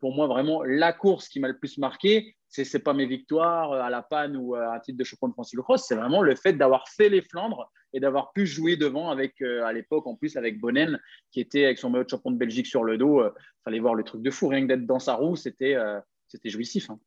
pour 0.00 0.14
moi 0.14 0.26
vraiment 0.26 0.62
la 0.62 0.92
course 0.92 1.28
qui 1.28 1.40
m'a 1.40 1.48
le 1.48 1.58
plus 1.58 1.78
marqué, 1.78 2.34
c'est 2.48 2.64
c'est 2.64 2.78
pas 2.78 2.94
mes 2.94 3.06
victoires 3.06 3.72
à 3.72 3.90
la 3.90 4.02
panne 4.02 4.36
ou 4.36 4.54
à 4.54 4.74
un 4.74 4.80
titre 4.80 4.98
de 4.98 5.04
champion 5.04 5.28
de 5.28 5.32
France 5.32 5.54
Cross, 5.56 5.84
c'est 5.86 5.96
vraiment 5.96 6.22
le 6.22 6.34
fait 6.34 6.52
d'avoir 6.54 6.88
fait 6.88 7.08
les 7.08 7.22
Flandres 7.22 7.70
et 7.92 8.00
d'avoir 8.00 8.32
pu 8.32 8.46
jouer 8.46 8.76
devant 8.76 9.10
avec 9.10 9.40
à 9.42 9.72
l'époque 9.72 10.06
en 10.06 10.16
plus 10.16 10.36
avec 10.36 10.60
Bonnen 10.60 11.00
qui 11.30 11.40
était 11.40 11.64
avec 11.64 11.78
son 11.78 11.90
maillot 11.90 12.04
de 12.04 12.10
champion 12.10 12.30
de 12.30 12.38
Belgique 12.38 12.66
sur 12.66 12.84
le 12.84 12.98
dos. 12.98 13.22
fallait 13.64 13.80
voir 13.80 13.94
le 13.94 14.04
truc 14.04 14.22
de 14.22 14.30
fou, 14.30 14.48
rien 14.48 14.62
que 14.62 14.68
d'être 14.68 14.86
dans 14.86 14.98
sa 14.98 15.14
roue, 15.14 15.36
c'était 15.36 15.76
c'était 16.28 16.50
jouissif. 16.50 16.90
Hein. 16.90 16.98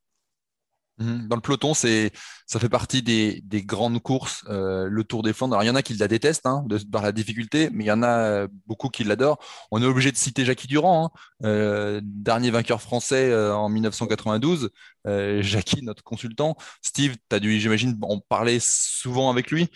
Mhm. 0.98 1.28
Dans 1.28 1.36
le 1.36 1.42
peloton, 1.42 1.74
c'est, 1.74 2.10
ça 2.46 2.58
fait 2.58 2.68
partie 2.68 3.02
des, 3.02 3.40
des 3.44 3.62
grandes 3.62 4.00
courses, 4.00 4.44
euh, 4.48 4.88
le 4.90 5.04
Tour 5.04 5.22
des 5.22 5.32
Flandres. 5.32 5.54
Alors, 5.54 5.62
il 5.62 5.68
y 5.68 5.70
en 5.70 5.76
a 5.76 5.82
qui 5.82 5.94
la 5.94 6.08
détestent 6.08 6.46
hein, 6.46 6.64
de, 6.66 6.78
par 6.90 7.02
la 7.02 7.12
difficulté, 7.12 7.70
mais 7.72 7.84
il 7.84 7.86
y 7.86 7.92
en 7.92 8.02
a 8.02 8.18
euh, 8.18 8.48
beaucoup 8.66 8.88
qui 8.88 9.04
l'adorent. 9.04 9.38
On 9.70 9.80
est 9.80 9.86
obligé 9.86 10.10
de 10.10 10.16
citer 10.16 10.44
Jackie 10.44 10.66
Durand, 10.66 11.06
hein, 11.06 11.46
euh, 11.46 12.00
dernier 12.02 12.50
vainqueur 12.50 12.82
français 12.82 13.32
en 13.34 13.68
1992. 13.68 14.70
Euh, 15.06 15.40
Jackie, 15.40 15.82
notre 15.82 16.02
consultant. 16.02 16.56
Steve, 16.82 17.16
tu 17.30 17.36
as 17.36 17.38
dû, 17.38 17.60
j'imagine, 17.60 17.96
en 18.02 18.18
parler 18.18 18.58
souvent 18.60 19.30
avec 19.30 19.50
lui. 19.52 19.68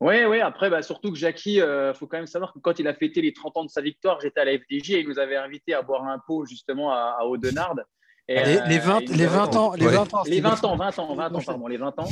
Oui, 0.00 0.24
oui. 0.26 0.40
Après, 0.40 0.68
bah, 0.68 0.82
surtout 0.82 1.10
que 1.10 1.18
Jackie, 1.18 1.54
il 1.54 1.92
faut 1.98 2.06
quand 2.06 2.18
même 2.18 2.26
savoir 2.26 2.52
que 2.52 2.58
quand 2.58 2.78
il 2.78 2.86
a 2.86 2.94
fêté 2.94 3.22
les 3.22 3.32
30 3.32 3.56
ans 3.56 3.64
de 3.64 3.70
sa 3.70 3.80
victoire, 3.80 4.20
j'étais 4.20 4.40
à 4.40 4.44
la 4.44 4.52
FDJ 4.52 4.90
et 4.90 5.00
il 5.00 5.08
nous 5.08 5.18
avait 5.18 5.36
invité 5.36 5.72
à 5.74 5.82
boire 5.82 6.04
un 6.04 6.18
pot 6.18 6.44
justement 6.44 6.92
à, 6.92 7.16
à 7.18 7.24
Audenarde 7.24 7.84
les, 8.28 8.78
20, 8.78 9.00
les 9.16 9.26
20 9.26 9.56
ans, 9.56 9.74
les 9.74 9.86
20 9.86 10.14
ans, 10.14 10.22
les 10.26 10.40
20 10.40 10.64
ans, 10.64 10.76
20 10.76 10.98
ans, 10.98 11.14
20 11.14 11.34
ans, 11.34 11.40
pardon, 11.44 11.66
les 11.66 11.76
20 11.76 11.98
ans. 11.98 12.08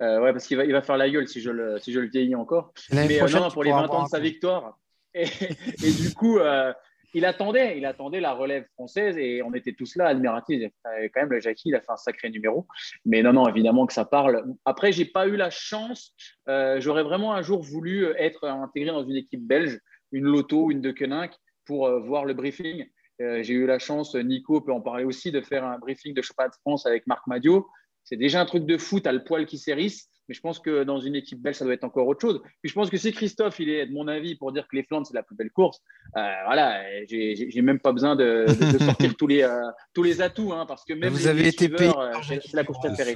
Euh, 0.00 0.20
ouais, 0.20 0.32
parce 0.32 0.46
qu'il 0.46 0.56
va, 0.56 0.64
il 0.64 0.72
va 0.72 0.82
faire 0.82 0.96
la 0.96 1.10
gueule 1.10 1.26
si 1.26 1.40
je 1.40 1.50
le, 1.50 1.78
si 1.78 1.92
je 1.92 2.00
le 2.00 2.08
vieillis 2.08 2.34
encore. 2.34 2.72
Mais 2.92 3.20
euh, 3.20 3.28
non, 3.28 3.50
pour 3.50 3.64
les 3.64 3.72
20 3.72 3.86
ans 3.88 4.04
de 4.04 4.08
sa 4.08 4.20
victoire. 4.20 4.78
Et, 5.14 5.24
et 5.24 5.92
du 5.92 6.12
coup, 6.14 6.38
euh, 6.38 6.72
il 7.16 7.24
attendait, 7.24 7.78
il 7.78 7.86
attendait 7.86 8.20
la 8.20 8.34
relève 8.34 8.66
française 8.74 9.16
et 9.16 9.42
on 9.42 9.54
était 9.54 9.72
tous 9.72 9.96
là 9.96 10.08
admiratifs. 10.08 10.70
Quand 10.84 11.20
même, 11.20 11.30
le 11.30 11.40
Jackie, 11.40 11.70
il 11.70 11.74
a 11.74 11.80
fait 11.80 11.92
un 11.92 11.96
sacré 11.96 12.28
numéro. 12.28 12.66
Mais 13.06 13.22
non, 13.22 13.32
non, 13.32 13.48
évidemment 13.48 13.86
que 13.86 13.94
ça 13.94 14.04
parle. 14.04 14.44
Après, 14.66 14.92
j'ai 14.92 15.06
pas 15.06 15.26
eu 15.26 15.36
la 15.36 15.48
chance. 15.48 16.12
Euh, 16.48 16.78
J'aurais 16.78 17.04
vraiment 17.04 17.32
un 17.32 17.40
jour 17.40 17.62
voulu 17.62 18.04
être 18.18 18.46
intégré 18.46 18.90
dans 18.90 19.02
une 19.02 19.16
équipe 19.16 19.46
belge, 19.46 19.80
une 20.12 20.24
Loto, 20.24 20.70
une 20.70 20.82
De 20.82 20.90
Koenig, 20.90 21.30
pour 21.64 21.86
euh, 21.86 22.00
voir 22.00 22.26
le 22.26 22.34
briefing. 22.34 22.86
Euh, 23.20 23.42
j'ai 23.42 23.54
eu 23.54 23.66
la 23.66 23.78
chance, 23.78 24.14
Nico 24.14 24.60
peut 24.60 24.72
en 24.72 24.80
parler 24.80 25.04
aussi, 25.04 25.30
de 25.30 25.40
faire 25.40 25.64
un 25.64 25.78
briefing 25.78 26.14
de 26.14 26.22
championnat 26.22 26.50
de 26.50 26.54
France 26.56 26.86
avec 26.86 27.06
Marc 27.06 27.26
Madio. 27.26 27.68
C'est 28.04 28.16
déjà 28.16 28.40
un 28.40 28.46
truc 28.46 28.66
de 28.66 28.78
foot, 28.78 29.06
à 29.06 29.12
le 29.12 29.24
poil 29.24 29.46
qui 29.46 29.58
s'érisse. 29.58 30.10
Mais 30.28 30.34
je 30.34 30.40
pense 30.40 30.58
que 30.58 30.84
dans 30.84 31.00
une 31.00 31.14
équipe 31.14 31.40
belge, 31.40 31.56
ça 31.56 31.64
doit 31.64 31.74
être 31.74 31.84
encore 31.84 32.06
autre 32.06 32.20
chose. 32.20 32.40
Puis 32.62 32.68
je 32.68 32.74
pense 32.74 32.90
que 32.90 32.96
si 32.96 33.12
Christophe, 33.12 33.58
il 33.60 33.68
est 33.68 33.86
de 33.86 33.92
mon 33.92 34.08
avis 34.08 34.34
pour 34.34 34.52
dire 34.52 34.66
que 34.68 34.76
les 34.76 34.82
Flandres, 34.82 35.06
c'est 35.06 35.14
la 35.14 35.22
plus 35.22 35.36
belle 35.36 35.50
course, 35.50 35.80
euh, 36.16 36.20
voilà, 36.44 36.82
j'ai 37.08 37.62
même 37.62 37.78
pas 37.78 37.92
besoin 37.92 38.16
de, 38.16 38.46
sortir 38.80 39.14
tous 39.16 39.26
les, 39.26 39.42
euh, 39.42 39.62
tous 39.94 40.02
les 40.02 40.20
atouts, 40.20 40.52
hein, 40.52 40.66
parce 40.66 40.84
que 40.84 40.94
même 40.94 41.12
vous 41.12 41.26
avez 41.26 41.48
été 41.48 41.68
payé, 41.68 41.90
euh, 41.96 42.12
c'est 42.28 42.54
la 42.54 42.64
course 42.64 42.78
préférée. 42.78 43.14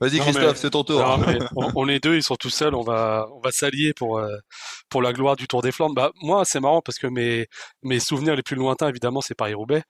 Vas-y 0.00 0.18
Christophe, 0.18 0.56
c'est 0.56 0.70
ton 0.70 0.84
tour. 0.84 0.98
on, 1.56 1.88
est 1.88 2.02
deux, 2.02 2.16
ils 2.16 2.22
sont 2.22 2.36
tout 2.36 2.50
seuls, 2.50 2.74
on 2.74 2.82
va, 2.82 3.28
on 3.32 3.40
va 3.40 3.50
s'allier 3.50 3.92
pour, 3.94 4.20
pour 4.88 5.02
la 5.02 5.12
gloire 5.12 5.36
du 5.36 5.46
Tour 5.46 5.62
des 5.62 5.72
Flandres. 5.72 5.94
Bah, 5.94 6.12
moi, 6.22 6.44
c'est 6.44 6.60
marrant 6.60 6.82
parce 6.82 6.98
que 6.98 7.06
mes, 7.06 7.46
mes 7.82 8.00
souvenirs 8.00 8.36
les 8.36 8.42
plus 8.42 8.56
lointains, 8.56 8.88
évidemment, 8.88 9.20
c'est 9.20 9.34
Paris-Roubaix, 9.34 9.82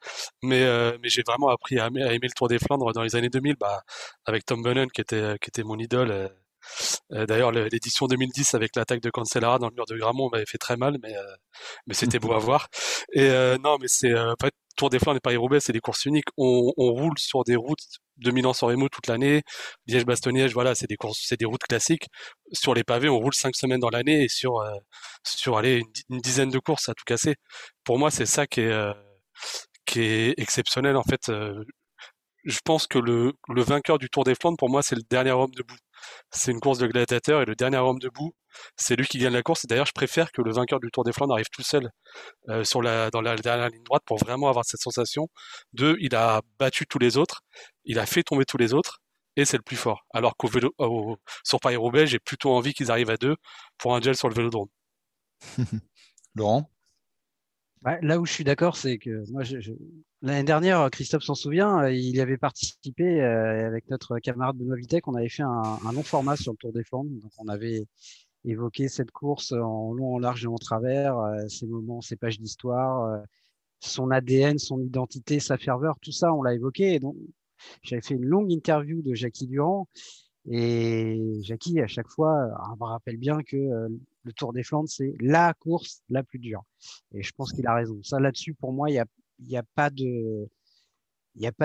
mais, 0.42 0.64
mais 1.02 1.08
j'ai 1.08 1.22
vraiment 1.26 1.48
appris 1.48 1.78
à 1.78 1.87
aimer, 1.87 2.02
à 2.02 2.12
aimer, 2.12 2.28
le 2.28 2.37
Tour 2.37 2.48
des 2.48 2.58
Flandres 2.58 2.92
dans 2.92 3.02
les 3.02 3.16
années 3.16 3.30
2000, 3.30 3.56
bah, 3.58 3.82
avec 4.25 4.44
Tom 4.44 4.62
Bunnan 4.62 4.88
qui 4.88 5.00
était, 5.00 5.37
qui 5.40 5.48
était 5.48 5.62
mon 5.62 5.78
idole 5.78 6.10
euh, 6.10 6.28
d'ailleurs, 7.10 7.52
l'édition 7.52 8.06
2010 8.06 8.54
avec 8.54 8.76
l'attaque 8.76 9.00
de 9.00 9.10
Cancellara 9.10 9.58
dans 9.58 9.68
le 9.68 9.75
mur 9.75 9.87
de 9.87 9.96
Gramont 9.96 10.28
m'avait 10.30 10.46
fait 10.46 10.58
très 10.58 10.76
mal, 10.76 10.99
mais, 11.02 11.16
euh, 11.16 11.23
c'était 11.93 12.19
beau 12.19 12.32
à 12.32 12.38
voir. 12.38 12.69
Euh, 13.16 13.58
non, 13.58 13.78
mais 13.80 13.88
c'est 13.88 14.14
Tour 14.76 14.90
des 14.90 14.99
Flandres 15.00 15.16
et 15.16 15.21
Paris-Roubaix, 15.21 15.60
c'est 15.60 15.73
des 15.73 15.80
courses 15.80 16.04
uniques. 16.04 16.28
On, 16.36 16.73
roule 16.76 17.19
sur 17.19 17.43
des 17.45 17.56
routes 17.56 17.82
de 18.19 18.30
Milan-San 18.30 18.69
Remo 18.71 18.88
toute 18.88 19.08
l'année. 19.08 19.43
Liège-Bastogne-Liège, 19.88 20.52
voilà, 20.54 20.75
c'est 20.75 20.86
des 20.88 20.97
courses, 20.97 21.21
c'est 21.23 21.38
des 21.38 21.47
routes 21.47 21.64
classiques. 21.69 22.06
Sur 22.52 22.75
les 22.75 22.84
pavés, 22.84 23.08
on 23.08 23.19
roule 23.19 23.34
cinq 23.34 23.56
semaines 23.56 23.80
dans 23.80 23.90
l'année 23.90 24.25
et 24.25 24.28
sur 24.28 24.60
une, 25.62 25.82
dizaine 26.10 26.50
de 26.50 26.58
courses 26.58 26.88
à 26.88 26.95
tout 26.95 27.04
casser. 27.04 27.36
Pour 27.84 27.99
moi, 27.99 28.10
c'est 28.10 28.26
ça 28.26 28.47
qui 28.47 28.60
est 28.60 28.93
qui 29.84 30.02
est 30.02 30.34
exceptionnel 30.38 30.97
en 30.97 31.02
fait. 31.02 31.30
Je 32.49 32.58
pense 32.65 32.87
que 32.87 32.99
le, 32.99 33.32
vainqueur 33.49 33.99
du 33.99 34.11
Tour 34.11 34.25
des 34.25 34.34
Flandres, 34.34 34.56
pour 34.58 34.71
moi, 34.71 34.82
c'est 34.82 34.97
le 34.97 35.02
dernier 35.08 35.32
homme 35.32 35.52
debout 35.56 35.76
c'est 36.30 36.52
une 36.52 36.61
course 36.61 36.78
de 36.78 36.87
gladiateur 36.87 37.43
et 37.43 37.45
le 37.45 37.54
dernier 37.54 37.78
homme 37.78 37.99
debout, 37.99 38.34
c'est 38.76 38.97
lui 38.97 39.06
qui 39.06 39.19
gagne 39.19 39.32
la 39.32 39.43
course. 39.43 39.67
D'ailleurs, 39.67 39.87
je 39.87 39.93
préfère 39.93 40.32
que 40.32 40.43
le 40.43 40.52
vainqueur 40.52 40.80
du 40.80 40.91
Tour 40.91 41.04
des 41.04 41.13
Flandres 41.13 41.34
arrive 41.34 41.49
tout 41.52 41.63
seul 41.63 41.91
euh, 42.49 42.63
dans 43.11 43.21
la 43.21 43.37
dernière 43.37 43.69
ligne 43.69 43.82
droite 43.84 44.02
pour 44.06 44.19
vraiment 44.19 44.49
avoir 44.49 44.65
cette 44.65 44.80
sensation 44.80 45.28
de 45.73 45.97
il 46.00 46.15
a 46.15 46.43
battu 46.58 46.87
tous 46.87 46.99
les 46.99 47.17
autres, 47.17 47.43
il 47.84 47.99
a 47.99 48.06
fait 48.06 48.23
tomber 48.23 48.45
tous 48.45 48.58
les 48.58 48.75
autres 48.75 49.00
et 49.37 49.45
c'est 49.45 49.56
le 49.56 49.63
plus 49.63 49.76
fort. 49.76 50.04
Alors 50.13 50.37
qu'au 50.37 50.49
vélo, 50.49 50.75
sur 51.45 51.61
Paris-Roubaix, 51.61 52.06
j'ai 52.06 52.19
plutôt 52.19 52.50
envie 52.50 52.75
qu'ils 52.75 52.91
arrivent 52.91 53.11
à 53.11 53.17
deux 53.17 53.37
pour 53.78 53.95
un 53.95 54.00
gel 54.00 54.17
sur 54.17 54.28
le 54.28 54.34
vélodrome. 54.34 54.69
Laurent? 56.34 56.71
Là 57.82 58.19
où 58.19 58.26
je 58.26 58.32
suis 58.32 58.45
d'accord, 58.45 58.76
c'est 58.76 58.99
que 58.99 59.30
moi, 59.30 59.43
l'année 60.23 60.45
dernière, 60.45 60.91
Christophe 60.91 61.23
s'en 61.23 61.34
souvient, 61.34 61.84
euh, 61.84 61.93
il 61.93 62.17
y 62.17 62.21
avait 62.21 62.38
participé 62.38 63.21
euh, 63.21 63.67
avec 63.67 63.88
notre 63.91 64.19
camarade 64.19 64.56
Benoît 64.56 64.76
Vitek. 64.76 65.06
On 65.08 65.14
avait 65.14 65.28
fait 65.28 65.43
un, 65.43 65.93
long 65.93 66.02
format 66.02 66.36
sur 66.36 66.52
le 66.52 66.58
Tour 66.58 66.73
des 66.73 66.84
Flandres. 66.84 67.10
Donc, 67.10 67.32
on 67.38 67.49
avait 67.49 67.86
évoqué 68.45 68.88
cette 68.88 69.10
course 69.10 69.52
en 69.52 69.93
long, 69.93 70.14
en 70.14 70.19
large 70.19 70.45
et 70.45 70.49
en 70.49 70.56
travers, 70.56 71.19
euh, 71.19 71.49
ses 71.49 71.67
moments, 71.67 72.00
ses 72.00 72.17
pages 72.17 72.38
d'histoire, 72.38 73.23
son 73.80 74.10
ADN, 74.10 74.58
son 74.58 74.80
identité, 74.80 75.41
sa 75.41 75.56
ferveur, 75.56 75.99
tout 76.00 76.12
ça, 76.12 76.32
on 76.34 76.43
l'a 76.43 76.54
évoqué. 76.54 76.95
Et 76.95 76.99
donc, 77.00 77.17
j'avais 77.82 78.02
fait 78.02 78.14
une 78.14 78.25
longue 78.25 78.50
interview 78.50 79.02
de 79.02 79.14
Jackie 79.14 79.47
Durand. 79.47 79.88
Et 80.50 81.41
Jackie, 81.43 81.80
à 81.80 81.87
chaque 81.87 82.08
fois, 82.08 82.49
me 82.78 82.84
rappelle 82.84 83.19
bien 83.19 83.43
que 83.43 83.56
le 83.56 84.32
Tour 84.32 84.52
des 84.52 84.63
Flandres, 84.63 84.89
c'est 84.89 85.15
la 85.21 85.52
course 85.54 86.02
la 86.08 86.23
plus 86.23 86.39
dure. 86.39 86.63
Et 87.13 87.23
je 87.23 87.32
pense 87.32 87.52
qu'il 87.52 87.67
a 87.67 87.75
raison. 87.75 88.00
Ça, 88.02 88.19
là-dessus, 88.19 88.54
pour 88.54 88.73
moi, 88.73 88.91
il 88.91 89.02
n'y 89.41 89.56
a, 89.56 89.63
pas 89.75 89.91
de. 89.91 90.49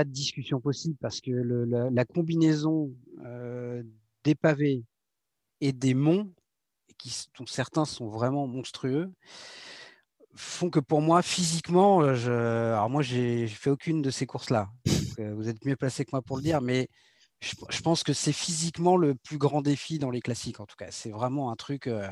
Discussion 0.06 0.62
possible 0.62 0.96
parce 1.00 1.22
que 1.22 1.32
la, 1.32 2.06
combinaison 2.06 2.94
euh, 3.26 3.84
des 4.24 4.36
pavés 4.36 4.84
et 5.62 5.72
des 5.72 5.94
monts, 5.94 6.32
qui, 6.98 7.28
dont 7.40 7.46
certains 7.46 7.86
sont 7.86 8.08
vraiment 8.08 8.48
monstrueux, 8.48 9.12
font 10.36 10.70
que 10.70 10.80
pour 10.80 11.02
moi, 11.02 11.22
physiquement, 11.22 12.02
euh, 12.02 12.16
je... 12.16 12.32
alors 12.32 12.90
moi, 12.90 13.02
j'ai 13.02 13.48
fait 13.48 13.70
aucune 13.70 14.02
de 14.02 14.10
ces 14.10 14.26
courses-là. 14.26 14.70
Euh, 15.20 15.34
vous 15.36 15.48
êtes 15.48 15.64
mieux 15.66 15.76
placé 15.76 16.06
que 16.06 16.10
moi 16.12 16.22
pour 16.22 16.38
le 16.38 16.44
dire, 16.44 16.60
mais 16.60 16.88
je, 17.44 17.82
pense 17.82 18.04
que 18.04 18.14
c'est 18.14 18.34
physiquement 18.34 18.96
le 18.96 19.16
plus 19.16 19.38
grand 19.38 19.62
défi 19.62 20.00
dans 20.00 20.10
les 20.12 20.22
classiques, 20.22 20.60
en 20.60 20.66
tout 20.66 20.76
cas. 20.78 20.88
C'est 20.92 21.12
vraiment 21.12 21.52
un 21.52 21.56
truc, 21.56 21.88
euh, 21.88 22.08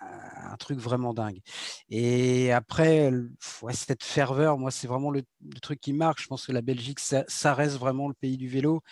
un 0.00 0.56
truc 0.56 0.78
vraiment 0.78 1.14
dingue. 1.14 1.40
Et 1.88 2.52
après, 2.52 3.10
cette 3.72 4.04
ferveur, 4.04 4.58
moi, 4.58 4.70
c'est 4.70 4.86
vraiment 4.86 5.10
le, 5.10 5.22
truc 5.62 5.80
qui 5.80 5.92
marque. 5.92 6.20
Je 6.20 6.26
pense 6.26 6.46
que 6.46 6.52
la 6.52 6.62
Belgique, 6.62 7.00
ça, 7.00 7.54
reste 7.54 7.76
vraiment 7.78 8.08
le 8.08 8.14
pays 8.14 8.36
du 8.36 8.48
vélo. 8.48 8.82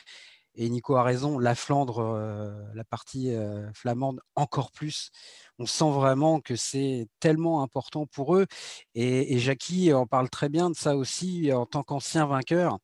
Et 0.55 0.69
Nico 0.71 0.97
a 0.97 1.05
raison, 1.05 1.39
la 1.39 1.55
Flandre, 1.55 2.01
euh, 2.01 2.51
la 2.75 2.83
partie 2.83 3.33
euh, 3.33 3.71
flamande, 3.75 4.21
encore 4.35 4.73
plus. 4.73 5.11
On 5.61 5.67
sent 5.67 5.91
vraiment 5.91 6.41
que 6.41 6.57
c'est 6.57 7.07
tellement 7.21 7.63
important 7.63 8.07
pour 8.07 8.37
eux. 8.37 8.47
Et, 8.95 9.35
et 9.35 9.39
Jackie 9.39 9.93
en 9.93 10.07
parle 10.07 10.29
très 10.31 10.49
bien 10.49 10.71
de 10.71 10.75
ça 10.75 10.97
aussi 10.97 11.53
en 11.53 11.67
tant 11.67 11.85
qu'ancien 11.85 12.27
vainqueur 12.27 12.79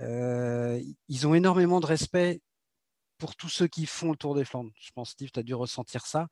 euh, 0.00 0.80
ils 1.08 1.26
ont 1.26 1.34
énormément 1.34 1.80
de 1.80 1.86
respect 1.86 2.40
pour 3.18 3.34
tous 3.36 3.48
ceux 3.48 3.66
qui 3.66 3.86
font 3.86 4.10
le 4.12 4.16
Tour 4.16 4.34
des 4.34 4.44
Flandres. 4.44 4.72
Je 4.78 4.90
pense, 4.94 5.10
Steve, 5.10 5.30
tu 5.32 5.40
as 5.40 5.42
dû 5.42 5.54
ressentir 5.54 6.06
ça. 6.06 6.28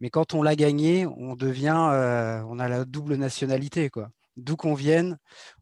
Mais 0.00 0.10
quand 0.10 0.34
on 0.34 0.42
l'a 0.42 0.56
gagné, 0.56 1.06
on 1.06 1.36
devient, 1.36 1.88
euh, 1.92 2.42
on 2.48 2.58
a 2.58 2.68
la 2.68 2.84
double 2.84 3.16
nationalité, 3.16 3.90
quoi. 3.90 4.10
d'où 4.36 4.56
qu'on 4.56 4.74
vienne, 4.74 5.18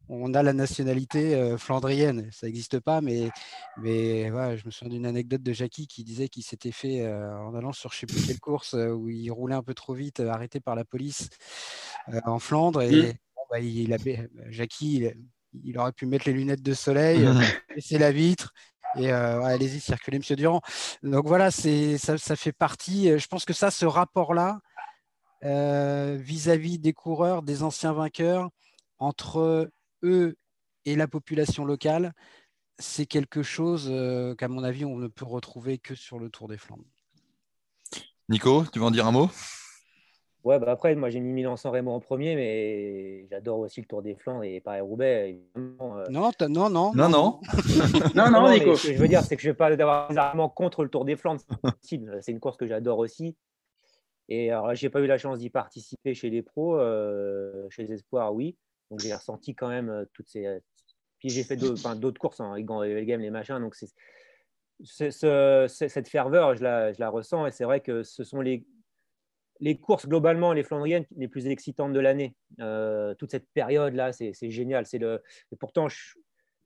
on 0.09 0.33
a 0.33 0.41
la 0.41 0.53
nationalité 0.53 1.55
flandrienne. 1.57 2.29
Ça 2.31 2.47
n'existe 2.47 2.79
pas, 2.79 3.01
mais, 3.01 3.29
mais 3.77 4.27
je 4.57 4.65
me 4.65 4.71
souviens 4.71 4.93
d'une 4.93 5.05
anecdote 5.05 5.43
de 5.43 5.53
Jackie 5.53 5.87
qui 5.87 6.03
disait 6.03 6.29
qu'il 6.29 6.43
s'était 6.43 6.71
fait, 6.71 7.05
en 7.07 7.53
allant 7.53 7.73
sur 7.73 7.91
je 7.91 7.97
ne 7.97 7.99
sais 7.99 8.05
plus 8.07 8.27
quelle 8.27 8.39
course, 8.39 8.73
où 8.73 9.09
il 9.09 9.29
roulait 9.29 9.55
un 9.55 9.63
peu 9.63 9.73
trop 9.73 9.93
vite, 9.93 10.19
arrêté 10.19 10.59
par 10.59 10.75
la 10.75 10.85
police 10.85 11.29
en 12.25 12.39
Flandre. 12.39 12.81
Et 12.81 13.13
mmh. 13.13 13.17
bah, 13.51 13.59
il, 13.59 13.95
Jackie, 14.49 14.95
il, 14.95 15.15
aurait 15.77 15.91
pu 15.91 16.05
mettre 16.05 16.25
les 16.27 16.33
lunettes 16.33 16.61
de 16.61 16.73
soleil, 16.73 17.25
laisser 17.75 17.97
la 17.97 18.11
vitre. 18.11 18.53
Et 18.95 19.11
allez-y, 19.11 19.79
circulez, 19.79 20.19
monsieur 20.19 20.35
Durand. 20.35 20.61
Donc 21.01 21.25
voilà, 21.25 21.49
ça, 21.49 22.17
ça 22.17 22.35
fait 22.35 22.51
partie. 22.51 23.17
Je 23.17 23.27
pense 23.27 23.43
que 23.43 23.53
ça, 23.53 23.71
ce 23.71 23.85
rapport-là, 23.85 24.59
vis-à-vis 25.41 26.77
des 26.79 26.93
coureurs, 26.93 27.41
des 27.41 27.63
anciens 27.63 27.93
vainqueurs, 27.93 28.49
entre 28.99 29.71
eux 30.03 30.37
et 30.85 30.95
la 30.95 31.07
population 31.07 31.65
locale, 31.65 32.13
c'est 32.79 33.05
quelque 33.05 33.43
chose 33.43 33.87
euh, 33.89 34.35
qu'à 34.35 34.47
mon 34.47 34.63
avis, 34.63 34.85
on 34.85 34.97
ne 34.97 35.07
peut 35.07 35.25
retrouver 35.25 35.77
que 35.77 35.95
sur 35.95 36.19
le 36.19 36.29
Tour 36.29 36.47
des 36.47 36.57
Flandres. 36.57 36.85
Nico, 38.29 38.65
tu 38.71 38.79
veux 38.79 38.85
en 38.85 38.91
dire 38.91 39.05
un 39.05 39.11
mot? 39.11 39.29
Ouais, 40.43 40.59
bah 40.59 40.71
après, 40.71 40.93
moi 40.95 41.09
j'ai 41.09 41.21
mis 41.21 41.31
Milan-San 41.31 41.71
Remo 41.71 41.91
en 41.91 42.01
premier, 42.01 42.35
mais 42.35 43.25
j'adore 43.29 43.59
aussi 43.59 43.79
le 43.79 43.87
Tour 43.87 44.01
des 44.01 44.15
Flandres 44.15 44.43
et 44.43 44.59
Paris-Roubaix. 44.59 45.39
Euh. 45.57 46.05
Non, 46.09 46.31
non, 46.49 46.69
non. 46.69 46.91
Non, 46.93 47.07
non. 47.07 47.39
non, 48.13 48.29
non, 48.31 48.51
Nico. 48.51 48.75
Ce 48.75 48.87
que 48.87 48.93
je 48.93 48.99
veux 48.99 49.07
dire, 49.07 49.23
c'est 49.23 49.37
que 49.37 49.41
je 49.41 49.47
ne 49.47 49.53
vais 49.53 49.57
pas 49.57 49.67
avoir 49.67 50.09
des 50.09 50.17
arguments 50.17 50.49
contre 50.49 50.83
le 50.83 50.89
Tour 50.89 51.05
des 51.05 51.15
Flandres. 51.15 51.41
C'est 51.81 52.31
une 52.31 52.39
course 52.41 52.57
que 52.57 52.67
j'adore 52.67 52.99
aussi. 52.99 53.37
Et 54.27 54.51
alors, 54.51 54.75
j'ai 54.75 54.89
pas 54.89 54.99
eu 54.99 55.07
la 55.07 55.17
chance 55.17 55.39
d'y 55.39 55.49
participer 55.49 56.13
chez 56.13 56.29
les 56.29 56.41
pros, 56.41 56.77
euh, 56.77 57.69
chez 57.69 57.83
les 57.83 57.93
Espoirs, 57.93 58.33
oui. 58.33 58.57
Donc 58.89 58.99
j'ai 58.99 59.13
ressenti 59.13 59.55
quand 59.55 59.69
même 59.69 59.89
euh, 59.89 60.05
toutes 60.13 60.29
ces. 60.29 60.45
Euh, 60.45 60.59
puis 61.19 61.29
j'ai 61.29 61.43
fait 61.43 61.55
d'autres 61.55 62.19
courses, 62.19 62.41
hein, 62.41 62.53
les 62.55 63.05
games, 63.05 63.21
les 63.21 63.29
machins. 63.29 63.59
Donc 63.59 63.75
c'est, 63.75 65.09
cette 65.69 66.09
ferveur, 66.09 66.55
je 66.55 66.63
la, 66.63 66.91
je 66.91 66.99
la 66.99 67.09
ressens. 67.09 67.47
Et 67.47 67.51
c'est 67.51 67.63
vrai 67.63 67.79
que 67.79 68.03
ce 68.03 68.25
sont 68.25 68.41
les, 68.41 68.65
les 69.63 69.77
courses 69.77 70.07
globalement, 70.07 70.51
les 70.51 70.61
Flandriennes, 70.61 71.05
les 71.15 71.29
plus 71.29 71.47
excitantes 71.47 71.93
de 71.93 71.99
l'année. 72.01 72.35
Euh, 72.59 73.15
toute 73.15 73.31
cette 73.31 73.47
période-là, 73.53 74.11
c'est 74.11 74.51
génial. 74.51 74.85
C'est 74.85 74.97
le, 74.97 75.23
et 75.53 75.55
pourtant, 75.55 75.87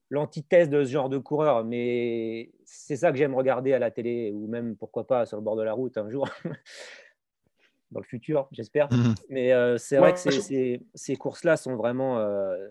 l'antithèse 0.10 0.68
de 0.68 0.84
ce 0.84 0.90
genre 0.90 1.08
de 1.08 1.20
coureur, 1.20 1.64
mais 1.64 2.50
c'est 2.66 2.96
ça 2.96 3.12
que 3.12 3.18
j'aime 3.20 3.36
regarder 3.36 3.72
à 3.74 3.78
la 3.78 3.92
télé 3.92 4.32
ou 4.34 4.48
même, 4.48 4.76
pourquoi 4.76 5.06
pas, 5.06 5.28
sur 5.28 5.38
le 5.38 5.44
bord 5.44 5.56
de 5.56 5.62
la 5.62 5.74
route 5.74 5.96
un 5.96 6.10
jour. 6.10 6.28
dans 7.92 8.00
le 8.00 8.06
futur, 8.06 8.48
j'espère. 8.52 8.92
Mhm. 8.92 9.14
Mais 9.30 9.54
euh, 9.54 9.78
c'est 9.78 9.98
vrai 9.98 10.14
que 10.14 10.20
ces, 10.20 10.82
ces, 10.96 11.16
courses-là 11.16 11.56
sont 11.56 11.76
vraiment. 11.76 12.18
Euh, 12.18 12.68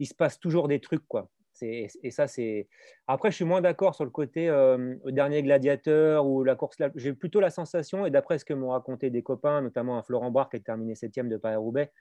il 0.00 0.06
se 0.06 0.14
passe 0.14 0.40
toujours 0.40 0.66
des 0.66 0.80
trucs, 0.80 1.06
quoi. 1.06 1.30
Et 1.62 2.10
ça, 2.10 2.26
c'est. 2.26 2.68
Après, 3.06 3.30
je 3.30 3.36
suis 3.36 3.44
moins 3.44 3.60
d'accord 3.60 3.94
sur 3.94 4.04
le 4.04 4.10
côté 4.10 4.48
euh, 4.48 4.96
dernier 5.06 5.42
gladiateur 5.42 6.26
ou 6.26 6.44
la 6.44 6.54
course. 6.54 6.76
J'ai 6.94 7.12
plutôt 7.12 7.40
la 7.40 7.50
sensation, 7.50 8.06
et 8.06 8.10
d'après 8.10 8.38
ce 8.38 8.44
que 8.44 8.54
m'ont 8.54 8.70
raconté 8.70 9.10
des 9.10 9.22
copains, 9.22 9.60
notamment 9.60 9.98
un 9.98 10.02
Florent 10.02 10.30
Barre 10.30 10.50
qui 10.50 10.56
a 10.56 10.60
terminé 10.60 10.94
septième 10.94 11.28
de 11.28 11.36
Paris-Roubaix, 11.36 11.92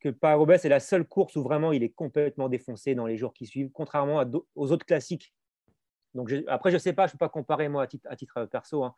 que 0.00 0.08
Paris-Roubaix, 0.08 0.58
c'est 0.58 0.68
la 0.68 0.80
seule 0.80 1.04
course 1.04 1.36
où 1.36 1.42
vraiment 1.42 1.72
il 1.72 1.82
est 1.82 1.90
complètement 1.90 2.48
défoncé 2.48 2.94
dans 2.94 3.06
les 3.06 3.16
jours 3.16 3.34
qui 3.34 3.46
suivent, 3.46 3.70
contrairement 3.72 4.24
aux 4.54 4.72
autres 4.72 4.86
classiques. 4.86 5.34
Donc, 6.14 6.32
après, 6.46 6.70
je 6.70 6.76
ne 6.76 6.80
sais 6.80 6.92
pas, 6.92 7.06
je 7.06 7.10
ne 7.10 7.12
peux 7.12 7.18
pas 7.18 7.28
comparer 7.28 7.68
moi 7.68 7.82
à 7.82 7.86
titre, 7.86 8.06
à 8.10 8.16
titre 8.16 8.44
perso. 8.46 8.84
Hein. 8.84 8.94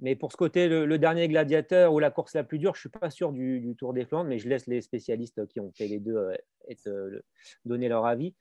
Mais 0.00 0.14
pour 0.14 0.30
ce 0.30 0.36
côté, 0.36 0.68
le, 0.68 0.98
dernier 0.98 1.26
gladiateur 1.26 1.92
ou 1.92 1.98
la 1.98 2.10
course 2.10 2.34
la 2.34 2.44
plus 2.44 2.58
dure, 2.58 2.74
je 2.74 2.78
ne 2.78 2.80
suis 2.80 2.88
pas 2.90 3.10
sûr 3.10 3.32
du, 3.32 3.74
Tour 3.78 3.94
des 3.94 4.04
Flandres, 4.04 4.28
mais 4.28 4.38
je 4.38 4.48
laisse 4.48 4.66
les 4.66 4.82
spécialistes 4.82 5.46
qui 5.48 5.60
ont 5.60 5.72
fait 5.72 5.86
les 5.86 6.00
deux 6.00 6.16
euh, 6.16 6.34
être, 6.68 6.86
euh, 6.86 7.22
donner 7.64 7.88
leur 7.88 8.04
avis. 8.04 8.34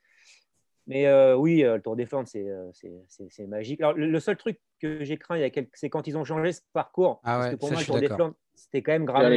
Mais 0.87 1.07
euh, 1.07 1.35
oui, 1.35 1.61
le 1.63 1.81
Tour 1.81 1.95
des 1.95 2.05
Flandres, 2.05 2.27
c'est 2.27 3.47
magique. 3.47 3.81
Alors, 3.81 3.93
le, 3.93 4.19
seul 4.19 4.37
truc 4.37 4.59
que 4.79 5.03
j'ai 5.03 5.17
craint, 5.17 5.39
c'est 5.73 5.89
quand 5.89 6.07
ils 6.07 6.17
ont 6.17 6.23
changé 6.23 6.51
ce 6.51 6.61
parcours. 6.73 7.21
Ah 7.23 7.37
parce 7.37 7.51
que 7.51 7.55
pour 7.55 7.71
moi, 7.71 7.79
le 7.79 7.85
Tour 7.85 7.99
des 7.99 8.07
Flandres, 8.07 8.35
c'était 8.53 8.81
quand 8.81 8.91
même 8.91 9.05
grave. 9.05 9.31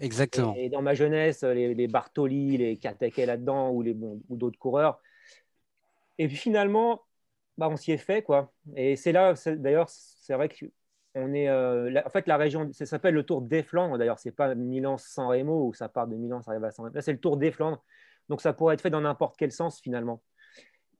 Exactement. 0.00 0.54
Et, 0.56 0.68
dans 0.68 0.82
ma 0.82 0.94
jeunesse, 0.94 1.42
les, 1.42 1.74
les 1.74 1.86
Bartoli, 1.86 2.56
les 2.56 2.78
Katake 2.78 3.18
là-dedans, 3.18 3.70
ou, 3.70 3.84
d'autres 4.30 4.58
coureurs. 4.58 5.00
Et 6.18 6.26
puis 6.26 6.36
finalement, 6.36 7.02
bah, 7.58 7.68
on 7.70 7.76
s'y 7.76 7.92
est 7.92 7.98
fait. 7.98 8.22
quoi. 8.22 8.52
Et 8.76 8.96
c'est 8.96 9.12
là, 9.12 9.34
d'ailleurs, 9.46 9.88
c'est 9.88 10.34
vrai 10.34 10.48
que 10.48 10.66
on 11.14 11.34
est, 11.34 11.48
euh, 11.48 12.00
en 12.04 12.10
fait, 12.10 12.26
la 12.28 12.36
région, 12.36 12.70
ça 12.72 12.86
s'appelle 12.86 13.14
le 13.14 13.24
Tour 13.24 13.42
des 13.42 13.62
Flandres. 13.62 13.98
D'ailleurs, 13.98 14.18
c'est 14.18 14.30
pas 14.30 14.54
Milan-San 14.54 15.26
Remo 15.26 15.66
où 15.66 15.74
ça 15.74 15.88
part 15.88 16.06
de 16.06 16.14
Milan, 16.14 16.40
ça 16.40 16.52
arrive 16.52 16.64
à 16.64 16.70
San 16.70 16.84
Remo. 16.84 16.94
Là, 16.94 17.02
c'est 17.02 17.12
le 17.12 17.18
Tour 17.18 17.36
des 17.36 17.50
Flandres. 17.50 17.82
Donc, 18.28 18.40
ça 18.40 18.52
pourrait 18.52 18.74
être 18.74 18.80
fait 18.80 18.90
dans 18.90 19.00
n'importe 19.00 19.36
quel 19.36 19.50
sens 19.50 19.80
finalement. 19.80 20.22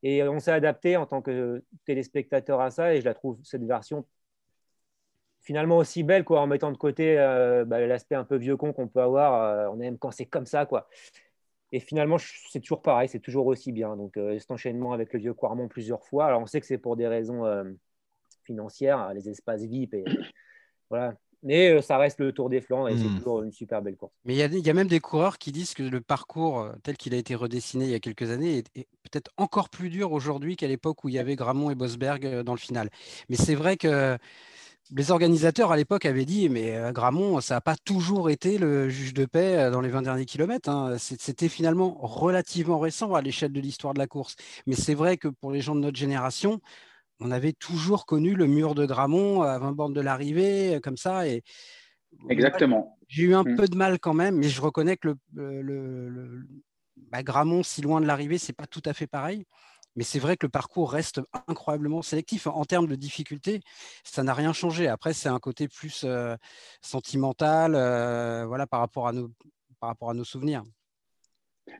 Et 0.03 0.23
on 0.23 0.41
s'est 0.41 0.53
adapté 0.53 0.97
en 0.97 1.07
tant 1.07 1.23
que 1.23 1.63
téléspectateur 1.85 2.61
à 2.61 2.71
ça, 2.71 2.95
et 2.95 3.01
je 3.01 3.05
la 3.05 3.15
trouve 3.15 3.39
cette 3.43 3.65
version 3.65 4.07
finalement 5.43 5.79
aussi 5.79 6.03
belle, 6.03 6.25
quoi, 6.25 6.41
en 6.41 6.47
mettant 6.47 6.71
de 6.71 6.77
côté 6.77 7.19
euh, 7.19 7.65
bah, 7.65 7.81
l'aspect 7.87 8.15
un 8.15 8.25
peu 8.25 8.37
vieux 8.37 8.57
con 8.57 8.73
qu'on 8.73 8.89
peut 8.89 9.01
avoir. 9.01 9.43
Euh, 9.43 9.69
on 9.73 9.81
aime 9.81 9.99
quand 9.99 10.11
c'est 10.11 10.27
comme 10.27 10.47
ça, 10.47 10.67
quoi. 10.67 10.89
Et 11.73 11.81
finalement, 11.81 12.19
c'est 12.19 12.61
toujours 12.61 12.83
pareil, 12.83 13.09
c'est 13.09 13.21
toujours 13.21 13.47
aussi 13.47 13.73
bien. 13.73 13.97
Donc, 13.97 14.19
cet 14.39 14.51
enchaînement 14.51 14.93
avec 14.93 15.13
le 15.13 15.21
vieux 15.21 15.35
Quarmont 15.35 15.69
plusieurs 15.69 16.05
fois. 16.05 16.27
Alors, 16.27 16.41
on 16.43 16.47
sait 16.47 16.61
que 16.61 16.67
c'est 16.67 16.79
pour 16.79 16.97
des 16.97 17.07
raisons 17.07 17.45
financière, 18.43 19.13
les 19.15 19.29
espaces 19.29 19.63
VIP. 19.63 19.95
Et, 19.95 20.05
voilà. 20.91 21.15
Mais 21.43 21.71
euh, 21.71 21.81
ça 21.81 21.97
reste 21.97 22.21
le 22.21 22.33
Tour 22.33 22.51
des 22.51 22.61
Flandres 22.61 22.89
et 22.89 22.97
c'est 22.97 23.05
hmm. 23.05 23.19
toujours 23.19 23.43
une 23.43 23.53
super 23.53 23.81
belle 23.81 23.97
course. 23.97 24.13
Mais 24.25 24.35
il 24.35 24.39
y, 24.39 24.61
y, 24.61 24.71
a 24.71 24.75
même 24.75 24.89
des 24.89 25.01
coureurs 25.01 25.39
qui 25.39 25.53
disent 25.53 25.75
que 25.75 25.83
le 25.83 26.01
parcours 26.01 26.61
euh, 26.61 26.73
tel 26.83 26.97
qu'il 26.97 27.15
a 27.15 27.17
été 27.17 27.35
redessiné 27.35 27.87
il 27.87 27.91
y 27.91 27.95
a 27.95 28.01
quelques 28.01 28.31
années 28.31 28.63
est, 28.75 28.87
peut-être 29.03 29.31
encore 29.37 29.71
plus 29.71 29.89
dur 29.89 30.13
aujourd'hui 30.13 30.57
qu'à 30.57 30.69
l'époque 30.69 31.03
où 31.05 31.09
il 31.09 31.15
y 31.15 31.19
avait 31.19 31.37
Gramont 31.37 31.71
et 31.71 31.75
Bosberg 31.75 32.27
euh, 32.27 32.43
dans 32.43 32.53
le 32.53 32.59
final. 32.59 32.91
Mais 33.29 33.37
c'est 33.37 33.55
vrai 33.55 33.77
que 33.77 34.19
les 34.93 35.11
organisateurs 35.13 35.73
à 35.73 35.77
l'époque 35.77 36.05
avaient 36.05 36.25
dit 36.25 36.49
mais 36.49 36.77
Gramont, 36.93 37.41
ça 37.41 37.55
n'a 37.55 37.61
pas 37.61 37.77
toujours 37.77 38.29
été 38.29 38.59
le 38.59 38.89
juge 38.89 39.15
de 39.15 39.25
paix 39.25 39.71
dans 39.71 39.81
les 39.81 39.89
20 39.89 40.03
derniers 40.03 40.27
kilomètres. 40.27 40.69
Hein. 40.69 40.97
C'était 40.99 41.49
finalement 41.49 41.97
relativement 42.01 42.81
récent 42.81 43.15
à 43.15 43.23
l'échelle 43.23 43.53
de 43.53 43.61
l'histoire 43.61 43.95
de 43.95 44.01
la 44.01 44.09
course. 44.09 44.35
Mais 44.67 44.75
c'est 44.75 44.95
vrai 44.95 45.17
que 45.17 45.29
pour 45.29 45.53
les 45.53 45.61
gens 45.61 45.77
de 45.77 45.81
notre 45.81 45.97
génération, 45.97 46.61
on 47.21 47.31
avait 47.31 47.53
toujours 47.53 48.07
connu 48.07 48.35
le 48.35 48.47
mur 48.47 48.75
de 48.75 48.87
Gramont 48.87 49.43
à 49.43 49.59
20 49.59 49.73
bornes 49.73 49.93
de 49.93 50.01
l'arrivée, 50.01 50.77
euh, 50.77 50.81
comme 50.81 50.97
ça. 50.97 51.27
Et 51.27 51.43
Exactement. 52.29 52.99
J'ai 53.09 53.25
eu 53.25 53.35
un 53.35 53.45
mm. 53.45 53.57
peu 53.57 53.69
de 53.69 53.77
mal 53.77 53.99
quand 53.99 54.15
même, 54.15 54.37
mais 54.37 54.49
je 54.49 54.61
reconnais 54.61 54.97
que 54.97 55.15
le, 55.35 56.47
bah, 57.11 57.23
Gramont, 57.23 57.63
si 57.63 57.83
loin 57.83 58.01
de 58.01 58.07
l'arrivée, 58.07 58.39
c'est 58.39 58.53
pas 58.53 58.67
tout 58.67 58.83
à 58.85 58.93
fait 58.93 59.07
pareil. 59.07 59.45
Mais 59.97 60.05
c'est 60.05 60.21
vrai 60.21 60.37
que 60.37 60.47
le 60.47 60.51
parcours 60.51 60.93
reste 60.93 61.21
incroyablement 61.49 62.01
sélectif. 62.01 62.47
En 62.47 62.65
termes 62.65 62.87
de 62.87 62.95
difficulté, 62.95 63.61
ça 64.05 64.23
n'a 64.23 64.35
rien 64.35 64.53
changé. 64.53 64.87
Après, 64.87 65.13
c'est 65.13 65.29
un 65.29 65.41
côté 65.41 65.67
plus 65.67 66.05
euh, 66.05 66.37
sentimental 66.81 67.75
euh, 67.75 68.47
voilà, 68.47 68.67
par, 68.69 68.81
rapport 68.81 69.09
à 69.09 69.13
nos, 69.13 69.31
par 69.81 69.89
rapport 69.89 70.11
à 70.11 70.15
nos 70.15 70.25
souvenirs. 70.25 70.63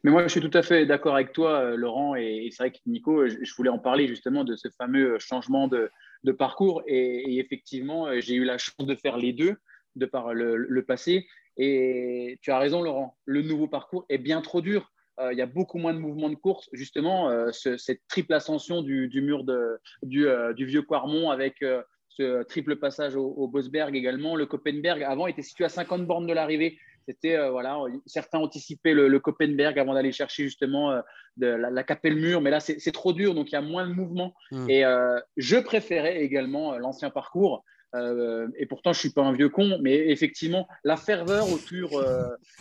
Mais 0.03 0.11
moi, 0.11 0.23
je 0.23 0.29
suis 0.29 0.41
tout 0.41 0.51
à 0.57 0.63
fait 0.63 0.87
d'accord 0.87 1.15
avec 1.15 1.33
toi, 1.33 1.61
euh, 1.61 1.77
Laurent, 1.77 2.15
et, 2.15 2.49
c'est 2.51 2.63
vrai 2.63 2.71
que 2.71 2.79
Nico, 2.87 3.27
je, 3.29 3.55
voulais 3.55 3.71
en 3.71 3.79
parler 3.79 4.07
justement 4.07 4.45
de 4.45 4.57
ce 4.57 4.69
fameux 4.79 5.15
euh, 5.15 5.19
changement 5.19 5.69
de, 5.69 5.91
parcours. 6.33 6.83
Et, 6.87 7.39
effectivement, 7.39 8.07
euh, 8.07 8.21
j'ai 8.21 8.35
eu 8.35 8.45
la 8.45 8.59
chance 8.59 8.87
de 8.87 8.95
faire 8.95 9.17
les 9.17 9.33
deux 9.33 9.57
de 9.97 10.07
par 10.07 10.33
le, 10.33 10.85
passé. 10.87 11.27
Et 11.57 12.39
tu 12.43 12.51
as 12.51 12.59
raison, 12.59 12.83
Laurent, 12.83 13.17
le 13.25 13.43
nouveau 13.43 13.69
parcours 13.69 14.07
est 14.09 14.19
bien 14.19 14.41
trop 14.41 14.61
dur. 14.61 14.93
il 15.31 15.37
y 15.37 15.43
a 15.43 15.47
beaucoup 15.47 15.79
moins 15.79 15.93
de 15.93 15.99
mouvements 15.99 16.31
de 16.31 16.37
course. 16.37 16.71
Justement, 16.73 17.29
cette 17.53 18.01
triple 18.09 18.33
ascension 18.33 18.83
du, 18.83 19.11
mur 19.21 19.45
du, 20.03 20.65
vieux 20.65 20.83
Quarmont 20.83 21.31
avec 21.31 21.63
ce 22.09 22.45
triple 22.45 22.77
passage 22.77 23.17
au, 23.17 23.27
au, 23.27 23.49
Bosberg 23.49 23.95
également. 23.95 24.37
Le 24.37 24.47
Koppenberg, 24.47 25.03
avant, 25.03 25.27
était 25.27 25.43
situé 25.43 25.65
à 25.65 25.69
50 25.69 26.07
bornes 26.07 26.27
de 26.27 26.33
l'arrivée. 26.33 26.79
C'était 27.11 27.37
euh, 27.37 27.51
voilà, 27.51 27.77
certains 28.07 28.39
anticipaient 28.39 28.95
le, 28.95 29.09
le 29.09 29.21
avant 29.81 29.95
d'aller 29.95 30.13
chercher 30.13 30.45
justement 30.45 30.93
euh, 30.93 31.01
de, 31.39 31.49
la, 31.49 31.69
la 31.69 31.83
Capelle 31.83 32.15
Mur, 32.15 32.41
mais 32.41 32.51
là 32.51 32.61
c'est 32.61 32.93
trop 32.93 33.13
dur, 33.13 33.35
donc 33.35 33.51
il 33.51 33.55
y 33.55 33.59
a 33.59 33.61
moins 33.61 33.85
de 33.85 33.93
mouvement. 33.93 34.33
Hmm. 34.53 34.71
Et 34.71 34.85
euh, 34.85 35.19
je 35.37 35.57
préférais 35.57 36.21
également 36.23 36.79
l'ancien 36.79 37.11
parcours. 37.11 37.65
et 37.95 38.67
pourtant, 38.67 38.93
je 38.93 39.01
suis 39.01 39.11
pas 39.11 39.23
un 39.23 39.33
vieux 39.33 39.49
con, 39.49 39.79
mais 39.83 39.97
effectivement, 40.11 40.69
la 40.85 40.97
ferveur 40.97 41.53
autour, 41.53 42.01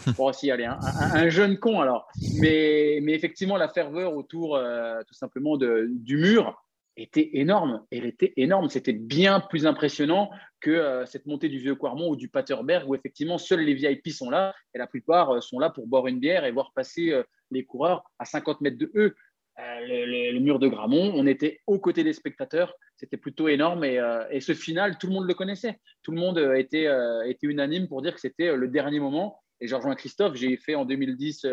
bon, 0.17 0.33
si, 0.33 0.49
allez, 0.49 0.65
un, 0.65 0.79
un, 0.81 1.29
jeune 1.29 1.59
con 1.59 1.81
alors, 1.81 2.07
mais, 2.39 2.99
mais 3.03 3.13
effectivement, 3.13 3.57
la 3.57 3.69
ferveur 3.69 4.15
autour 4.15 4.59
tout 5.07 5.13
simplement 5.13 5.57
de, 5.57 5.87
du 5.91 6.17
mur, 6.17 6.59
était 7.01 7.29
énorme. 7.33 7.85
Elle 7.91 8.05
était 8.05 8.33
énorme. 8.37 8.69
C'était 8.69 8.93
bien 8.93 9.39
plus 9.39 9.65
impressionnant 9.65 10.29
que 10.59 10.71
euh, 10.71 11.05
cette 11.05 11.25
montée 11.25 11.49
du 11.49 11.59
Vieux 11.59 11.75
Quarmont 11.75 12.09
ou 12.09 12.15
du 12.15 12.29
Paterberg, 12.29 12.87
où 12.89 12.95
effectivement 12.95 13.37
seuls 13.37 13.61
les 13.61 13.73
VIP 13.73 14.09
sont 14.09 14.29
là 14.29 14.53
et 14.73 14.77
la 14.77 14.87
plupart 14.87 15.31
euh, 15.31 15.41
sont 15.41 15.59
là 15.59 15.69
pour 15.69 15.87
boire 15.87 16.07
une 16.07 16.19
bière 16.19 16.45
et 16.45 16.51
voir 16.51 16.71
passer 16.73 17.11
euh, 17.11 17.23
les 17.51 17.65
coureurs 17.65 18.03
à 18.19 18.25
50 18.25 18.61
mètres 18.61 18.77
de 18.77 18.91
eux. 18.95 19.15
Le, 19.61 20.39
mur 20.39 20.57
de 20.57 20.69
Gramont, 20.69 21.11
on 21.15 21.27
était 21.27 21.59
aux 21.67 21.79
côtés 21.79 22.05
des 22.05 22.13
spectateurs, 22.13 22.73
c'était 22.95 23.17
plutôt 23.17 23.49
énorme 23.49 23.83
et, 23.83 24.39
ce 24.39 24.53
final, 24.53 24.97
tout 24.97 25.07
le 25.07 25.13
monde 25.13 25.27
le 25.27 25.33
connaissait. 25.33 25.81
Tout 26.01 26.11
le 26.11 26.17
monde 26.17 26.37
était, 26.55 26.87
était 27.25 27.45
unanime 27.45 27.89
pour 27.89 28.01
dire 28.01 28.13
que 28.13 28.21
c'était 28.21 28.55
le 28.55 28.67
dernier 28.69 29.01
moment. 29.01 29.41
Et 29.59 29.67
je 29.67 29.75
rejoins 29.75 29.95
Christophe, 29.95 30.35
j'ai 30.35 30.55
fait 30.55 30.75
en 30.75 30.85
2010 30.85 31.45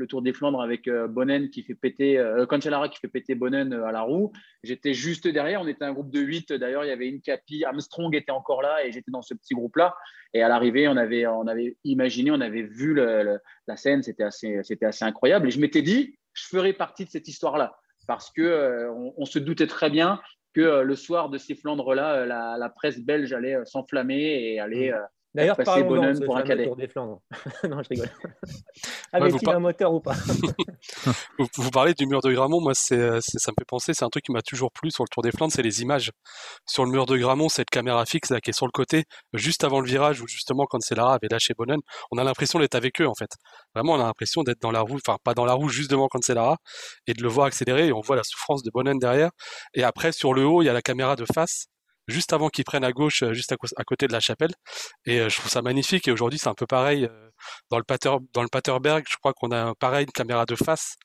le 0.00 0.06
Tour 0.06 0.22
des 0.22 0.32
Flandres 0.32 0.60
avec 0.60 0.88
Bonnen 0.88 1.50
qui 1.50 1.62
fait 1.62 1.74
péter, 1.74 2.18
euh, 2.18 2.46
Cancellara 2.46 2.88
qui 2.88 2.98
fait 2.98 3.08
péter 3.08 3.34
Bonnen 3.34 3.72
à 3.72 3.92
la 3.92 4.00
roue. 4.00 4.32
J'étais 4.64 4.94
juste 4.94 5.28
derrière. 5.28 5.60
On 5.60 5.68
était 5.68 5.84
un 5.84 5.92
groupe 5.92 6.10
de 6.10 6.20
8. 6.20 6.54
D'ailleurs, 6.54 6.84
il 6.84 6.88
y 6.88 6.92
avait 6.92 7.08
une 7.08 7.20
Capi, 7.20 7.64
Armstrong 7.64 8.14
était 8.16 8.32
encore 8.32 8.62
là 8.62 8.84
et 8.84 8.90
j'étais 8.90 9.10
dans 9.10 9.22
ce 9.22 9.34
petit 9.34 9.54
groupe-là. 9.54 9.94
Et 10.32 10.42
à 10.42 10.48
l'arrivée, 10.48 10.88
on 10.88 10.96
avait, 10.96 11.26
on 11.26 11.46
avait 11.46 11.76
imaginé, 11.84 12.30
on 12.30 12.40
avait 12.40 12.62
vu 12.62 12.94
la 12.94 13.76
scène. 13.76 14.02
C'était 14.02 14.24
assez, 14.24 14.60
c'était 14.64 14.86
assez 14.86 15.04
incroyable. 15.04 15.48
Et 15.48 15.50
je 15.50 15.60
m'étais 15.60 15.82
dit, 15.82 16.18
je 16.32 16.46
ferais 16.46 16.72
partie 16.72 17.04
de 17.04 17.10
cette 17.10 17.28
histoire-là 17.28 17.76
parce 18.06 18.30
que 18.30 18.88
on, 19.16 19.24
se 19.24 19.38
doutait 19.38 19.66
très 19.66 19.90
bien 19.90 20.20
que 20.54 20.82
le 20.82 20.96
soir 20.96 21.28
de 21.28 21.38
ces 21.38 21.54
Flandres-là, 21.54 22.26
la, 22.26 22.56
la, 22.58 22.68
presse 22.70 22.98
belge 22.98 23.32
allait 23.32 23.56
s'enflammer 23.66 24.16
et 24.16 24.58
allait 24.58 24.90
mmh. 24.90 25.06
D'ailleurs, 25.34 25.56
parlons 25.56 25.86
Bonhomme 25.86 26.20
pour 26.24 26.36
un 26.36 26.42
cadet. 26.42 26.64
Tour 26.64 26.76
des 26.76 26.88
Flandres. 26.88 27.20
non, 27.68 27.82
je 27.82 27.88
rigole. 27.88 28.10
Avait-il 29.12 29.48
un 29.48 29.60
moteur 29.60 29.92
ou 29.92 30.00
pas 30.00 30.14
vous, 31.38 31.70
parlez 31.70 31.94
du 31.94 32.06
mur 32.06 32.20
de 32.20 32.32
Gramont, 32.32 32.60
moi, 32.60 32.72
c'est, 32.74 33.20
ça 33.20 33.52
me 33.52 33.54
fait 33.58 33.66
penser, 33.66 33.94
c'est 33.94 34.04
un 34.04 34.08
truc 34.08 34.24
qui 34.24 34.32
m'a 34.32 34.42
toujours 34.42 34.72
plu 34.72 34.90
sur 34.90 35.04
le 35.04 35.08
Tour 35.08 35.22
des 35.22 35.30
Flandres, 35.30 35.52
c'est 35.52 35.62
les 35.62 35.82
images. 35.82 36.10
Sur 36.66 36.84
le 36.84 36.90
mur 36.90 37.06
de 37.06 37.16
Gramont, 37.16 37.48
cette 37.48 37.70
caméra 37.70 38.04
fixe 38.06 38.30
là, 38.30 38.40
qui 38.40 38.50
est 38.50 38.52
sur 38.54 38.66
le 38.66 38.72
côté, 38.72 39.04
juste 39.32 39.62
avant 39.62 39.80
le 39.80 39.86
virage, 39.86 40.20
où 40.20 40.26
justement, 40.26 40.66
quand 40.68 40.78
Lara 40.90 41.14
avait 41.14 41.28
lâché 41.30 41.54
Bonhomme, 41.56 41.82
on 42.10 42.18
a 42.18 42.24
l'impression 42.24 42.58
d'être 42.58 42.74
avec 42.74 43.00
eux, 43.00 43.06
en 43.06 43.14
fait. 43.14 43.30
Vraiment, 43.74 43.92
on 43.92 44.00
a 44.00 44.04
l'impression 44.04 44.42
d'être 44.42 44.60
dans 44.60 44.72
la 44.72 44.80
roue, 44.80 44.96
enfin, 44.96 45.18
pas 45.22 45.34
dans 45.34 45.44
la 45.44 45.52
roue, 45.52 45.68
juste 45.68 45.90
devant 45.90 46.08
Cancellara, 46.08 46.56
et 47.06 47.14
de 47.14 47.22
le 47.22 47.28
voir 47.28 47.46
accélérer, 47.46 47.88
et 47.88 47.92
on 47.92 48.00
voit 48.00 48.16
la 48.16 48.24
souffrance 48.24 48.62
de 48.64 48.70
Bonhomme 48.72 48.98
derrière. 48.98 49.30
Et 49.74 49.84
après, 49.84 50.10
sur 50.10 50.34
le 50.34 50.44
haut, 50.44 50.62
il 50.62 50.66
y 50.66 50.68
a 50.68 50.72
la 50.72 50.82
caméra 50.82 51.14
de 51.14 51.24
face, 51.32 51.66
juste 52.10 52.32
avant 52.32 52.48
qu'ils 52.48 52.64
prennent 52.64 52.84
à 52.84 52.92
gauche, 52.92 53.22
euh, 53.22 53.32
juste 53.32 53.52
à, 53.52 53.84
côté 53.84 54.06
de 54.06 54.12
la 54.12 54.20
chapelle. 54.20 54.50
Et 55.06 55.20
euh, 55.20 55.28
je 55.28 55.36
trouve 55.36 55.50
ça 55.50 55.62
magnifique. 55.62 56.08
Et 56.08 56.12
aujourd'hui, 56.12 56.38
c'est 56.38 56.48
un 56.48 56.54
peu 56.54 56.66
pareil 56.66 57.04
euh, 57.04 57.30
dans 57.70 57.78
le 57.78 57.84
Pater, 57.84 58.16
dans 58.32 58.42
le 58.42 58.48
Paterberg. 58.48 59.04
Je 59.08 59.16
crois 59.16 59.32
qu'on 59.32 59.50
a 59.52 59.74
pareil 59.74 60.04
une 60.04 60.12
caméra 60.12 60.46
de 60.46 60.54
face. 60.54 60.96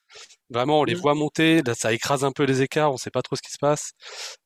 Vraiment, 0.50 0.82
on 0.82 0.84
les 0.84 0.96
mmh. 0.96 1.00
voit 1.00 1.16
monter. 1.16 1.62
Là, 1.64 1.74
ça 1.76 1.94
écrase 1.94 2.24
un 2.24 2.32
peu 2.32 2.44
les 2.44 2.62
écarts. 2.62 2.92
On 2.92 2.98
sait 2.98 3.12
pas 3.12 3.22
trop 3.22 3.36
ce 3.36 3.42
qui 3.42 3.52
se 3.52 3.58
passe. 3.60 3.92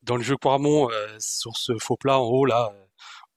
Dans 0.03 0.15
le 0.15 0.23
jeu 0.23 0.35
Quarmont, 0.37 0.89
sur 1.19 1.55
ce 1.55 1.73
faux 1.79 1.97
plat 1.97 2.19
en 2.19 2.23
haut 2.23 2.45
là, 2.45 2.71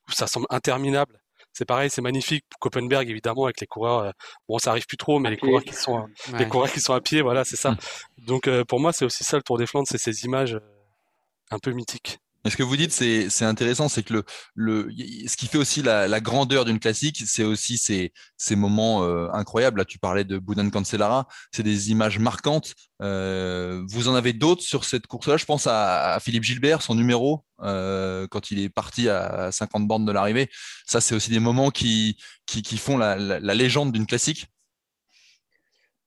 où 0.08 0.12
ça 0.12 0.26
semble 0.26 0.46
interminable. 0.50 1.18
C'est 1.52 1.66
pareil, 1.66 1.90
c'est 1.90 2.00
magnifique. 2.00 2.44
Copenberg, 2.60 3.10
évidemment, 3.10 3.44
avec 3.44 3.60
les 3.60 3.66
coureurs. 3.66 4.12
bon, 4.48 4.58
ça 4.58 4.70
arrive 4.70 4.86
plus 4.86 4.96
trop, 4.96 5.18
mais 5.18 5.28
les 5.28 5.36
coureurs 5.36 5.62
qui 5.62 5.74
sont, 5.74 6.06
les 6.38 6.48
coureurs 6.48 6.72
qui 6.72 6.80
sont 6.80 6.94
à 6.94 7.00
pied, 7.02 7.20
voilà, 7.20 7.44
c'est 7.44 7.56
ça. 7.56 7.72
Mmh. 7.72 7.76
Donc, 8.26 8.62
pour 8.64 8.80
moi, 8.80 8.92
c'est 8.92 9.04
aussi 9.04 9.22
ça 9.24 9.36
le 9.36 9.42
Tour 9.42 9.58
des 9.58 9.66
Flandres, 9.66 9.88
c'est 9.88 9.98
ces 9.98 10.24
images 10.24 10.58
un 11.50 11.58
peu 11.58 11.72
mythiques. 11.72 12.18
Et 12.44 12.50
ce 12.50 12.56
que 12.56 12.64
vous 12.64 12.76
dites, 12.76 12.90
c'est 12.92 13.44
intéressant, 13.44 13.88
c'est 13.88 14.02
que 14.02 14.14
le, 14.14 14.24
le, 14.54 14.90
ce 15.28 15.36
qui 15.36 15.46
fait 15.46 15.58
aussi 15.58 15.80
la, 15.80 16.08
la 16.08 16.20
grandeur 16.20 16.64
d'une 16.64 16.80
classique, 16.80 17.22
c'est 17.24 17.44
aussi 17.44 17.78
ces, 17.78 18.12
ces 18.36 18.56
moments 18.56 19.04
euh, 19.04 19.28
incroyables. 19.32 19.78
Là, 19.78 19.84
tu 19.84 19.98
parlais 19.98 20.24
de 20.24 20.38
Boudan 20.38 20.68
Cancellara, 20.68 21.28
c'est 21.52 21.62
des 21.62 21.92
images 21.92 22.18
marquantes. 22.18 22.74
Euh, 23.00 23.84
vous 23.88 24.08
en 24.08 24.16
avez 24.16 24.32
d'autres 24.32 24.62
sur 24.62 24.84
cette 24.84 25.06
course-là? 25.06 25.36
Je 25.36 25.44
pense 25.44 25.68
à, 25.68 26.14
à, 26.14 26.20
Philippe 26.20 26.42
Gilbert, 26.42 26.82
son 26.82 26.96
numéro, 26.96 27.44
euh, 27.62 28.26
quand 28.28 28.50
il 28.50 28.58
est 28.58 28.68
parti 28.68 29.08
à 29.08 29.52
50 29.52 29.86
bornes 29.86 30.04
de 30.04 30.12
l'arrivée. 30.12 30.50
Ça, 30.84 31.00
c'est 31.00 31.14
aussi 31.14 31.30
des 31.30 31.40
moments 31.40 31.70
qui, 31.70 32.16
qui, 32.46 32.62
qui 32.62 32.76
font 32.76 32.98
la, 32.98 33.16
la 33.16 33.54
légende 33.54 33.92
d'une 33.92 34.06
classique. 34.06 34.48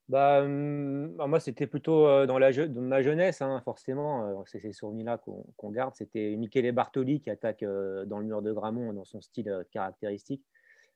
Bah, 0.08 0.42
bah, 0.42 1.28
moi, 1.28 1.40
c'était 1.40 1.66
plutôt 1.66 2.26
dans, 2.28 2.38
la 2.38 2.52
ma 2.68 3.02
jeunesse, 3.02 3.42
hein, 3.42 3.62
forcément. 3.64 4.44
C'est 4.46 4.60
ces 4.60 4.72
souvenirs-là 4.72 5.20
qu'on 5.58 5.72
garde. 5.72 5.96
C'était 5.96 6.36
Michele 6.36 6.72
Bartoli 6.72 7.22
qui 7.22 7.30
attaque 7.30 7.64
dans 7.64 8.20
le 8.20 8.26
mur 8.26 8.42
de 8.42 8.52
Gramont 8.52 8.94
dans 8.94 9.06
son 9.06 9.22
style 9.22 9.66
caractéristique. 9.72 10.44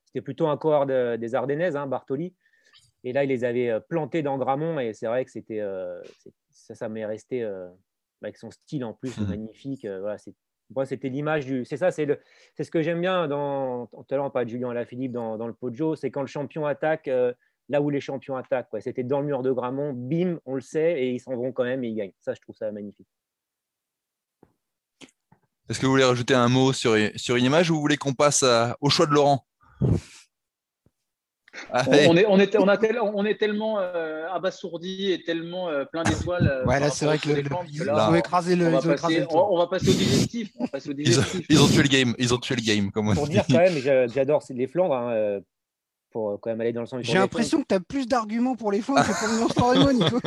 C'était 0.05 0.21
plutôt 0.21 0.47
un 0.47 0.57
coureur 0.57 0.85
des 0.85 1.35
Ardennaises, 1.35 1.75
hein, 1.75 1.87
Bartoli. 1.87 2.35
Et 3.03 3.13
là, 3.13 3.23
il 3.23 3.29
les 3.29 3.43
avait 3.43 3.79
plantés 3.89 4.21
dans 4.21 4.37
Gramont. 4.37 4.79
Et 4.79 4.93
c'est 4.93 5.07
vrai 5.07 5.25
que 5.25 5.31
c'était 5.31 5.63
ça, 6.51 6.75
ça 6.75 6.87
m'est 6.87 7.05
resté 7.05 7.43
avec 8.21 8.37
son 8.37 8.51
style 8.51 8.85
en 8.85 8.93
plus 8.93 9.17
mmh 9.17 9.27
magnifique. 9.27 9.85
voilà, 9.85 10.17
moi, 10.75 10.85
c'était 10.85 11.09
l'image 11.09 11.45
du. 11.45 11.65
C'est 11.65 11.77
ça, 11.77 11.89
c'est 11.89 12.05
ce 12.59 12.69
que 12.69 12.83
j'aime 12.83 13.01
bien 13.01 13.27
dans. 13.27 13.89
L'heure, 14.11 14.25
on 14.25 14.29
parle 14.29 14.45
de 14.45 14.51
Julien 14.51 14.71
Lafilippe 14.71 15.13
dans, 15.13 15.37
dans 15.37 15.47
le 15.47 15.53
Poggio. 15.53 15.95
C'est 15.95 16.11
quand 16.11 16.21
le 16.21 16.27
champion 16.27 16.67
attaque 16.67 17.09
là 17.69 17.81
où 17.81 17.89
les 17.89 18.01
champions 18.01 18.35
attaquent. 18.35 18.67
C'était 18.79 19.03
dans 19.03 19.21
le 19.21 19.27
mur 19.27 19.41
de 19.41 19.51
Gramont, 19.51 19.93
bim, 19.93 20.39
on 20.45 20.55
le 20.55 20.61
sait, 20.61 21.01
et 21.01 21.11
ils 21.11 21.19
s'en 21.19 21.35
vont 21.35 21.51
quand 21.51 21.63
même 21.63 21.83
et 21.83 21.87
ils 21.87 21.95
gagnent. 21.95 22.13
Ça, 22.19 22.33
je 22.33 22.41
trouve 22.41 22.55
ça 22.55 22.71
magnifique. 22.71 23.07
Est-ce 25.69 25.79
que 25.79 25.85
vous 25.85 25.91
voulez 25.91 26.03
rajouter 26.03 26.33
un 26.33 26.49
mot 26.49 26.73
sur, 26.73 26.95
sur 27.15 27.35
une 27.35 27.45
image 27.45 27.69
ou 27.69 27.75
vous 27.75 27.81
voulez 27.81 27.97
qu'on 27.97 28.13
passe 28.13 28.43
au 28.81 28.89
choix 28.89 29.05
de 29.05 29.13
Laurent? 29.13 29.45
On, 31.71 31.93
est, 31.93 32.07
on, 32.07 32.39
est, 32.39 32.57
on, 32.57 32.67
a 32.67 32.77
on 33.13 33.25
est 33.25 33.35
tellement 33.35 33.79
euh, 33.79 34.27
abasourdi 34.29 35.11
et 35.11 35.23
tellement 35.23 35.69
euh, 35.69 35.85
plein 35.85 36.03
d'étoiles. 36.03 36.47
Euh, 36.47 36.65
ouais, 36.65 36.79
là, 36.79 36.89
c'est 36.89 37.05
vrai 37.05 37.17
que 37.17 37.29
le, 37.29 37.43
ils 37.71 37.89
ont 37.89 38.15
écrasé 38.15 38.55
le. 38.55 38.67
On 38.67 38.79
va, 38.79 38.95
passer, 38.95 39.25
on, 39.29 39.57
va 39.57 39.67
passer 39.67 39.89
au 39.89 39.93
digestif. 39.93 40.49
Ils, 41.49 41.61
ont, 41.61 41.67
tué 41.67 41.83
le 41.83 41.89
game. 41.89 42.15
Ils 42.17 42.33
ont 42.33 42.37
tué 42.37 42.55
le 42.55 42.61
game. 42.61 42.91
Comme 42.91 43.13
Pour 43.13 43.27
dire 43.27 43.43
quand 43.49 43.57
même, 43.57 43.77
j'adore 44.09 44.43
les 44.49 44.67
Flandres. 44.67 44.95
Hein, 44.95 45.39
pour 46.11 46.31
euh, 46.31 46.37
quand 46.41 46.49
même 46.49 46.61
aller 46.61 46.73
dans 46.73 46.81
le 46.81 46.87
sens 46.87 47.01
J'ai 47.03 47.13
l'impression 47.13 47.61
que 47.61 47.67
tu 47.67 47.75
as 47.75 47.79
plus 47.79 48.07
d'arguments 48.07 48.55
pour 48.55 48.71
les 48.71 48.81
Flandres 48.81 49.05
que 49.05 49.53
pour 49.53 49.73
le 49.73 49.93
Nico. 49.93 50.19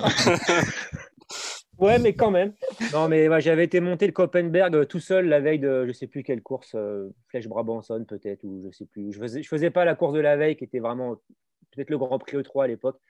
ouais, 1.78 1.98
mais 1.98 2.14
quand 2.14 2.30
même. 2.30 2.52
Non, 2.92 3.08
mais 3.08 3.28
j'avais 3.40 3.64
été 3.64 3.80
monter 3.80 4.06
le 4.06 4.12
Copenberg 4.12 4.74
euh, 4.74 4.84
tout 4.84 5.00
seul 5.00 5.28
la 5.28 5.40
veille 5.40 5.58
de 5.58 5.86
je 5.86 5.92
sais 5.92 6.06
plus 6.06 6.22
quelle 6.22 6.42
course, 6.42 6.72
euh, 6.74 7.08
Flèche 7.28 7.48
Brabanson 7.48 8.04
peut-être, 8.04 8.44
ou 8.44 8.62
je 8.64 8.76
sais 8.76 8.86
plus. 8.86 9.12
Je 9.12 9.18
faisais, 9.18 9.42
je 9.42 9.48
faisais 9.48 9.70
pas 9.70 9.84
la 9.84 9.94
course 9.94 10.14
de 10.14 10.20
la 10.20 10.36
veille 10.36 10.56
qui 10.56 10.64
était 10.64 10.80
vraiment 10.80 11.16
peut-être 11.72 11.90
le 11.90 11.98
Grand 11.98 12.18
Prix 12.18 12.36
E3 12.36 12.64
à 12.64 12.66
l'époque. 12.66 13.00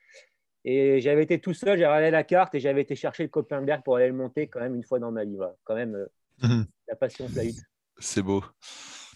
Et 0.64 1.00
j'avais 1.00 1.24
été 1.24 1.40
tout 1.40 1.54
seul, 1.54 1.76
j'ai 1.76 1.87
regardé 1.87 2.11
la 2.12 2.22
carte 2.22 2.54
et 2.54 2.61
j'avais 2.61 2.82
été 2.82 2.94
chercher 2.94 3.24
le 3.24 3.28
Copenberg 3.28 3.82
pour 3.82 3.96
aller 3.96 4.06
le 4.06 4.12
monter 4.12 4.46
quand 4.46 4.61
même 4.61 4.76
une 4.76 4.85
fois 4.85 5.00
dans 5.00 5.11
ma 5.11 5.24
vie. 5.24 5.37
Quand 5.64 5.74
même, 5.74 6.06
mhm. 6.42 6.66
la 6.88 6.96
passion 6.96 7.28
flaïte. 7.28 7.62
C'est 7.98 8.22
beau. 8.22 8.42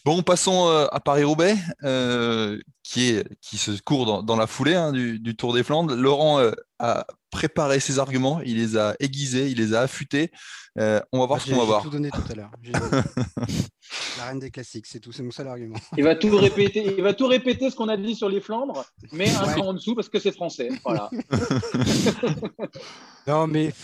Bon, 0.06 0.22
passons 0.22 0.68
euh, 0.68 0.86
à 0.92 1.00
Paris-Roubaix, 1.00 1.56
euh, 1.82 2.60
qui, 2.84 3.20
qui 3.40 3.58
se 3.58 3.72
court 3.82 4.22
dans, 4.22 4.36
la 4.36 4.46
foulée 4.46 4.76
hein, 4.76 4.92
du, 4.92 5.34
Tour 5.34 5.52
des 5.52 5.64
Flandres. 5.64 5.96
Laurent 5.96 6.38
euh, 6.38 6.52
a 6.78 7.08
préparé 7.30 7.80
ses 7.80 7.98
arguments, 7.98 8.40
il 8.42 8.58
les 8.58 8.76
a 8.76 8.94
aiguisés, 9.00 9.50
il 9.50 9.58
les 9.58 9.74
a 9.74 9.80
affûtés. 9.80 10.30
on 10.76 11.18
va 11.18 11.26
voir 11.26 11.40
ce 11.40 11.50
qu'on 11.50 11.58
va 11.58 11.64
voir. 11.64 11.82
tout 11.82 11.90
donné 11.90 12.10
tout 12.10 12.22
à 12.30 12.34
l'heure. 12.36 12.52
la 14.18 14.26
reine 14.26 14.38
des 14.38 14.52
classiques, 14.52 14.86
c'est 14.86 15.00
tout, 15.00 15.10
c'est 15.10 15.24
mon 15.24 15.32
seul 15.32 15.48
argument. 15.48 15.74
Il 15.96 16.04
va 16.04 16.14
tout 16.14 16.36
répéter, 16.36 16.94
il 16.96 17.02
va 17.02 17.12
tout 17.12 17.26
répéter 17.26 17.68
ce 17.68 17.74
qu'on 17.74 17.88
a 17.88 17.96
dit 17.96 18.14
sur 18.14 18.28
les 18.28 18.40
Flandres, 18.40 18.84
mais 19.10 19.28
un 19.34 19.54
peu 19.54 19.60
en 19.62 19.74
dessous 19.74 19.96
parce 19.96 20.08
que 20.08 20.20
c'est 20.20 20.30
français. 20.30 20.68
Voilà. 20.84 21.10
non, 23.26 23.48
mais 23.48 23.74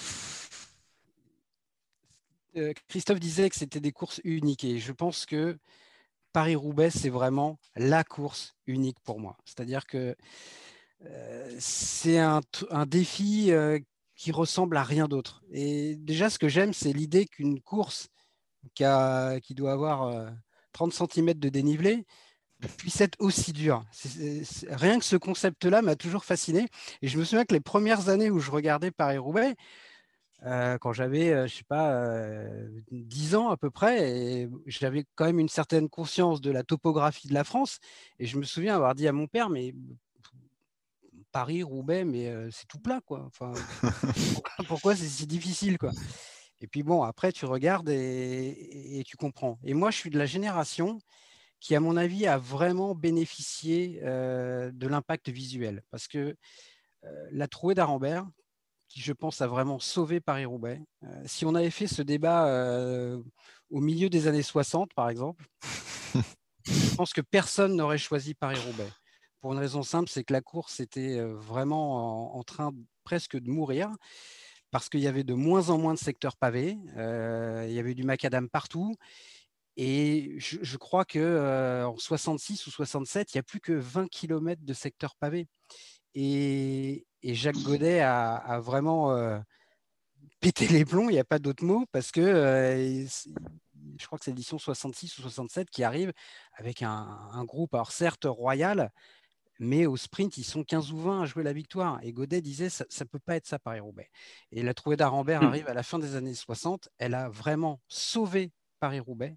Christophe 2.88 3.18
disait 3.18 3.50
que 3.50 3.56
c'était 3.56 3.80
des 3.80 3.90
courses 3.90 4.20
uniques 4.22 4.62
et 4.62 4.78
je 4.78 4.92
pense 4.92 5.26
que 5.26 5.58
Paris-Roubaix, 6.32 6.90
c'est 6.90 7.10
vraiment 7.10 7.58
la 7.76 8.04
course 8.04 8.54
unique 8.66 8.98
pour 9.04 9.20
moi. 9.20 9.36
C'est-à-dire 9.44 9.86
que 9.86 10.16
euh, 11.06 11.56
c'est 11.58 12.18
un, 12.18 12.40
défi 12.86 13.52
euh, 13.52 13.78
qui 14.16 14.32
ressemble 14.32 14.76
à 14.76 14.84
rien 14.84 15.08
d'autre. 15.08 15.42
Et 15.52 15.96
déjà, 15.96 16.30
ce 16.30 16.38
que 16.38 16.48
j'aime, 16.48 16.72
c'est 16.72 16.92
l'idée 16.92 17.26
qu'une 17.26 17.60
course 17.60 18.08
qui, 18.74 18.84
doit 19.54 19.72
avoir 19.72 20.32
30 20.72 20.92
euh, 20.92 21.06
cm 21.12 21.34
de 21.34 21.48
dénivelé 21.48 22.04
puisse 22.78 23.00
être 23.00 23.16
aussi 23.18 23.52
dure. 23.52 23.84
rien 24.68 25.00
que 25.00 25.04
ce 25.04 25.16
concept-là 25.16 25.82
m'a 25.82 25.96
toujours 25.96 26.24
fasciné. 26.24 26.68
Et 27.02 27.08
je 27.08 27.18
me 27.18 27.24
souviens 27.24 27.44
que 27.44 27.54
les 27.54 27.60
premières 27.60 28.08
années 28.08 28.30
où 28.30 28.38
je 28.38 28.52
regardais 28.52 28.92
Paris-Roubaix, 28.92 29.56
euh, 30.44 30.76
quand 30.78 30.92
j'avais, 30.92 31.28
je 31.28 31.32
euh, 31.32 31.46
je 31.46 31.56
sais 31.56 31.64
pas, 31.64 32.04
10 32.90 33.34
euh, 33.34 33.38
ans 33.38 33.50
à 33.50 33.56
peu 33.56 33.70
près, 33.70 34.10
et 34.10 34.48
j'avais 34.66 35.04
quand 35.14 35.24
même 35.24 35.38
une 35.38 35.48
certaine 35.48 35.88
conscience 35.88 36.40
de 36.40 36.50
la 36.50 36.64
topographie 36.64 37.28
de 37.28 37.34
la 37.34 37.44
France. 37.44 37.78
Et 38.18 38.26
je 38.26 38.36
me 38.38 38.42
souviens 38.42 38.74
avoir 38.74 38.94
dit 38.94 39.06
à 39.06 39.12
mon 39.12 39.28
père, 39.28 39.50
mais 39.50 39.74
Paris, 41.30 41.62
Roubaix, 41.62 42.04
mais 42.04 42.32
c'est 42.50 42.66
tout 42.66 42.80
plat, 42.80 43.00
quoi. 43.06 43.24
Enfin, 43.26 43.52
pourquoi 44.68 44.96
c'est 44.96 45.06
si 45.06 45.26
difficile, 45.26 45.78
quoi? 45.78 45.92
Et 46.60 46.66
puis 46.66 46.82
bon, 46.82 47.02
après, 47.02 47.32
tu 47.32 47.44
regardes 47.44 47.88
et, 47.88 48.98
et, 48.98 49.04
tu 49.04 49.16
comprends. 49.16 49.58
Et 49.64 49.74
moi, 49.74 49.90
je 49.90 49.96
suis 49.96 50.10
de 50.10 50.18
la 50.18 50.26
génération 50.26 50.98
qui, 51.60 51.74
à 51.74 51.80
mon 51.80 51.96
avis, 51.96 52.26
a 52.26 52.36
vraiment 52.36 52.94
bénéficié 52.94 54.00
de 54.02 54.86
l'impact 54.86 55.28
visuel, 55.28 55.84
parce 55.90 56.08
que 56.08 56.36
la 57.30 57.48
trouée 57.48 57.74
d'Arambert, 57.74 58.26
qui, 58.92 59.00
je 59.00 59.12
pense, 59.14 59.40
a 59.40 59.46
vraiment 59.46 59.78
sauvé 59.78 60.20
Paris-Roubaix. 60.20 60.82
Euh, 61.04 61.22
si 61.24 61.46
on 61.46 61.54
avait 61.54 61.70
fait 61.70 61.86
ce 61.86 62.02
débat 62.02 62.46
euh, 62.48 63.18
au 63.70 63.80
milieu 63.80 64.10
des 64.10 64.26
années 64.26 64.42
60, 64.42 64.92
par 64.92 65.08
exemple, 65.08 65.46
je 66.12 66.20
pense 66.96 67.14
que 67.14 67.22
personne 67.22 67.74
n'aurait 67.74 67.96
choisi 67.96 68.34
Paris-Roubaix. 68.34 68.90
Pour 69.40 69.54
une 69.54 69.58
raison 69.58 69.82
simple, 69.82 70.10
c'est 70.10 70.24
que 70.24 70.32
la 70.34 70.42
course 70.42 70.78
était 70.78 71.18
euh, 71.18 71.34
vraiment 71.34 72.36
en, 72.36 72.42
train 72.42 72.72
presque 73.02 73.38
de 73.38 73.50
mourir 73.50 73.90
parce 74.70 74.90
qu'il 74.90 75.00
y 75.00 75.08
avait 75.08 75.24
de 75.24 75.34
moins 75.34 75.70
en 75.70 75.78
moins 75.78 75.94
de 75.94 75.98
secteurs 75.98 76.36
pavés, 76.36 76.78
il 76.96 77.72
y 77.72 77.78
avait 77.78 77.94
du 77.94 78.04
macadam 78.04 78.48
partout. 78.48 78.94
Et 79.76 80.34
je, 80.38 80.76
crois 80.78 81.04
que 81.04 81.84
en 81.84 81.98
66 81.98 82.66
ou 82.66 82.70
67, 82.70 83.34
il 83.34 83.36
n'y 83.36 83.40
a 83.40 83.42
plus 83.42 83.60
que 83.60 83.72
20 83.72 84.08
km 84.08 84.62
de 84.64 84.72
secteurs 84.72 85.14
pavés. 85.16 85.46
Et, 86.14 87.04
et 87.22 87.34
Jacques 87.34 87.62
Godet 87.62 88.00
a, 88.00 88.60
vraiment 88.60 89.16
pété 90.40 90.66
les 90.68 90.84
plombs, 90.84 91.08
il 91.08 91.14
n'y 91.14 91.18
a 91.18 91.24
pas 91.24 91.38
d'autre 91.38 91.64
mot, 91.64 91.84
parce 91.92 92.10
que 92.10 93.06
je 93.98 94.06
crois 94.06 94.18
que 94.18 94.24
c'est 94.24 94.30
l'édition 94.30 94.58
66 94.58 95.18
ou 95.18 95.22
67 95.22 95.70
qui 95.70 95.84
arrive 95.84 96.12
avec 96.54 96.82
un, 96.82 97.44
groupe, 97.44 97.74
alors 97.74 97.92
certes 97.92 98.24
royal, 98.24 98.90
mais 99.58 99.86
au 99.86 99.96
sprint, 99.96 100.36
ils 100.38 100.44
sont 100.44 100.64
15 100.64 100.92
ou 100.92 100.98
20 100.98 101.22
à 101.22 101.26
jouer 101.26 101.44
la 101.44 101.52
victoire. 101.52 102.00
Et 102.02 102.12
Godet 102.12 102.40
disait, 102.40 102.68
ça 102.68 102.84
ne 103.00 103.04
peut 103.04 103.20
pas 103.20 103.36
être 103.36 103.46
ça 103.46 103.58
Paris-Roubaix. 103.58 104.10
Et 104.50 104.62
la 104.62 104.74
trouée 104.74 104.96
d'Arambert 104.96 105.42
mmh. 105.42 105.46
arrive 105.46 105.68
à 105.68 105.74
la 105.74 105.84
fin 105.84 105.98
des 105.98 106.16
années 106.16 106.34
60. 106.34 106.88
Elle 106.98 107.14
a 107.14 107.28
vraiment 107.28 107.80
sauvé 107.86 108.50
Paris-Roubaix. 108.80 109.36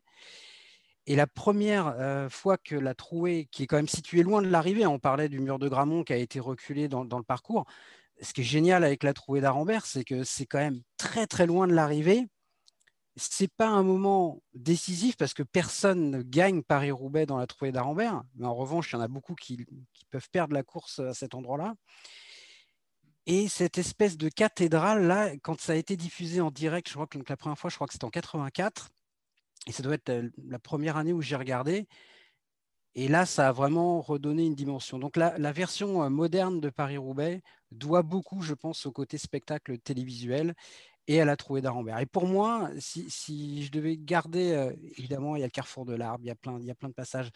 Et 1.07 1.15
la 1.15 1.27
première 1.27 2.27
fois 2.31 2.57
que 2.57 2.75
la 2.75 2.95
trouée, 2.95 3.47
qui 3.51 3.63
est 3.63 3.67
quand 3.67 3.75
même 3.75 3.87
située 3.87 4.23
loin 4.23 4.41
de 4.41 4.47
l'arrivée, 4.47 4.85
on 4.85 4.99
parlait 4.99 5.29
du 5.29 5.39
mur 5.39 5.59
de 5.59 5.69
Gramont 5.69 6.03
qui 6.03 6.13
a 6.13 6.17
été 6.17 6.39
reculé 6.39 6.87
dans, 6.87 7.03
le 7.03 7.23
parcours. 7.23 7.65
Ce 8.21 8.33
qui 8.33 8.41
est 8.41 8.45
génial 8.45 8.83
avec 8.83 9.03
la 9.03 9.13
trouée 9.13 9.41
d'Arambert, 9.41 9.85
c'est 9.85 10.03
que 10.03 10.23
c'est 10.23 10.45
quand 10.45 10.59
même 10.59 10.81
très 10.97 11.27
très 11.27 11.45
loin 11.45 11.67
de 11.67 11.73
l'arrivée 11.73 12.27
c'est 13.17 13.51
pas 13.51 13.67
un 13.67 13.83
moment 13.83 14.41
décisif 14.53 15.15
parce 15.15 15.33
que 15.33 15.43
personne 15.43 16.11
ne 16.11 16.21
gagne 16.21 16.63
Paris-Roubaix 16.63 17.25
dans 17.25 17.37
la 17.37 17.47
trouée 17.47 17.71
d'Arambert. 17.71 18.23
Mais 18.35 18.45
en 18.45 18.55
revanche, 18.55 18.91
il 18.91 18.95
y 18.95 18.97
en 18.97 19.01
a 19.01 19.07
beaucoup 19.07 19.35
qui, 19.35 19.65
peuvent 20.11 20.29
perdre 20.29 20.53
la 20.53 20.63
course 20.63 20.99
à 20.99 21.13
cet 21.13 21.33
endroit-là. 21.33 21.75
Et 23.25 23.47
cette 23.47 23.77
espèce 23.77 24.17
de 24.17 24.29
cathédrale, 24.29 25.07
là, 25.07 25.31
quand 25.37 25.59
ça 25.59 25.73
a 25.73 25.75
été 25.75 25.97
diffusé 25.97 26.41
en 26.41 26.51
direct, 26.51 26.87
je 26.87 26.93
crois 26.93 27.07
que 27.07 27.17
la 27.27 27.37
première 27.37 27.57
fois, 27.57 27.69
je 27.69 27.75
crois 27.75 27.87
que 27.87 27.93
c'était 27.93 28.05
en 28.05 28.11
84, 28.11 28.89
et 29.65 29.71
ça 29.71 29.83
doit 29.83 29.95
être 29.95 30.11
la 30.47 30.59
première 30.59 30.97
année 30.97 31.13
où 31.13 31.21
j'ai 31.21 31.35
regardé. 31.35 31.87
Et 32.95 33.07
là, 33.09 33.25
ça 33.25 33.49
a 33.49 33.51
vraiment 33.51 34.01
redonné 34.01 34.45
une 34.45 34.55
dimension. 34.55 34.99
Donc 34.99 35.17
la, 35.17 35.51
version 35.51 36.09
moderne 36.09 36.61
de 36.61 36.69
Paris-Roubaix 36.69 37.41
doit 37.71 38.03
beaucoup, 38.03 38.41
je 38.41 38.53
pense, 38.53 38.85
au 38.85 38.91
côté 38.91 39.17
spectacle 39.17 39.77
télévisuel 39.79 40.55
et 41.07 41.19
à 41.19 41.25
la 41.25 41.35
trouée 41.35 41.61
d'Arambert. 41.61 41.99
Et 41.99 42.05
pour 42.05 42.25
moi, 42.25 42.69
si, 42.79 43.63
je 43.63 43.71
devais 43.71 43.97
garder, 43.97 44.71
évidemment, 44.97 45.35
il 45.35 45.39
y 45.41 45.43
a 45.43 45.47
le 45.47 45.51
carrefour 45.51 45.85
de 45.85 45.93
l'arbre, 45.93 46.23
il, 46.23 46.27
y 46.27 46.31
a 46.31 46.35
plein, 46.35 46.59
y 46.61 46.71
a 46.71 46.75
plein 46.75 46.89
de 46.89 46.93
passages, 46.93 47.31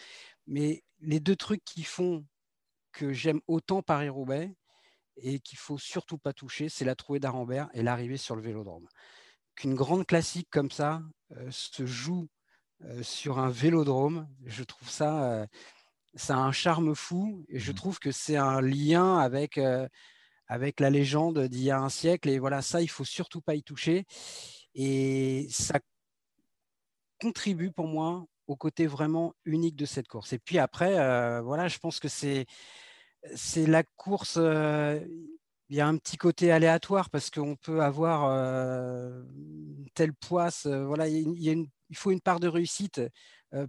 mais 0.48 0.84
les 1.02 1.20
deux 1.20 1.36
trucs 1.36 1.64
qui 1.66 1.84
font 1.84 2.26
que 2.94 3.12
j'aime 3.12 3.42
autant 3.48 3.82
Paris-Roubaix 3.82 4.54
et 5.18 5.40
qu'il 5.40 5.58
faut 5.58 5.78
surtout 5.78 6.18
pas 6.18 6.34
toucher, 6.34 6.70
c'est 6.70 6.86
la 6.86 6.96
trouée 6.96 7.20
d'Arambert 7.20 7.70
et 7.74 7.84
l'arrivée 7.84 8.18
sur 8.18 8.36
le 8.36 8.42
vélodrome. 8.42 8.88
Qu'une 9.60 9.76
grande 9.76 10.08
classique 10.08 10.48
comme 10.50 10.72
ça 10.72 11.04
euh, 11.36 11.50
se 11.52 11.86
joue 11.86 12.28
euh, 12.86 13.04
sur 13.04 13.40
un 13.40 13.50
vélodrome, 13.50 14.28
je 14.46 14.64
trouve 14.64 14.90
ça, 14.90 15.46
ça 16.16 16.36
a 16.36 16.40
un 16.40 16.54
charme 16.54 16.96
fou 16.96 17.46
et 17.50 17.60
je 17.60 17.72
mmh. 17.72 17.76
trouve 17.76 18.00
que 18.00 18.12
c'est 18.12 18.38
un 18.38 18.62
lien 18.62 19.18
avec 19.18 19.60
avec 20.50 20.80
la 20.80 20.90
légende 20.90 21.40
d'il 21.48 21.62
y 21.62 21.72
a 21.72 21.80
un 21.80 21.90
siècle. 21.90 22.28
Et 22.30 22.40
voilà, 22.40 22.62
ça, 22.62 22.82
il 22.82 22.90
faut 22.90 23.06
surtout 23.06 23.40
pas 23.40 23.56
y 23.56 23.64
toucher. 23.64 24.06
Et 24.74 25.48
ça 25.52 25.80
contribue 27.22 27.72
pour 27.72 27.88
moi 27.88 28.26
au 28.48 28.56
côté 28.56 28.88
vraiment 28.88 29.34
unique 29.46 29.76
de 29.76 29.86
cette 29.86 30.08
course. 30.08 30.34
Et 30.34 30.40
puis 30.40 30.58
après, 30.58 31.00
euh, 31.00 31.42
voilà, 31.42 31.68
je 31.68 31.78
pense 31.78 32.00
que 32.00 32.08
c'est 32.08 32.46
c'est 33.36 33.68
la 33.68 33.84
course. 33.84 34.38
Euh, 34.38 35.00
il 35.70 35.76
y 35.76 35.82
a 35.82 35.88
un 35.88 35.98
petit 35.98 36.18
côté 36.18 36.52
aléatoire 36.52 37.10
parce 37.10 37.30
qu'on 37.30 37.56
peut 37.56 37.82
avoir 37.82 38.26
euh, 38.30 39.24
telle 39.94 40.14
poisse. 40.14 40.66
voilà, 40.66 41.08
il, 41.08 41.68
faut 41.94 42.12
une 42.12 42.22
part 42.22 42.40
de 42.40 42.48
réussite. 42.48 43.02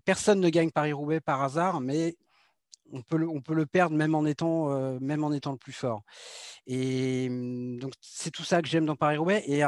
personne 0.05 0.41
ne 0.41 0.49
gagne 0.49 0.71
Paris-Roubaix 0.71 1.21
par 1.21 1.43
hasard, 1.43 1.81
mais 1.81 2.17
on 2.93 3.03
peut, 3.03 3.17
le, 3.17 3.67
perdre 3.67 3.97
même 3.97 4.15
en 4.15 4.25
étant, 4.25 4.99
même 5.01 5.25
en 5.25 5.33
étant 5.33 5.53
le 5.53 5.59
plus 5.59 5.73
fort. 5.73 6.03
Et 6.67 7.29
mmh, 7.29 7.79
donc, 7.79 7.93
c'est 8.01 8.31
tout 8.31 8.45
ça 8.45 8.63
que 8.63 8.69
j'aime 8.69 8.87
dans 8.87 8.97
Paris-Roubaix. 8.97 9.45
Et 9.47 9.63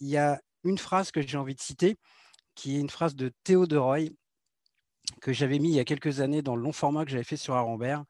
il 0.00 0.08
y 0.08 0.16
a 0.16 0.40
une 0.64 0.78
phrase 0.78 1.10
que 1.10 1.22
j'ai 1.22 1.38
envie 1.38 1.54
de 1.54 1.60
citer, 1.60 1.96
qui 2.54 2.76
est 2.76 2.80
une 2.80 2.90
phrase 2.90 3.16
de 3.16 3.32
Théo 3.44 3.66
de 3.66 3.76
Roy, 3.76 4.10
que 5.20 5.32
j'avais 5.32 5.58
mis 5.58 5.70
il 5.70 5.74
y 5.74 5.80
a 5.80 5.84
quelques 5.84 6.20
années 6.20 6.42
dans 6.42 6.56
le 6.56 6.62
long 6.62 6.72
format 6.72 7.04
que 7.04 7.10
j'avais 7.10 7.24
fait 7.24 7.36
sur 7.36 7.54
Arambert. 7.54 8.04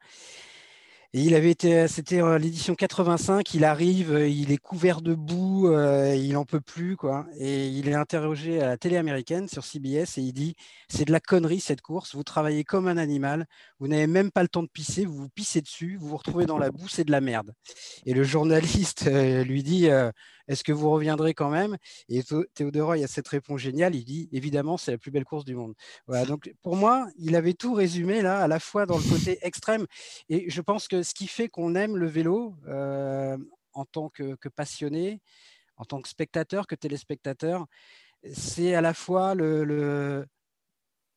Et 1.15 1.21
il 1.21 1.35
avait 1.35 1.51
été, 1.51 1.87
c'était 1.87 2.21
l'édition 2.39 2.73
85, 2.73 3.53
il 3.53 3.65
arrive, 3.65 4.25
il 4.27 4.51
est 4.51 4.57
couvert 4.57 5.01
de 5.03 5.13
boue, 5.13 5.67
euh, 5.67 6.15
il 6.15 6.33
n'en 6.33 6.43
peut 6.43 6.59
plus, 6.59 6.97
quoi. 6.97 7.27
Et 7.37 7.67
il 7.67 7.87
est 7.87 7.93
interrogé 7.93 8.59
à 8.59 8.65
la 8.65 8.77
télé 8.77 8.97
américaine 8.97 9.47
sur 9.47 9.63
CBS 9.63 10.17
et 10.17 10.21
il 10.21 10.33
dit 10.33 10.55
C'est 10.87 11.05
de 11.05 11.11
la 11.11 11.19
connerie 11.19 11.59
cette 11.59 11.81
course, 11.81 12.15
vous 12.15 12.23
travaillez 12.23 12.63
comme 12.63 12.87
un 12.87 12.97
animal, 12.97 13.45
vous 13.79 13.87
n'avez 13.87 14.07
même 14.07 14.31
pas 14.31 14.41
le 14.41 14.47
temps 14.47 14.63
de 14.63 14.69
pisser, 14.69 15.05
vous 15.05 15.15
vous 15.15 15.29
pissez 15.29 15.61
dessus, 15.61 15.97
vous 15.97 16.07
vous 16.07 16.17
retrouvez 16.17 16.47
dans 16.47 16.57
la 16.57 16.71
boue, 16.71 16.87
c'est 16.87 17.03
de 17.03 17.11
la 17.11 17.21
merde. 17.21 17.53
Et 18.07 18.15
le 18.15 18.23
journaliste 18.23 19.05
euh, 19.05 19.43
lui 19.43 19.61
dit 19.61 19.89
euh, 19.89 20.11
Est-ce 20.47 20.63
que 20.63 20.71
vous 20.71 20.89
reviendrez 20.89 21.33
quand 21.33 21.49
même? 21.49 21.77
Et 22.09 22.21
Théodore, 22.53 22.95
il 22.95 23.01
y 23.01 23.03
a 23.03 23.07
cette 23.07 23.27
réponse 23.27 23.61
géniale 23.61 23.95
il 23.95 24.03
dit 24.03 24.29
Évidemment, 24.31 24.77
c'est 24.77 24.91
la 24.91 24.97
plus 24.97 25.11
belle 25.11 25.25
course 25.25 25.45
du 25.45 25.55
monde. 25.55 25.73
Voilà, 26.07 26.25
donc 26.25 26.53
pour 26.61 26.75
moi, 26.75 27.07
il 27.17 27.35
avait 27.35 27.53
tout 27.53 27.73
résumé 27.73 28.21
là, 28.21 28.41
à 28.41 28.47
la 28.47 28.59
fois 28.59 28.85
dans 28.85 28.97
le 28.97 29.03
côté 29.03 29.39
extrême. 29.45 29.85
Et 30.29 30.49
je 30.49 30.61
pense 30.61 30.87
que 30.87 31.03
ce 31.03 31.13
qui 31.13 31.27
fait 31.27 31.47
qu'on 31.47 31.75
aime 31.75 31.97
le 31.97 32.07
vélo 32.07 32.55
euh, 32.67 33.37
en 33.73 33.85
tant 33.85 34.09
que, 34.09 34.35
passionné, 34.49 35.21
en 35.77 35.85
tant 35.85 36.01
que 36.01 36.09
spectateur, 36.09 36.67
que 36.67 36.75
téléspectateur, 36.75 37.65
c'est 38.33 38.75
à 38.75 38.81
la 38.81 38.93
fois 38.93 39.35
le, 39.35 39.63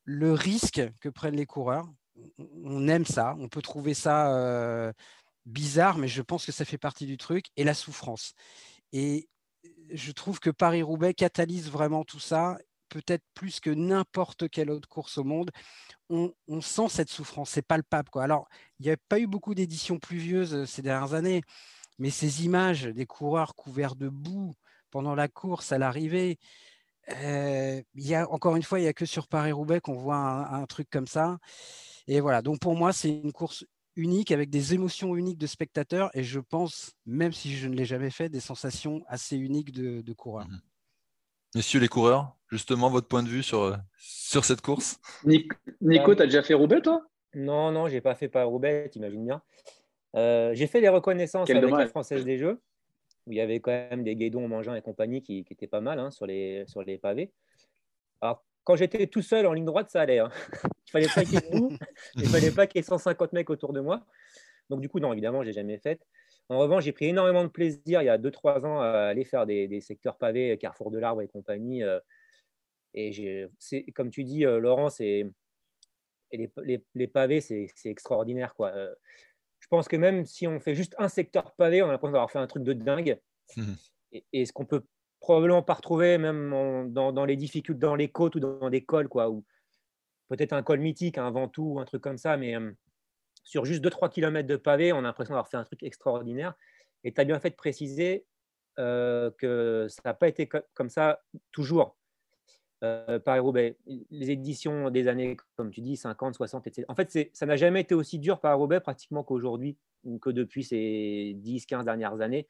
le, 0.04 0.32
risque 0.32 0.82
que 1.00 1.08
prennent 1.08 1.36
les 1.36 1.46
coureurs. 1.46 1.86
On 2.64 2.88
aime 2.88 3.04
ça, 3.04 3.36
on 3.38 3.48
peut 3.48 3.62
trouver 3.62 3.94
ça 3.94 4.34
euh, 4.34 4.92
bizarre, 5.44 5.98
mais 5.98 6.08
je 6.08 6.22
pense 6.22 6.44
que 6.46 6.52
ça 6.52 6.64
fait 6.64 6.78
partie 6.78 7.06
du 7.06 7.16
truc, 7.16 7.46
et 7.56 7.64
la 7.64 7.74
souffrance. 7.74 8.34
Et 8.98 9.28
je 9.90 10.10
trouve 10.10 10.40
que 10.40 10.48
Paris-Roubaix 10.48 11.12
catalyse 11.12 11.70
vraiment 11.70 12.02
tout 12.02 12.18
ça, 12.18 12.56
peut-être 12.88 13.24
plus 13.34 13.60
que 13.60 13.68
n'importe 13.68 14.48
quelle 14.48 14.70
autre 14.70 14.88
course 14.88 15.18
au 15.18 15.24
monde 15.24 15.50
on, 16.08 16.32
sent 16.62 16.88
cette 16.88 17.10
souffrance, 17.10 17.50
c'est 17.50 17.66
palpable. 17.66 18.08
Alors, 18.14 18.48
il 18.80 18.86
n'y 18.86 18.92
a 18.92 18.96
pas 19.10 19.18
eu 19.18 19.26
beaucoup 19.26 19.54
d'éditions 19.54 19.98
pluvieuses 19.98 20.54
euh, 20.54 20.64
ces 20.64 20.80
dernières 20.80 21.12
années, 21.12 21.42
mais 21.98 22.08
ces 22.08 22.46
images 22.46 22.84
des 22.84 23.04
coureurs 23.04 23.54
couverts 23.54 23.96
de 23.96 24.08
boue 24.08 24.54
pendant 24.90 25.14
la 25.14 25.28
course 25.28 25.72
à 25.72 25.78
l'arrivée, 25.78 26.38
euh, 27.10 27.82
encore 28.30 28.56
une 28.56 28.62
fois, 28.62 28.78
il 28.78 28.82
n'y 28.82 28.88
a 28.88 28.94
que 28.94 29.04
sur 29.04 29.28
Paris-Roubaix 29.28 29.80
qu'on 29.80 29.98
voit 29.98 30.16
un, 30.16 30.64
truc 30.64 30.88
comme 30.88 31.06
ça. 31.06 31.36
Et 32.06 32.20
voilà, 32.20 32.40
donc 32.40 32.60
pour 32.60 32.76
moi, 32.76 32.94
c'est 32.94 33.10
une 33.10 33.32
course 33.32 33.66
unique 33.96 34.30
avec 34.30 34.50
des 34.50 34.74
émotions 34.74 35.16
uniques 35.16 35.38
de 35.38 35.46
spectateurs 35.46 36.10
et 36.14 36.22
je 36.22 36.40
pense, 36.40 36.92
même 37.06 37.32
si 37.32 37.56
je 37.56 37.68
ne 37.68 37.74
l'ai 37.74 37.84
jamais 37.84 38.10
fait, 38.10 38.28
des 38.28 38.40
sensations 38.40 39.02
assez 39.08 39.36
uniques 39.36 39.72
de, 39.72 40.00
de 40.02 40.12
coureurs. 40.12 40.46
Mmh 40.46 40.60
Messieurs 41.54 41.80
les 41.80 41.88
coureurs, 41.88 42.36
justement, 42.50 42.90
votre 42.90 43.08
point 43.08 43.22
de 43.22 43.28
vue 43.28 43.42
sur, 43.42 43.62
euh, 43.62 43.76
sur 43.96 44.44
cette 44.44 44.60
course? 44.60 45.00
Nico, 45.24 46.14
tu 46.14 46.22
as 46.22 46.26
déjà 46.26 46.42
fait 46.42 46.52
Roubaix, 46.52 46.82
toi? 46.82 47.06
Non, 47.32 47.72
non, 47.72 47.88
j'ai 47.88 48.02
pas 48.02 48.14
fait 48.14 48.28
pas 48.28 48.44
Roubaix, 48.44 48.90
t'imagines 48.90 49.24
bien. 49.24 49.42
Euh, 50.16 50.52
j'ai 50.52 50.66
fait 50.66 50.82
les 50.82 50.90
reconnaissances 50.90 51.48
avec 51.48 51.70
la 51.70 51.88
Française 51.88 52.26
des 52.26 52.36
Jeux, 52.36 52.60
où 53.26 53.32
il 53.32 53.38
y 53.38 53.40
avait 53.40 53.60
quand 53.60 53.70
même 53.70 54.04
des 54.04 54.16
guédons 54.16 54.46
mangeant 54.48 54.74
et 54.74 54.82
compagnie 54.82 55.22
qui, 55.22 55.44
qui 55.44 55.54
étaient 55.54 55.66
pas 55.66 55.80
mal 55.80 55.98
hein, 55.98 56.10
sur, 56.10 56.26
les, 56.26 56.64
sur 56.66 56.82
les 56.82 56.98
pavés. 56.98 57.32
Alors, 58.20 58.44
quand 58.66 58.74
j'étais 58.74 59.06
tout 59.06 59.22
seul 59.22 59.46
en 59.46 59.52
ligne 59.52 59.64
droite, 59.64 59.90
ça 59.90 60.00
allait. 60.00 60.18
Hein. 60.18 60.30
il 60.88 60.90
fallait 60.90 61.08
pas 61.14 61.24
qu'il 61.24 61.34
y 61.34 61.36
ait 61.36 61.78
il 62.16 62.28
fallait 62.28 62.50
pas 62.50 62.66
qu'il 62.66 62.80
y 62.80 62.80
ait 62.80 62.86
150 62.86 63.32
mecs 63.32 63.48
autour 63.48 63.72
de 63.72 63.80
moi. 63.80 64.04
Donc, 64.68 64.80
du 64.80 64.88
coup, 64.88 64.98
non, 64.98 65.12
évidemment, 65.12 65.42
je 65.42 65.46
l'ai 65.46 65.52
jamais 65.52 65.78
fait. 65.78 66.00
En 66.48 66.58
revanche, 66.58 66.82
j'ai 66.82 66.92
pris 66.92 67.06
énormément 67.06 67.44
de 67.44 67.48
plaisir 67.48 68.02
il 68.02 68.06
y 68.06 68.08
a 68.08 68.18
2-3 68.18 68.66
ans 68.66 68.80
à 68.80 68.88
aller 68.88 69.24
faire 69.24 69.46
des, 69.46 69.80
secteurs 69.80 70.18
pavés, 70.18 70.58
Carrefour 70.58 70.90
de 70.90 70.98
l'Arbre 70.98 71.22
et 71.22 71.28
compagnie. 71.28 71.84
Euh, 71.84 72.00
et 72.94 73.48
comme 73.94 74.10
tu 74.10 74.24
dis, 74.24 74.44
euh, 74.44 74.58
Laurent, 74.58 74.88
les, 74.98 75.30
les, 76.32 77.06
pavés, 77.06 77.40
c'est 77.40 77.70
extraordinaire. 77.84 78.52
Quoi. 78.54 78.70
Euh, 78.70 78.92
je 79.60 79.68
pense 79.68 79.86
que 79.86 79.96
même 79.96 80.24
si 80.24 80.48
on 80.48 80.58
fait 80.58 80.74
juste 80.74 80.96
un 80.98 81.08
secteur 81.08 81.54
pavé, 81.54 81.82
on 81.82 81.88
a 81.88 81.92
l'impression 81.92 82.12
d'avoir 82.12 82.32
fait 82.32 82.40
un 82.40 82.48
truc 82.48 82.64
de 82.64 82.72
dingue. 82.72 83.20
Mmh. 83.56 83.74
Et, 84.32 84.44
ce 84.44 84.52
qu'on 84.52 84.64
peut 84.64 84.82
probablement 85.20 85.62
pas 85.62 85.74
retrouver 85.74 86.18
même 86.18 86.92
dans, 86.92 87.24
les 87.24 87.36
difficultés, 87.36 87.80
dans 87.80 87.94
les 87.94 88.08
côtes 88.08 88.34
ou 88.36 88.40
dans, 88.40 88.70
des 88.70 88.84
cols, 88.84 89.08
quoi, 89.08 89.30
ou 89.30 89.44
peut-être 90.28 90.52
un 90.52 90.62
col 90.62 90.80
mythique, 90.80 91.18
un 91.18 91.30
Ventoux, 91.30 91.78
un 91.78 91.84
truc 91.84 92.02
comme 92.02 92.18
ça, 92.18 92.36
mais 92.36 92.54
sur 93.44 93.64
juste 93.64 93.84
2-3 93.84 94.10
km 94.10 94.46
de 94.46 94.56
pavé, 94.56 94.92
on 94.92 94.98
a 94.98 95.02
l'impression 95.02 95.32
d'avoir 95.32 95.48
fait 95.48 95.56
un 95.56 95.64
truc 95.64 95.82
extraordinaire. 95.82 96.54
Et 97.04 97.12
tu 97.12 97.20
as 97.20 97.24
bien 97.24 97.38
fait 97.38 97.50
de 97.50 97.54
préciser 97.54 98.26
euh, 98.78 99.30
que 99.38 99.86
ça 99.88 100.02
n'a 100.04 100.14
pas 100.14 100.28
été 100.28 100.48
comme 100.74 100.90
ça 100.90 101.22
toujours. 101.52 101.96
Euh, 102.84 103.18
Paris-Roubaix, 103.18 103.78
les 104.10 104.30
éditions 104.30 104.90
des 104.90 105.08
années, 105.08 105.36
comme 105.56 105.70
tu 105.70 105.80
dis, 105.80 105.96
50, 105.96 106.34
60, 106.34 106.66
etc. 106.66 106.84
En 106.88 106.94
fait, 106.94 107.30
ça 107.32 107.46
n'a 107.46 107.56
jamais 107.56 107.80
été 107.80 107.94
aussi 107.94 108.18
dur 108.18 108.38
Paris-Roubaix 108.40 108.80
pratiquement 108.80 109.24
qu'aujourd'hui, 109.24 109.78
ou 110.04 110.18
que 110.18 110.28
depuis 110.28 110.62
ces 110.62 111.34
10, 111.36 111.64
15 111.66 111.84
dernières 111.86 112.20
années. 112.20 112.46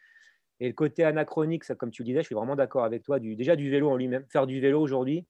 Et 0.61 0.69
le 0.69 0.75
côté 0.75 1.05
anachronique, 1.05 1.65
ça, 1.65 1.75
comme 1.75 1.91
tu 1.91 2.03
le 2.03 2.07
disais, 2.07 2.21
je 2.21 2.27
suis 2.27 2.35
vraiment 2.35 2.57
d'accord 2.57 2.85
avec 2.85 3.03
toi, 3.03 3.19
du, 3.19 3.37
déjà 3.37 3.57
du 3.57 3.71
vélo 3.71 3.91
en 3.91 3.97
lui-même. 3.97 4.25
Faire 4.31 4.47
du 4.47 4.61
vélo 4.61 4.81
aujourd'hui, 4.81 5.27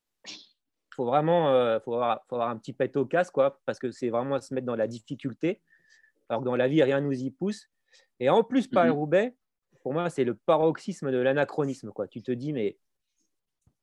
faut 0.94 1.04
vraiment 1.04 1.50
euh, 1.50 1.78
faut 1.80 1.94
avoir, 1.94 2.24
faut 2.28 2.36
avoir, 2.36 2.50
un 2.50 2.56
petit 2.56 2.72
pet 2.72 2.96
au 2.96 3.04
casse, 3.04 3.30
quoi, 3.30 3.60
parce 3.66 3.78
que 3.78 3.90
c'est 3.90 4.08
vraiment 4.08 4.40
se 4.40 4.54
mettre 4.54 4.66
dans 4.66 4.76
la 4.76 4.86
difficulté, 4.86 5.60
alors 6.28 6.42
que 6.42 6.46
dans 6.46 6.56
la 6.56 6.68
vie, 6.68 6.82
rien 6.82 7.00
nous 7.00 7.12
y 7.12 7.30
pousse. 7.30 7.68
Et 8.18 8.30
en 8.30 8.42
plus, 8.42 8.66
Paris-Roubaix, 8.68 9.34
pour 9.82 9.92
moi, 9.92 10.08
c'est 10.10 10.24
le 10.24 10.34
paroxysme 10.34 11.12
de 11.12 11.18
l'anachronisme. 11.18 11.92
Tu 12.10 12.22
te 12.22 12.32
dis, 12.32 12.52
mais 12.52 12.78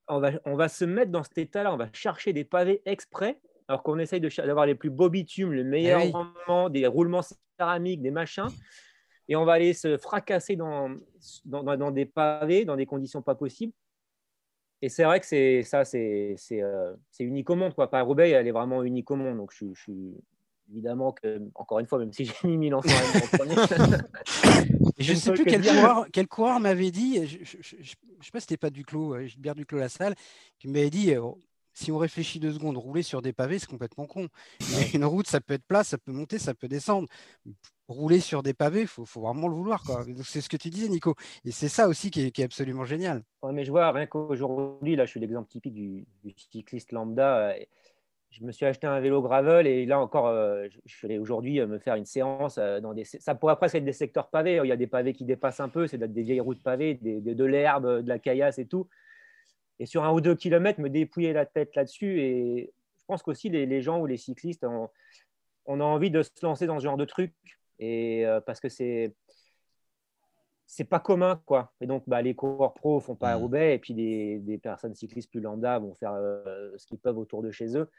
on 0.08 0.18
va, 0.18 0.32
on 0.44 0.56
va 0.56 0.68
se 0.68 0.84
mettre 0.84 1.10
dans 1.10 1.22
cet 1.22 1.38
état-là, 1.38 1.72
on 1.72 1.76
va 1.76 1.88
chercher 1.92 2.32
des 2.32 2.44
pavés 2.44 2.82
exprès, 2.84 3.38
alors 3.68 3.82
qu'on 3.82 3.98
essaye 3.98 4.20
d'avoir 4.20 4.66
les 4.66 4.74
plus 4.74 4.90
beaux 4.90 5.08
bitumes, 5.08 5.52
le 5.52 5.64
meilleur 5.64 6.00
eh 6.04 6.10
rendement, 6.10 6.68
des 6.68 6.86
roulements 6.86 7.22
céramiques, 7.58 8.02
des 8.02 8.10
machins, 8.10 8.48
et 9.28 9.36
on 9.36 9.44
va 9.44 9.52
aller 9.54 9.72
se 9.72 9.96
fracasser 9.96 10.56
dans, 10.56 10.90
dans, 11.44 11.62
dans 11.76 11.90
des 11.90 12.06
pavés, 12.06 12.64
dans 12.64 12.76
des 12.76 12.86
conditions 12.86 13.22
pas 13.22 13.34
possibles. 13.34 13.72
Et 14.82 14.88
c'est 14.90 15.04
vrai 15.04 15.18
que 15.18 15.26
c'est 15.26 15.62
ça, 15.62 15.84
c'est 15.84 16.36
euh, 16.52 16.94
unique 17.18 17.48
au 17.48 17.54
monde. 17.54 17.74
Quoi. 17.74 17.90
Paris-Roubaix, 17.90 18.30
elle 18.30 18.46
est 18.46 18.52
vraiment 18.52 18.82
unique 18.82 19.10
au 19.10 19.16
monde. 19.16 19.38
Donc 19.38 19.52
je, 19.52 19.72
je 19.72 19.80
suis 19.80 20.14
évidemment 20.70 21.12
que, 21.12 21.40
encore 21.54 21.78
une 21.78 21.86
fois, 21.86 21.98
même 21.98 22.12
si 22.12 22.24
j'ai 22.24 22.34
mis 22.44 22.56
Milan 22.56 22.78
en 22.78 23.36
premier. 23.36 23.54
je 24.98 25.12
ne 25.12 25.16
sais 25.16 25.32
plus 25.32 25.44
quel 25.44 25.62
coureur, 25.62 26.06
quel 26.12 26.26
coureur, 26.26 26.60
m'avait 26.60 26.90
dit, 26.90 27.26
je 27.26 27.38
ne 27.38 27.44
sais 27.82 28.30
pas 28.32 28.40
si 28.40 28.46
c'était 28.46 28.56
pas 28.56 28.70
Duclos, 28.70 29.14
euh, 29.14 29.26
Gilbert 29.26 29.54
Duclos 29.54 29.78
la 29.78 29.88
salle, 29.88 30.14
qui 30.58 30.68
m'avait 30.68 30.90
dit 30.90 31.14
euh, 31.14 31.22
si 31.72 31.90
on 31.90 31.98
réfléchit 31.98 32.40
deux 32.40 32.52
secondes, 32.52 32.76
rouler 32.76 33.02
sur 33.02 33.20
des 33.20 33.32
pavés, 33.32 33.58
c'est 33.58 33.68
complètement 33.68 34.06
con. 34.06 34.28
une 34.94 35.04
route, 35.04 35.26
ça 35.26 35.40
peut 35.40 35.54
être 35.54 35.64
plat, 35.66 35.84
ça 35.84 35.98
peut 35.98 36.12
monter, 36.12 36.38
ça 36.38 36.54
peut 36.54 36.68
descendre. 36.68 37.08
Rouler 37.88 38.20
sur 38.20 38.42
des 38.42 38.54
pavés, 38.54 38.82
il 38.82 38.86
faut, 38.86 39.04
vraiment 39.20 39.48
le 39.48 39.54
vouloir. 39.54 39.82
C'est 40.24 40.40
ce 40.40 40.48
que 40.48 40.56
tu 40.56 40.70
disais, 40.70 40.88
Nico. 40.88 41.14
Et 41.44 41.50
c'est 41.50 41.68
ça 41.68 41.86
aussi 41.88 42.10
qui 42.10 42.22
est, 42.22 42.40
absolument 42.40 42.84
génial. 42.84 43.22
mais 43.52 43.64
je 43.64 43.70
vois, 43.70 43.92
rien 43.92 44.06
qu'aujourd'hui, 44.06 44.96
là, 44.96 45.04
je 45.04 45.10
suis 45.10 45.20
l'exemple 45.20 45.48
typique 45.48 45.74
du, 45.74 46.06
cycliste 46.50 46.92
lambda. 46.92 47.50
Euh, 47.50 47.54
je 48.30 48.42
me 48.42 48.50
suis 48.50 48.66
acheté 48.66 48.86
un 48.86 48.98
vélo 48.98 49.22
gravel 49.22 49.66
et 49.66 49.86
là 49.86 50.00
encore, 50.00 50.26
euh, 50.26 50.66
je 50.86 50.92
suis 50.92 51.06
allé 51.06 51.18
aujourd'hui 51.18 51.60
euh, 51.60 51.68
me 51.68 51.78
faire 51.78 51.94
une 51.94 52.06
séance 52.06 52.58
dans 52.58 52.92
des. 52.92 53.04
Ça 53.04 53.34
pourrait 53.34 53.56
presque 53.56 53.76
être 53.76 53.84
des 53.84 53.92
secteurs 53.92 54.28
pavés. 54.28 54.60
Il 54.64 54.68
y 54.68 54.72
a 54.72 54.76
des 54.76 54.88
pavés 54.88 55.12
qui 55.12 55.24
dépassent 55.24 55.60
un 55.60 55.68
peu, 55.68 55.86
c'est 55.86 55.98
des 55.98 56.22
vieilles 56.22 56.40
routes 56.40 56.62
pavées, 56.62 56.94
de 56.94 57.44
l'herbe, 57.44 58.02
de 58.02 58.08
la 58.08 58.18
caillasse 58.18 58.58
et 58.58 58.66
tout 58.66 58.88
et 59.78 59.86
sur 59.86 60.04
un 60.04 60.12
ou 60.12 60.20
deux 60.20 60.34
kilomètres, 60.34 60.80
me 60.80 60.90
dépouiller 60.90 61.32
la 61.32 61.46
tête 61.46 61.74
là-dessus. 61.74 62.20
Et 62.20 62.72
je 63.00 63.04
pense 63.06 63.22
qu'aussi 63.22 63.48
les, 63.48 63.66
les, 63.66 63.82
gens 63.82 64.00
ou 64.00 64.06
les 64.06 64.16
cyclistes, 64.16 64.64
on, 64.64 64.88
on, 65.66 65.80
a 65.80 65.84
envie 65.84 66.10
de 66.10 66.22
se 66.22 66.30
lancer 66.42 66.66
dans 66.66 66.78
ce 66.78 66.84
genre 66.84 66.96
de 66.96 67.04
truc. 67.04 67.34
Et 67.84 68.24
euh, 68.24 68.40
parce 68.40 68.60
que 68.60 68.70
c'est 68.70 69.14
c'est 70.66 70.84
pas 70.84 71.00
commun 71.00 71.42
quoi. 71.44 71.72
Et 71.82 71.86
donc 71.86 72.04
bah, 72.06 72.22
les 72.22 72.34
coureurs 72.34 72.72
pro 72.72 72.98
font 72.98 73.14
pas 73.14 73.32
à 73.32 73.36
mmh. 73.36 73.40
Roubaix 73.40 73.74
et 73.74 73.78
puis 73.78 73.92
des, 73.92 74.38
des, 74.38 74.56
personnes 74.56 74.94
cyclistes 74.94 75.30
plus 75.30 75.40
lambda 75.40 75.78
vont 75.78 75.94
faire 75.94 76.14
euh, 76.14 76.72
ce 76.78 76.86
qu'ils 76.86 76.98
peuvent 76.98 77.18
autour 77.18 77.42
de 77.42 77.50
chez 77.50 77.76
eux. 77.76 77.90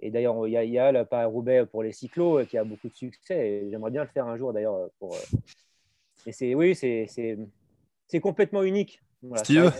Et 0.00 0.10
d'ailleurs 0.10 0.46
il 0.46 0.50
y 0.52 0.56
a, 0.58 0.64
y 0.64 0.78
a 0.78 0.92
le 0.92 1.06
Paris-Roubaix 1.06 1.64
pour 1.64 1.82
les 1.82 1.92
cyclos 1.92 2.40
euh, 2.40 2.44
qui 2.44 2.58
a 2.58 2.64
beaucoup 2.64 2.88
de 2.88 2.94
succès. 2.94 3.66
J'aimerais 3.70 3.90
bien 3.90 4.02
le 4.02 4.10
faire 4.10 4.26
un 4.26 4.36
jour 4.36 4.52
d'ailleurs 4.52 4.90
pour 4.98 5.16
et 6.26 6.32
c'est 6.32 6.54
oui 6.54 6.74
c'est 6.74 7.06
c'est 8.06 8.20
complètement 8.20 8.62
unique. 8.62 9.02
Voilà, 9.22 9.72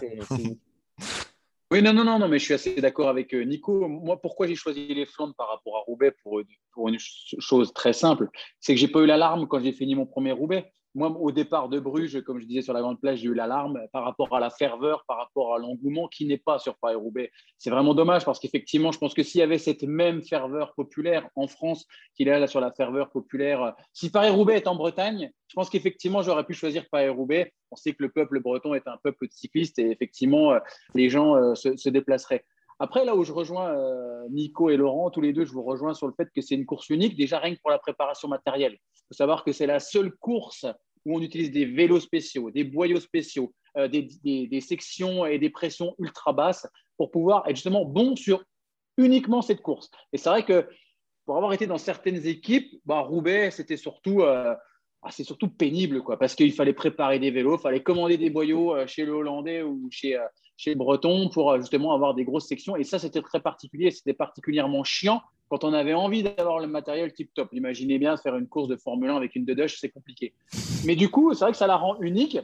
oui, 1.73 1.83
non, 1.83 1.93
non, 1.93 2.05
non, 2.05 2.19
non, 2.21 2.29
mais 2.29 2.39
je 2.39 2.45
suis 2.45 2.55
assez 2.55 2.81
d'accord 2.81 3.09
avec 3.09 3.35
euh, 3.35 3.43
Nico. 3.43 3.89
Moi, 3.89 4.21
pourquoi 4.21 4.47
j'ai 4.47 4.55
choisi 4.55 4.87
les 4.87 5.05
Flandres 5.05 5.35
par 5.35 5.49
rapport 5.49 5.77
à 5.77 5.81
Roubaix 5.81 6.15
pour, 6.23 6.41
une 6.89 6.99
chose 6.99 7.73
très 7.73 7.93
simple, 7.93 8.29
c'est 8.61 8.75
que 8.75 8.81
j'ai 8.81 8.89
pas 8.89 9.01
eu 9.01 9.07
l'alarme 9.07 9.49
quand 9.49 9.61
j'ai 9.61 9.73
fini 9.73 9.95
mon 9.97 10.07
premier 10.07 10.33
Roubaix 10.33 10.73
moi, 10.97 11.11
au 11.11 11.31
départ 11.31 11.69
de 11.69 11.79
Bruges, 11.79 12.23
comme 12.23 12.41
je 12.41 12.47
disais 12.47 12.63
sur 12.63 12.73
la 12.73 12.81
grande 12.81 12.99
plage, 12.99 13.19
j'ai 13.19 13.27
eu 13.27 13.35
l'alarme 13.35 13.83
par 13.93 14.03
rapport 14.03 14.35
à 14.35 14.41
la 14.41 14.49
ferveur, 14.49 15.05
par 15.07 15.19
rapport 15.19 15.55
à 15.55 15.59
l'engouement 15.59 16.09
qui 16.09 16.25
n'est 16.25 16.39
pas 16.39 16.59
sur 16.59 16.75
Paris-Roubaix. 16.79 17.31
C'est 17.59 17.69
vraiment 17.69 17.93
dommage 17.93 18.25
parce 18.25 18.41
qu'effectivement, 18.41 18.93
je 18.93 18.99
pense 18.99 19.13
que 19.13 19.23
s'il 19.23 19.41
y 19.41 19.43
avait 19.43 19.59
cette 19.59 19.83
même 19.83 20.23
ferveur 20.23 20.75
populaire 20.75 21.29
en 21.37 21.49
France 21.49 21.87
qu'il 22.15 22.29
y 22.29 22.31
a 22.31 22.39
là 22.39 22.47
sur 22.47 22.63
la 22.63 22.73
ferveur 22.73 23.11
populaire, 23.11 23.75
si 23.93 24.11
Paris-Roubaix 24.11 24.57
est 24.57 24.69
en 24.69 24.75
Bretagne, 24.75 25.31
je 25.49 25.55
pense 25.55 25.69
qu'effectivement, 25.69 26.23
j'aurais 26.23 26.45
pu 26.45 26.55
choisir 26.55 26.89
Paris-Roubaix. 26.91 27.53
On 27.71 27.77
sait 27.77 27.93
que 27.93 28.03
le 28.03 28.09
peuple 28.09 28.41
breton 28.41 28.73
est 28.73 28.89
un 28.89 28.97
peuple 28.97 29.27
de 29.27 29.33
cyclistes 29.33 29.79
et 29.79 29.91
effectivement, 29.91 30.53
euh, 30.53 30.61
les 30.95 31.11
gens 31.11 31.37
euh, 31.37 31.55
se, 31.55 31.89
déplaceraient. 31.91 32.47
Après, 32.79 33.05
là 33.05 33.15
où 33.15 33.23
je 33.23 33.33
rejoins 33.33 33.69
euh, 33.69 34.27
Nico 34.31 34.71
et 34.71 34.79
Laurent, 34.79 35.11
tous 35.11 35.21
les 35.21 35.35
deux, 35.35 35.45
je 35.45 35.53
vous 35.53 35.63
rejoins 35.63 35.93
sur 35.93 36.07
le 36.07 36.15
fait 36.15 36.29
que 36.35 36.41
c'est 36.41 36.55
une 36.55 36.65
course 36.65 36.89
unique, 36.89 37.17
déjà 37.17 37.39
rien 37.39 37.55
que 37.55 37.61
pour 37.61 37.71
la 37.71 37.79
préparation 37.79 38.29
matérielle. 38.29 38.79
Il 38.95 39.03
faut 39.09 39.15
savoir 39.15 39.45
que 39.45 39.53
c'est 39.53 39.67
la 39.67 39.79
seule 39.79 40.13
course 40.13 40.67
où 41.07 41.17
on 41.17 41.23
utilise 41.23 41.51
des 41.53 41.65
vélos 41.65 42.01
spéciaux, 42.01 42.51
des 42.51 42.65
boyaux 42.65 43.01
spéciaux, 43.01 43.55
euh, 43.79 43.89
des, 43.89 44.61
sections 44.61 45.25
et 45.25 45.39
des 45.39 45.51
pressions 45.51 45.95
ultra 45.99 46.33
basses 46.33 46.67
pour 46.99 47.11
pouvoir 47.11 47.49
être 47.49 47.55
justement 47.57 47.85
bon 47.85 48.17
sur 48.17 48.43
uniquement 48.99 49.41
cette 49.41 49.63
course. 49.63 49.91
Et 50.13 50.19
c'est 50.19 50.29
vrai 50.29 50.45
que 50.45 50.69
pour 51.25 51.37
avoir 51.37 51.53
été 51.53 51.67
dans 51.67 51.79
certaines 51.79 52.27
équipes, 52.27 52.81
bah, 52.85 53.01
Roubaix, 53.01 53.51
c'était 53.51 53.77
surtout, 53.77 54.23
euh, 54.23 54.55
ah, 55.03 55.11
surtout 55.13 55.49
pénible, 55.49 56.03
quoi, 56.03 56.19
parce 56.19 56.35
qu'il 56.35 56.53
fallait 56.53 56.73
préparer 56.73 57.19
des 57.21 57.31
vélos, 57.31 57.57
il 57.59 57.61
fallait 57.61 57.83
commander 57.83 58.17
des 58.17 58.31
boyaux 58.31 58.75
euh, 58.75 58.87
chez 58.87 59.05
le 59.05 59.13
Hollandais 59.13 59.63
ou 59.63 59.89
chez, 59.91 60.19
chez 60.57 60.71
le 60.71 60.77
Breton 60.77 61.29
pour 61.29 61.57
justement 61.59 61.95
avoir 61.95 62.15
des 62.15 62.25
grosses 62.25 62.49
sections. 62.49 62.75
Et 62.75 62.83
ça, 62.83 62.99
c'était 62.99 63.23
très 63.23 63.41
particulier, 63.41 63.93
c'était 63.93 64.15
particulièrement 64.15 64.83
chiant 64.83 65.23
quand 65.49 65.65
on 65.65 65.73
avait 65.73 65.95
envie 65.95 66.23
d'avoir 66.23 66.59
le 66.59 66.67
matériel 66.67 67.13
tip 67.13 67.33
top. 67.35 67.49
Imaginez 67.53 67.99
bien 67.99 68.17
faire 68.17 68.37
une 68.37 68.49
course 68.49 68.69
de 68.69 68.77
Formule 68.77 69.11
1 69.11 69.17
avec 69.17 69.37
une 69.37 69.45
Dedush, 69.45 69.79
c'est 69.79 69.91
compliqué. 69.91 70.35
Mais 70.85 70.97
du 70.97 71.09
coup, 71.09 71.35
c'est 71.35 71.45
vrai 71.45 71.53
que 71.53 71.59
ça 71.59 71.67
la 71.67 71.77
rend 71.77 72.01
unique. 72.01 72.39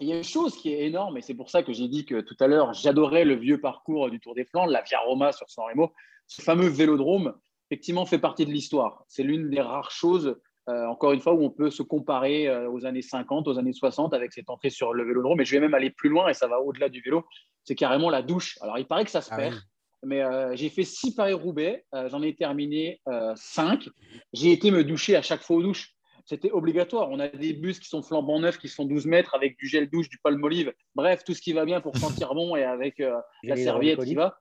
il 0.00 0.08
y 0.08 0.12
a 0.12 0.16
une 0.16 0.24
chose 0.24 0.56
qui 0.56 0.72
est 0.72 0.86
énorme, 0.86 1.18
et 1.18 1.22
c'est 1.22 1.34
pour 1.34 1.50
ça 1.50 1.62
que 1.62 1.72
j'ai 1.72 1.88
dit 1.88 2.06
que 2.06 2.20
tout 2.20 2.36
à 2.40 2.46
l'heure, 2.46 2.72
j'adorais 2.72 3.24
le 3.24 3.34
vieux 3.34 3.60
parcours 3.60 4.10
du 4.10 4.20
Tour 4.20 4.34
des 4.34 4.44
Flandres, 4.44 4.72
la 4.72 4.82
Via 4.82 4.98
Roma 5.00 5.32
sur 5.32 5.50
San 5.50 5.66
Remo. 5.66 5.92
Ce 6.26 6.40
fameux 6.40 6.68
vélodrome, 6.68 7.34
effectivement, 7.70 8.06
fait 8.06 8.18
partie 8.18 8.46
de 8.46 8.50
l'histoire. 8.50 9.04
C'est 9.08 9.22
l'une 9.22 9.50
des 9.50 9.60
rares 9.60 9.90
choses, 9.90 10.36
euh, 10.68 10.86
encore 10.86 11.12
une 11.12 11.20
fois, 11.20 11.34
où 11.34 11.42
on 11.42 11.50
peut 11.50 11.70
se 11.70 11.82
comparer 11.82 12.48
euh, 12.48 12.70
aux 12.70 12.86
années 12.86 13.02
50, 13.02 13.48
aux 13.48 13.58
années 13.58 13.72
60 13.74 14.14
avec 14.14 14.32
cette 14.32 14.48
entrée 14.48 14.70
sur 14.70 14.94
le 14.94 15.04
vélodrome. 15.04 15.40
Et 15.42 15.44
je 15.44 15.54
vais 15.54 15.60
même 15.60 15.74
aller 15.74 15.90
plus 15.90 16.08
loin, 16.08 16.28
et 16.28 16.34
ça 16.34 16.46
va 16.46 16.60
au-delà 16.60 16.88
du 16.88 17.02
vélo. 17.02 17.26
C'est 17.64 17.74
carrément 17.74 18.08
la 18.08 18.22
douche. 18.22 18.56
Alors, 18.62 18.78
il 18.78 18.86
paraît 18.86 19.04
que 19.04 19.10
ça 19.10 19.20
se 19.20 19.30
ah 19.32 19.36
perd 19.36 19.60
mais 20.02 20.22
euh, 20.22 20.56
j'ai 20.56 20.70
fait 20.70 20.84
six 20.84 21.14
Paris-Roubaix, 21.14 21.84
euh, 21.94 22.08
j'en 22.08 22.22
ai 22.22 22.34
terminé 22.34 23.00
euh, 23.08 23.32
cinq. 23.36 23.88
J'ai 24.32 24.52
été 24.52 24.70
me 24.70 24.84
doucher 24.84 25.16
à 25.16 25.22
chaque 25.22 25.42
fois 25.42 25.56
aux 25.56 25.62
douches. 25.62 25.94
C'était 26.24 26.50
obligatoire. 26.50 27.10
On 27.10 27.18
a 27.18 27.28
des 27.28 27.52
bus 27.52 27.80
qui 27.80 27.88
sont 27.88 28.02
flambant 28.02 28.40
neufs, 28.40 28.58
qui 28.58 28.68
sont 28.68 28.84
12 28.84 29.06
mètres 29.06 29.34
avec 29.34 29.58
du 29.58 29.66
gel 29.66 29.90
douche, 29.90 30.08
du 30.08 30.18
palme-olive. 30.18 30.72
Bref, 30.94 31.24
tout 31.24 31.34
ce 31.34 31.42
qui 31.42 31.52
va 31.52 31.64
bien 31.64 31.80
pour 31.80 31.96
sentir 31.96 32.34
bon 32.34 32.56
et 32.56 32.62
avec 32.62 33.02
la 33.42 33.56
serviette 33.56 34.04
qui 34.04 34.14
va. 34.14 34.38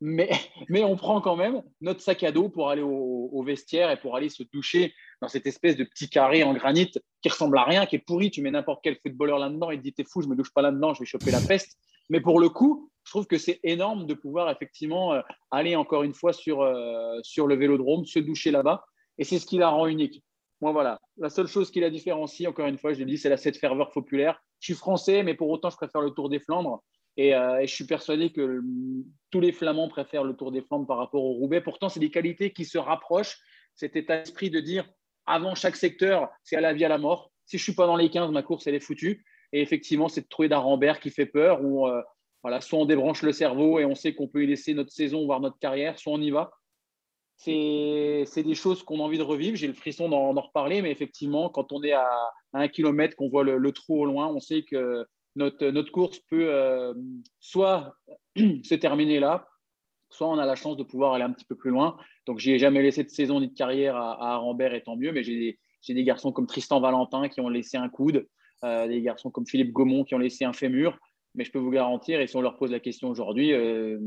Mais, 0.00 0.30
mais, 0.70 0.82
on 0.82 0.96
prend 0.96 1.20
quand 1.20 1.36
même 1.36 1.62
notre 1.82 2.00
sac 2.00 2.22
à 2.22 2.32
dos 2.32 2.48
pour 2.48 2.70
aller 2.70 2.82
au, 2.82 3.28
au, 3.32 3.42
vestiaire 3.42 3.90
et 3.90 3.98
pour 3.98 4.16
aller 4.16 4.30
se 4.30 4.42
doucher 4.50 4.94
dans 5.20 5.28
cette 5.28 5.46
espèce 5.46 5.76
de 5.76 5.84
petit 5.84 6.08
carré 6.08 6.42
en 6.42 6.54
granit 6.54 6.90
qui 7.22 7.28
ressemble 7.28 7.58
à 7.58 7.64
rien, 7.64 7.84
qui 7.84 7.96
est 7.96 8.04
pourri. 8.04 8.30
Tu 8.30 8.40
mets 8.40 8.50
n'importe 8.50 8.80
quel 8.82 8.96
footballeur 8.96 9.38
là-dedans 9.38 9.70
et 9.70 9.76
te 9.76 9.82
dit 9.82 9.92
T'es 9.92 10.04
fou, 10.04 10.22
je 10.22 10.28
me 10.28 10.34
douche 10.34 10.52
pas 10.54 10.62
là-dedans, 10.62 10.94
je 10.94 11.00
vais 11.00 11.06
choper 11.06 11.30
la 11.30 11.40
peste. 11.40 11.76
Mais 12.08 12.20
pour 12.20 12.40
le 12.40 12.48
coup, 12.48 12.89
je 13.04 13.10
trouve 13.10 13.26
que 13.26 13.38
c'est 13.38 13.60
énorme 13.62 14.06
de 14.06 14.14
pouvoir 14.14 14.50
effectivement 14.50 15.14
euh, 15.14 15.20
aller 15.50 15.76
encore 15.76 16.02
une 16.02 16.14
fois 16.14 16.32
sur, 16.32 16.62
euh, 16.62 17.18
sur 17.22 17.46
le 17.46 17.56
vélodrome, 17.56 18.04
se 18.04 18.18
doucher 18.18 18.50
là-bas. 18.50 18.84
Et 19.18 19.24
c'est 19.24 19.38
ce 19.38 19.46
qui 19.46 19.58
la 19.58 19.68
rend 19.68 19.86
unique. 19.86 20.22
Moi, 20.60 20.72
voilà. 20.72 21.00
La 21.16 21.30
seule 21.30 21.46
chose 21.46 21.70
qui 21.70 21.80
la 21.80 21.90
différencie, 21.90 22.48
encore 22.48 22.66
une 22.66 22.78
fois, 22.78 22.92
je 22.92 22.98
l'ai 22.98 23.04
dit, 23.06 23.18
c'est 23.18 23.28
la 23.28 23.36
cette 23.36 23.56
ferveur 23.56 23.90
populaire. 23.90 24.42
Je 24.60 24.66
suis 24.66 24.74
français, 24.74 25.22
mais 25.22 25.34
pour 25.34 25.48
autant, 25.48 25.70
je 25.70 25.76
préfère 25.76 26.02
le 26.02 26.10
Tour 26.10 26.28
des 26.28 26.38
Flandres. 26.38 26.82
Et, 27.16 27.34
euh, 27.34 27.60
je 27.62 27.74
suis 27.74 27.86
persuadé 27.86 28.30
que 28.30 28.60
tous 29.30 29.40
les 29.40 29.52
Flamands 29.52 29.88
préfèrent 29.88 30.24
le 30.24 30.34
Tour 30.34 30.52
des 30.52 30.62
Flandres 30.62 30.86
par 30.86 30.98
rapport 30.98 31.24
au 31.24 31.32
Roubaix. 31.32 31.60
Pourtant, 31.60 31.88
c'est 31.88 32.00
des 32.00 32.10
qualités 32.10 32.52
qui 32.52 32.64
se 32.64 32.78
rapprochent. 32.78 33.38
Cet 33.74 33.96
état 33.96 34.18
d'esprit 34.18 34.50
de 34.50 34.60
dire, 34.60 34.88
avant 35.26 35.54
chaque 35.54 35.76
secteur, 35.76 36.28
c'est 36.42 36.56
à 36.56 36.60
la 36.60 36.74
vie, 36.74 36.84
à 36.84 36.88
la 36.88 36.98
mort. 36.98 37.32
Si 37.46 37.56
je 37.56 37.62
suis 37.62 37.74
pas 37.74 37.86
dans 37.86 37.96
les 37.96 38.10
15, 38.10 38.30
ma 38.30 38.42
course, 38.42 38.66
elle 38.66 38.74
est 38.74 38.80
foutue. 38.80 39.24
Et 39.52 39.62
effectivement, 39.62 40.08
c'est 40.08 40.22
de 40.22 40.28
trouver 40.28 40.48
d'Arambert 40.48 41.00
qui 41.00 41.10
fait 41.10 41.26
peur, 41.26 41.60
voilà, 42.42 42.60
soit 42.60 42.78
on 42.78 42.86
débranche 42.86 43.22
le 43.22 43.32
cerveau 43.32 43.78
et 43.78 43.84
on 43.84 43.94
sait 43.94 44.14
qu'on 44.14 44.28
peut 44.28 44.42
y 44.42 44.46
laisser 44.46 44.74
notre 44.74 44.92
saison, 44.92 45.26
voire 45.26 45.40
notre 45.40 45.58
carrière, 45.58 45.98
soit 45.98 46.12
on 46.12 46.20
y 46.20 46.30
va. 46.30 46.50
C'est 47.36 48.26
des 48.36 48.54
choses 48.54 48.82
qu'on 48.82 49.00
a 49.00 49.02
envie 49.02 49.18
de 49.18 49.22
revivre. 49.22 49.56
J'ai 49.56 49.66
le 49.66 49.72
frisson 49.72 50.08
d'en 50.08 50.32
reparler, 50.32 50.82
mais 50.82 50.90
effectivement, 50.90 51.48
quand 51.48 51.72
on 51.72 51.82
est 51.82 51.92
à, 51.92 52.08
un 52.52 52.68
kilomètre, 52.68 53.16
qu'on 53.16 53.28
voit 53.28 53.44
le, 53.44 53.72
trou 53.72 54.02
au 54.02 54.04
loin, 54.04 54.28
on 54.28 54.40
sait 54.40 54.62
que 54.62 55.06
notre, 55.36 55.66
notre 55.68 55.92
course 55.92 56.18
peut 56.18 56.52
euh, 56.52 56.92
soit 57.38 57.94
se 58.36 58.74
terminer 58.74 59.20
là, 59.20 59.46
soit 60.10 60.28
on 60.28 60.38
a 60.38 60.44
la 60.44 60.56
chance 60.56 60.76
de 60.76 60.82
pouvoir 60.82 61.14
aller 61.14 61.24
un 61.24 61.32
petit 61.32 61.46
peu 61.46 61.56
plus 61.56 61.70
loin. 61.70 61.96
Donc, 62.26 62.38
j'ai 62.38 62.58
jamais 62.58 62.82
laissé 62.82 63.04
de 63.04 63.10
saison 63.10 63.40
ni 63.40 63.48
de 63.48 63.54
carrière 63.54 63.96
à, 63.96 64.12
à 64.12 64.34
Arambert, 64.34 64.74
et 64.74 64.82
tant 64.82 64.96
mieux, 64.96 65.12
mais 65.12 65.22
j'ai 65.22 65.58
des 65.88 66.04
garçons 66.04 66.32
comme 66.32 66.46
Tristan 66.46 66.80
Valentin 66.80 67.28
qui 67.28 67.40
ont 67.40 67.48
laissé 67.48 67.76
un 67.78 67.88
coude. 67.88 68.26
Euh, 68.62 68.86
des 68.86 69.00
garçons 69.00 69.30
comme 69.30 69.46
Philippe 69.46 69.72
Gaumont 69.72 70.04
qui 70.04 70.14
ont 70.14 70.18
laissé 70.18 70.44
un 70.44 70.52
fémur. 70.52 70.98
Mais 71.34 71.44
je 71.44 71.52
peux 71.52 71.58
vous 71.58 71.70
garantir, 71.70 72.20
et 72.20 72.26
si 72.26 72.36
on 72.36 72.40
leur 72.40 72.56
pose 72.56 72.72
la 72.72 72.80
question 72.80 73.08
aujourd'hui, 73.08 73.52
euh, 73.52 73.98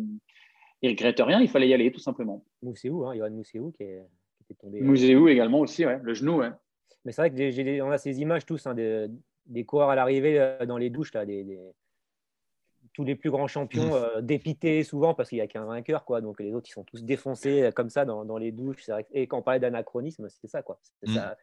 ils 0.82 0.88
ne 0.88 0.92
regrettent 0.92 1.22
rien, 1.22 1.40
il 1.40 1.50
fallait 1.50 1.68
y 1.68 1.74
aller 1.74 1.92
tout 1.92 2.00
simplement. 2.00 2.44
Mousséou, 2.62 3.06
hein, 3.06 3.16
Johan 3.16 3.32
Mousséou 3.32 3.72
qui, 3.72 3.84
est, 3.84 4.02
qui 4.38 4.44
était 4.52 4.60
tombé. 4.60 4.82
Euh, 4.82 4.84
Mousséou 4.84 5.28
également 5.30 5.60
aussi, 5.60 5.86
ouais, 5.86 6.00
le 6.02 6.14
genou. 6.14 6.40
Ouais. 6.40 6.50
Mais 7.06 7.12
c'est 7.12 7.22
vrai 7.22 7.32
que 7.32 7.82
on 7.82 7.92
a 7.92 7.98
ces 7.98 8.20
images 8.20 8.46
tous 8.46 8.66
hein, 8.68 8.76
des 8.76 9.66
coureurs 9.66 9.90
à 9.90 9.96
l'arrivée 9.96 10.58
dans 10.68 10.78
les 10.78 10.90
douches, 10.90 11.14
là, 11.14 11.26
des, 11.26 11.60
tous 12.94 13.04
les 13.04 13.16
plus 13.16 13.32
grands 13.32 13.48
champions 13.48 13.92
dépités 14.22 14.84
souvent 14.84 15.14
parce 15.14 15.30
qu'il 15.30 15.38
n'y 15.38 15.42
a 15.42 15.48
qu'un 15.48 15.66
vainqueur, 15.66 16.06
quoi. 16.06 16.22
Donc 16.22 16.40
les 16.40 16.54
autres, 16.54 16.68
ils 16.70 16.74
sont 16.74 16.84
tous 16.84 17.04
défoncés 17.04 17.70
comme 17.76 17.90
ça 17.90 18.06
dans, 18.06 18.26
dans 18.26 18.38
les 18.38 18.52
douches. 18.52 18.88
Vrai 18.90 19.06
et 19.12 19.28
quand 19.28 19.40
on 19.40 19.42
parlait 19.42 19.60
d'anachronisme, 19.60 20.28
c'est 20.30 20.48
ça, 20.48 20.62
quoi. 20.62 20.80
Mmh. 21.06 21.14
ça 21.14 21.38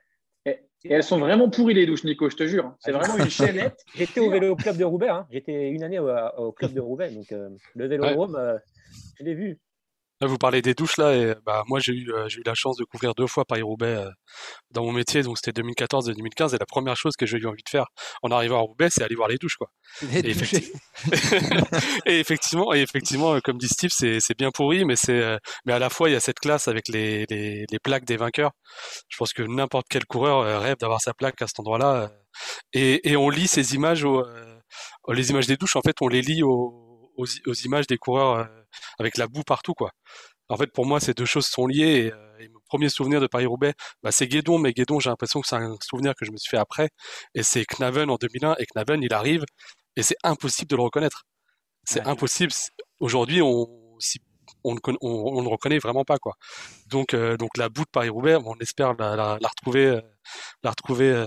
Et 0.47 0.93
elles 0.93 1.03
sont 1.03 1.19
vraiment 1.19 1.51
pourries 1.51 1.75
les 1.75 1.85
douches, 1.85 2.05
Nico, 2.05 2.31
je 2.31 2.37
te 2.37 2.47
jure. 2.47 2.75
C'est 2.79 2.93
vraiment 2.93 3.19
une 3.19 3.29
chaînette. 3.29 3.85
J'étais 3.95 4.21
au 4.21 4.31
vélo 4.31 4.57
club 4.57 4.79
de 4.79 4.85
Roubaix. 4.85 5.11
Hein. 5.11 5.27
J'étais 5.31 5.69
une 5.71 5.83
année 5.83 5.99
au, 5.99 6.53
club 6.53 6.73
de 6.73 6.81
Roubaix. 6.81 7.11
Donc 7.11 7.31
euh, 7.33 7.51
le 7.75 7.87
vélodrome, 7.87 8.37
euh, 8.37 8.57
je 9.19 9.25
l'ai 9.25 9.35
vu. 9.35 9.59
Vous 10.23 10.37
parlez 10.37 10.61
des 10.61 10.75
douches 10.75 10.99
là, 10.99 11.15
et 11.17 11.35
bah 11.47 11.65
moi 11.67 11.81
j'ai 11.81 11.95
eu, 11.95 12.13
euh, 12.13 12.29
j'ai 12.29 12.41
eu 12.41 12.43
la 12.45 12.53
chance 12.53 12.77
de 12.77 12.85
couvrir 12.85 13.15
deux 13.15 13.27
fois 13.27 13.47
Paris-Roubaix 13.47 13.97
euh, 13.97 14.11
dans 14.71 14.85
mon 14.85 14.93
métier, 14.93 15.23
donc 15.23 15.39
c'était 15.39 15.53
2014 15.53 16.11
et 16.11 16.13
2015, 16.13 16.53
et 16.53 16.59
la 16.59 16.67
première 16.67 16.95
chose 16.95 17.15
que 17.19 17.25
j'ai 17.25 17.39
eu 17.39 17.47
envie 17.47 17.63
de 17.63 17.69
faire 17.71 17.87
en 18.23 18.31
arrivant 18.31 18.59
à 18.59 18.61
Roubaix, 18.61 18.91
c'est 18.91 19.03
aller 19.03 19.15
voir 19.15 19.29
les 19.29 19.39
douches 19.39 19.57
quoi. 19.57 19.69
Et, 20.13 20.19
et, 22.07 22.21
effectivement, 22.21 22.75
et 22.75 22.81
effectivement, 22.83 23.41
comme 23.41 23.57
dit 23.57 23.69
Steve, 23.69 23.93
c'est, 23.95 24.21
c'est 24.21 24.37
bien 24.37 24.51
pourri, 24.51 24.85
mais 24.85 24.95
c'est, 24.95 25.23
euh, 25.23 25.39
mais 25.65 25.73
à 25.73 25.79
la 25.79 25.89
fois 25.89 26.11
il 26.11 26.13
y 26.13 26.17
a 26.17 26.21
cette 26.21 26.39
classe 26.39 26.69
avec 26.69 26.89
les, 26.89 27.25
les, 27.31 27.65
les 27.71 27.79
plaques 27.79 28.05
des 28.05 28.19
vainqueurs. 28.19 28.53
Je 29.09 29.17
pense 29.17 29.33
que 29.33 29.43
n'importe 29.43 29.87
quel 29.89 30.05
coureur 30.05 30.61
rêve 30.61 30.77
d'avoir 30.79 31.01
sa 31.01 31.15
plaque 31.15 31.41
à 31.41 31.47
cet 31.47 31.61
endroit-là, 31.61 32.11
et, 32.75 33.11
et 33.11 33.17
on 33.17 33.31
lit 33.31 33.49
ces 33.49 33.75
images, 33.75 34.05
aux, 34.05 34.23
les 35.09 35.31
images 35.31 35.47
des 35.47 35.57
douches, 35.57 35.77
en 35.77 35.83
fait, 35.83 35.97
on 36.03 36.09
les 36.09 36.21
lit 36.21 36.43
aux, 36.43 37.11
aux, 37.17 37.27
aux 37.47 37.55
images 37.55 37.87
des 37.87 37.97
coureurs 37.97 38.49
avec 38.99 39.17
la 39.17 39.27
boue 39.27 39.43
partout, 39.43 39.75
quoi. 39.75 39.91
En 40.51 40.57
fait, 40.57 40.73
pour 40.73 40.85
moi, 40.85 40.99
ces 40.99 41.15
deux 41.15 41.25
choses 41.25 41.47
sont 41.47 41.67
liées. 41.67 42.07
Et, 42.07 42.13
euh, 42.13 42.49
mon 42.53 42.61
premier 42.67 42.89
souvenir 42.89 43.21
de 43.21 43.27
Paris-Roubaix, 43.27 43.75
bah, 44.03 44.11
c'est 44.11 44.27
Guédon, 44.27 44.59
mais 44.59 44.73
Guédon, 44.73 44.99
j'ai 44.99 45.11
l'impression 45.11 45.41
que 45.41 45.47
c'est 45.47 45.57
un 45.57 45.77
souvenir 45.83 46.15
que 46.15 46.25
je 46.25 46.33
me 46.33 46.37
suis 46.37 46.51
fait 46.51 46.57
après. 46.57 46.91
Et 47.35 47.43
c'est 47.43 47.65
Knaven 47.65 48.11
en 48.11 48.17
2001, 48.17 48.57
et 48.59 48.67
Knaven, 48.67 49.03
il 49.03 49.13
arrive, 49.13 49.45
et 49.97 50.03
c'est 50.03 50.17
impossible 50.25 50.69
de 50.71 50.77
le 50.77 50.83
reconnaître. 50.83 51.23
C'est 51.85 52.01
impossible. 52.07 52.53
Aujourd'hui, 52.99 53.43
on, 53.43 53.69
on, 54.65 54.75
ne 54.75 55.49
reconnaît 55.49 55.79
vraiment 55.79 56.05
pas, 56.05 56.19
quoi. 56.19 56.35
Donc, 56.87 57.15
euh, 57.15 57.37
donc 57.37 57.57
la 57.57 57.69
boue 57.69 57.85
de 57.85 57.91
Paris-Roubaix, 57.91 58.37
on 58.45 58.57
espère 58.57 58.95
la, 58.95 59.39
retrouver, 59.43 60.01
la 60.63 60.71
retrouver 60.71 61.11
euh, 61.11 61.27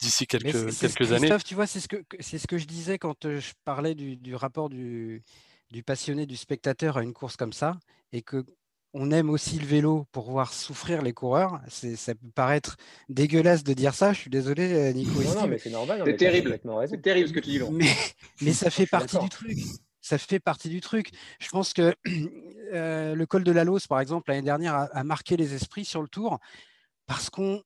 d'ici 0.00 0.26
quelques, 0.26 0.78
quelques 0.78 1.12
années. 1.12 1.20
Christophe, 1.20 1.44
tu 1.44 1.54
vois, 1.54 1.66
c'est 1.66 1.80
ce 1.80 1.88
que 1.88 2.04
c'est 2.20 2.38
ce 2.38 2.46
que 2.46 2.58
je 2.58 2.66
disais 2.66 2.98
quand 2.98 3.38
je 3.38 3.52
parlais 3.64 3.94
du, 3.94 4.16
du 4.16 4.34
rapport 4.34 4.68
du 4.68 5.22
du 5.74 5.82
passionné, 5.82 6.24
du 6.24 6.36
spectateur 6.36 6.96
à 6.96 7.02
une 7.02 7.12
course 7.12 7.36
comme 7.36 7.52
ça, 7.52 7.78
et 8.12 8.22
que 8.22 8.46
on 8.96 9.10
aime 9.10 9.28
aussi 9.28 9.58
le 9.58 9.66
vélo 9.66 10.06
pour 10.12 10.30
voir 10.30 10.52
souffrir 10.52 11.02
les 11.02 11.12
coureurs. 11.12 11.60
Ça 11.66 12.14
peut 12.14 12.30
paraître 12.32 12.76
dégueulasse 13.08 13.64
de 13.64 13.74
dire 13.74 13.92
ça. 13.92 14.12
Je 14.12 14.20
suis 14.20 14.30
désolé, 14.30 14.72
euh, 14.72 14.92
Nico. 14.92 15.20
Non, 15.34 15.48
mais 15.48 15.58
c'est 15.58 15.70
normal. 15.70 16.02
C'est 16.06 16.16
terrible. 16.16 16.60
C'est 16.88 17.02
terrible 17.02 17.28
ce 17.28 17.32
que 17.32 17.40
tu 17.40 17.50
dis. 17.50 17.60
Mais, 17.72 17.90
mais 18.40 18.52
ça 18.52 18.70
fait 18.70 18.86
partie 18.86 19.18
du 19.18 19.28
truc. 19.28 19.58
Ça 20.00 20.16
fait 20.16 20.38
partie 20.38 20.68
du 20.68 20.80
truc. 20.80 21.10
Je 21.40 21.48
pense 21.48 21.72
que 21.72 21.92
euh, 22.72 23.16
le 23.16 23.26
col 23.26 23.42
de 23.42 23.50
la 23.50 23.64
Lose, 23.64 23.88
par 23.88 23.98
exemple, 23.98 24.30
l'année 24.30 24.42
dernière, 24.42 24.76
a, 24.76 24.84
a, 24.84 25.02
marqué 25.02 25.36
les 25.36 25.54
esprits 25.54 25.84
sur 25.84 26.00
le 26.00 26.08
tour 26.08 26.38
parce 27.06 27.30
qu'on 27.30 27.64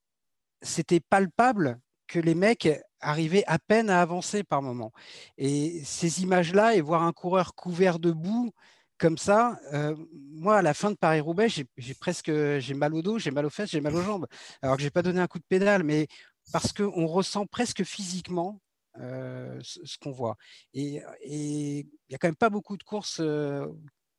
c'était 0.62 1.00
palpable 1.00 1.78
que 2.06 2.18
les 2.18 2.34
mecs 2.34 2.70
arrivaient 3.00 3.44
à 3.46 3.58
peine 3.58 3.90
à 3.90 4.00
avancer 4.00 4.44
par 4.44 4.62
moment. 4.62 4.92
Et 5.36 5.82
ces 5.84 6.22
images-là, 6.22 6.74
et 6.74 6.80
voir 6.80 7.02
un 7.02 7.12
coureur 7.12 7.54
couvert 7.54 7.98
de 7.98 8.12
boue 8.12 8.52
comme 8.98 9.18
ça, 9.18 9.60
euh, 9.72 9.94
moi, 10.12 10.58
à 10.58 10.62
la 10.62 10.74
fin 10.74 10.90
de 10.90 10.96
Paris-Roubaix, 10.96 11.48
j'ai 11.48 11.94
presque 11.94 12.32
j'ai 12.58 12.74
mal 12.74 12.94
au 12.94 13.02
dos, 13.02 13.18
j'ai 13.18 13.30
mal 13.30 13.46
aux 13.46 13.50
fesses, 13.50 13.70
j'ai 13.70 13.80
mal 13.80 13.94
aux 13.94 14.02
jambes. 14.02 14.26
Alors 14.60 14.76
que 14.76 14.82
je 14.82 14.86
n'ai 14.86 14.90
pas 14.90 15.02
donné 15.02 15.20
un 15.20 15.28
coup 15.28 15.38
de 15.38 15.44
pédale, 15.48 15.84
mais 15.84 16.08
parce 16.52 16.72
qu'on 16.72 17.06
ressent 17.06 17.46
presque 17.46 17.84
physiquement 17.84 18.60
euh, 18.98 19.58
ce, 19.62 19.96
qu'on 19.98 20.10
voit. 20.10 20.36
Et 20.74 21.00
il 21.24 21.86
n'y 22.08 22.14
a 22.14 22.18
quand 22.18 22.26
même 22.26 22.34
pas 22.34 22.50
beaucoup 22.50 22.76
de 22.76 22.82
courses 22.82 23.20
euh, 23.20 23.66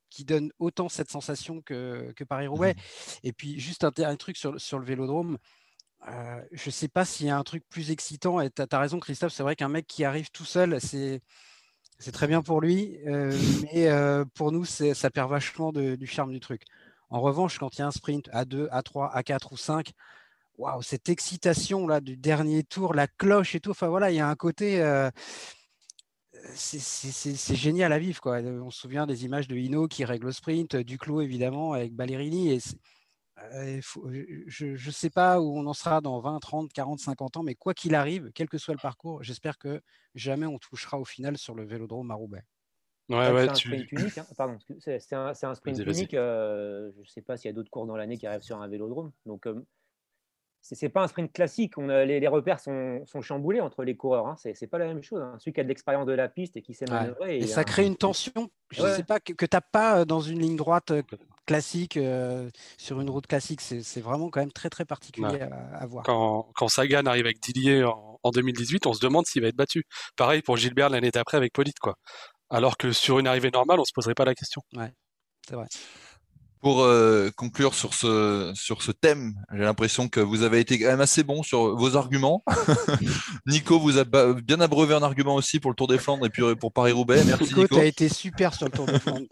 qui 0.10 0.24
donnent 0.24 0.52
autant 0.60 0.88
cette 0.88 1.12
sensation 1.12 1.62
que, 1.62 2.14
Paris-Roubaix. 2.28 2.74
Mmh. 2.74 3.20
Et 3.24 3.34
puis, 3.34 3.60
juste 3.60 3.84
un, 3.84 3.92
un 3.98 4.16
truc 4.16 4.38
sur, 4.38 4.60
sur 4.60 4.80
le 4.80 4.86
vélodrome. 4.86 5.38
Euh, 6.08 6.42
je 6.52 6.70
ne 6.70 6.72
sais 6.72 6.88
pas 6.88 7.06
s'il 7.06 7.28
y 7.28 7.30
a 7.30 7.38
un 7.38 7.44
truc 7.44 7.64
plus 7.70 7.92
excitant. 7.92 8.40
Et 8.42 8.50
tu 8.50 8.62
as, 8.70 8.80
raison, 8.80 9.00
Christophe, 9.00 9.34
c'est 9.34 9.44
vrai 9.44 9.56
qu'un 9.56 9.70
mec 9.70 9.88
qui 9.88 10.04
arrive 10.04 10.30
tout 10.32 10.46
seul, 10.46 10.80
c'est. 10.82 11.22
Très 12.14 12.28
bien 12.28 12.42
pour 12.42 12.62
lui, 12.62 12.98
euh, 13.08 13.30
mais 13.74 13.90
euh, 13.90 14.24
pour 14.34 14.54
nous, 14.54 14.64
ça 14.64 15.10
perd 15.10 15.30
vachement 15.30 15.74
du 15.74 16.08
charme 16.08 16.32
du 16.32 16.40
truc. 16.40 16.64
En 17.10 17.20
revanche, 17.20 17.60
quand 17.60 17.76
il 17.76 17.80
y 17.80 17.82
a 17.82 17.88
un 17.88 17.92
sprint 17.92 18.30
à 18.32 18.46
2, 18.46 18.70
à 18.72 18.84
3, 18.84 19.14
à 19.14 19.22
4 19.22 19.52
ou 19.52 19.58
5, 19.58 19.92
waouh, 20.58 20.82
cette 20.82 21.10
excitation 21.10 21.88
là 21.88 22.00
du 22.00 22.16
dernier 22.16 22.64
tour, 22.64 22.94
la 22.94 23.08
cloche 23.08 23.56
et 23.56 23.60
tout, 23.60 23.72
enfin 23.72 23.90
voilà, 23.90 24.12
il 24.12 24.16
y 24.16 24.22
a 24.22 24.30
un 24.30 24.36
côté. 24.36 24.82
c'est 26.56 27.56
génial 27.56 27.92
à 27.92 28.00
vivre. 28.00 28.22
Quoi. 28.22 28.38
On 28.40 28.72
se 28.72 28.80
souvient 28.80 29.06
des 29.06 29.26
images 29.26 29.50
de 29.50 29.58
Hino 29.58 29.88
qui 29.90 30.06
règle 30.06 30.28
le 30.28 30.32
sprint, 30.32 30.78
Duclos 30.78 31.22
évidemment 31.22 31.74
avec 31.74 31.94
Ballerini. 31.94 32.54
Et 32.54 32.60
euh, 33.54 33.80
je 34.48 34.66
ne 34.68 34.92
sais 34.92 35.10
pas 35.10 35.40
où 35.40 35.58
on 35.58 35.66
en 35.66 35.74
sera 35.74 36.02
dans 36.02 36.20
20, 36.20 36.40
30, 36.40 36.74
40, 36.74 37.00
50 37.00 37.38
ans, 37.38 37.44
mais 37.44 37.56
quoi 37.56 37.74
qu'il 37.74 37.96
arrive, 37.96 38.32
quel 38.34 38.50
que 38.50 38.58
soit 38.58 38.74
le 38.74 38.80
parcours, 38.80 39.24
j'espère 39.24 39.58
que 39.58 39.82
jamais 40.16 40.46
on 40.46 40.58
touchera 40.58 41.00
au 41.00 41.06
final 41.06 41.38
sur 41.38 41.56
le 41.56 41.66
vélodrome 41.66 42.12
à 42.12 42.16
Roubaix. 42.16 42.44
Ouais, 43.10 43.32
ouais, 43.32 43.44
c'est 43.46 43.50
un 43.50 43.56
sprint 43.56 43.92
unique. 43.92 44.18
Hein. 44.20 44.26
Pardon, 44.38 44.58
c'est 44.80 45.14
un, 45.14 45.34
un, 45.42 45.56
sprint 45.56 45.80
unique. 45.80 46.14
Euh, 46.14 46.92
je 46.96 47.00
ne 47.00 47.06
sais 47.06 47.22
pas 47.22 47.38
s'il 47.38 47.50
y 47.50 47.52
a 47.52 47.56
d'autres 47.56 47.72
cours 47.72 47.88
dans 47.88 47.98
l'année 47.98 48.18
qui 48.18 48.28
arrivent 48.28 48.44
sur 48.44 48.62
un 48.62 48.68
vélodrome. 48.68 49.12
Donc, 49.26 49.48
euh, 49.48 49.66
c'est 50.62 50.90
pas 50.90 51.04
un 51.04 51.08
sprint 51.08 51.34
classique. 51.34 51.78
On 51.78 51.90
a, 51.90 52.06
les, 52.06 52.28
repères 52.28 52.60
sont, 52.60 53.04
sont, 53.06 53.22
chamboulés 53.22 53.62
entre 53.62 53.84
les 53.84 53.96
coureurs. 53.96 54.28
Hein. 54.28 54.36
C'est 54.38 54.68
pas 54.68 54.78
la 54.78 54.86
même 54.86 55.02
chose. 55.02 55.22
Hein. 55.22 55.38
Celui 55.40 55.54
qui 55.54 55.60
a 55.60 55.64
de 55.64 55.70
l'expérience 55.70 56.06
de 56.06 56.14
la 56.14 56.30
piste 56.30 56.56
et 56.58 56.62
qui 56.62 56.76
sait 56.76 56.86
manœuvrer. 56.88 57.38
Et, 57.38 57.48
ça 57.48 57.64
crée 57.64 57.86
une 57.86 57.96
tension. 57.96 58.52
Je 58.70 58.84
ne 58.84 58.90
sais 58.90 59.04
pas 59.04 59.20
que, 59.20 59.34
que 59.34 59.46
tu 59.48 59.56
n'as 59.56 59.62
pas 59.62 60.06
dans 60.06 60.20
une 60.20 60.40
ligne 60.40 60.58
droite 60.58 60.92
classique 61.50 61.98
euh, 61.98 62.48
sur 62.78 63.02
une 63.02 63.10
route 63.10 63.26
classique. 63.26 63.60
C'est 63.62 64.02
vraiment 64.02 64.30
quand 64.30 64.40
même 64.40 64.52
très 64.52 64.70
très 64.70 64.86
particulier 64.86 65.42
à, 65.74 65.86
voir. 65.88 66.04
Quand, 66.06 66.48
quand, 66.54 66.68
Sagan 66.68 67.08
arrive 67.08 67.26
avec 67.26 67.40
Didier 67.40 67.84
en, 67.84 68.20
en 68.22 68.30
2018, 68.30 68.86
on 68.86 68.94
se 68.94 69.00
demande 69.00 69.26
s'il 69.26 69.42
va 69.42 69.48
être 69.48 69.56
battu. 69.56 69.84
Pareil 70.16 70.44
pour 70.44 70.58
Gilbert 70.58 70.90
l'année 70.90 71.10
d'après 71.10 71.38
avec 71.38 71.52
Polite, 71.52 71.80
quoi. 71.80 71.96
Alors 72.52 72.78
que 72.78 72.92
sur 72.92 73.18
une 73.18 73.26
arrivée 73.26 73.50
normale, 73.52 73.80
on 73.80 73.84
se 73.84 73.94
poserait 73.96 74.14
pas 74.14 74.26
la 74.26 74.36
question. 74.36 74.62
Ouais, 74.76 74.92
c'est 75.48 75.56
vrai. 75.56 75.66
Pour 76.62 76.82
euh, 76.82 77.30
conclure 77.38 77.74
sur 77.74 77.94
ce, 77.94 78.52
sur 78.54 78.82
ce 78.82 78.92
thème, 78.92 79.34
j'ai 79.54 79.60
l'impression 79.60 80.10
que 80.10 80.20
vous 80.20 80.44
avez 80.44 80.60
été 80.60 80.78
quand 80.78 80.88
même 80.88 81.00
assez 81.00 81.24
bon 81.24 81.42
sur 81.42 81.78
vos 81.78 81.96
arguments. 81.96 82.44
Nico 83.48 83.80
vous 83.80 83.98
a 83.98 84.04
bien 84.04 84.60
abreuvé 84.60 84.94
un 84.94 85.02
argument 85.02 85.36
aussi 85.36 85.62
pour 85.62 85.72
le 85.72 85.76
Tour 85.76 85.88
des 85.88 85.98
Flandres 85.98 86.26
et 86.26 86.30
puis 86.30 86.44
euh, 86.44 86.56
pour 86.56 86.74
Paris-Roubaix. 86.74 87.24
Merci 87.24 87.46
Nico. 87.46 87.62
Nico, 87.62 87.76
tu 87.76 87.82
as 87.82 87.86
été 87.86 88.10
super 88.10 88.54
sur 88.54 88.66
le 88.66 88.72
Tour 88.72 88.88
des 88.88 89.00
Flandres. 89.00 89.26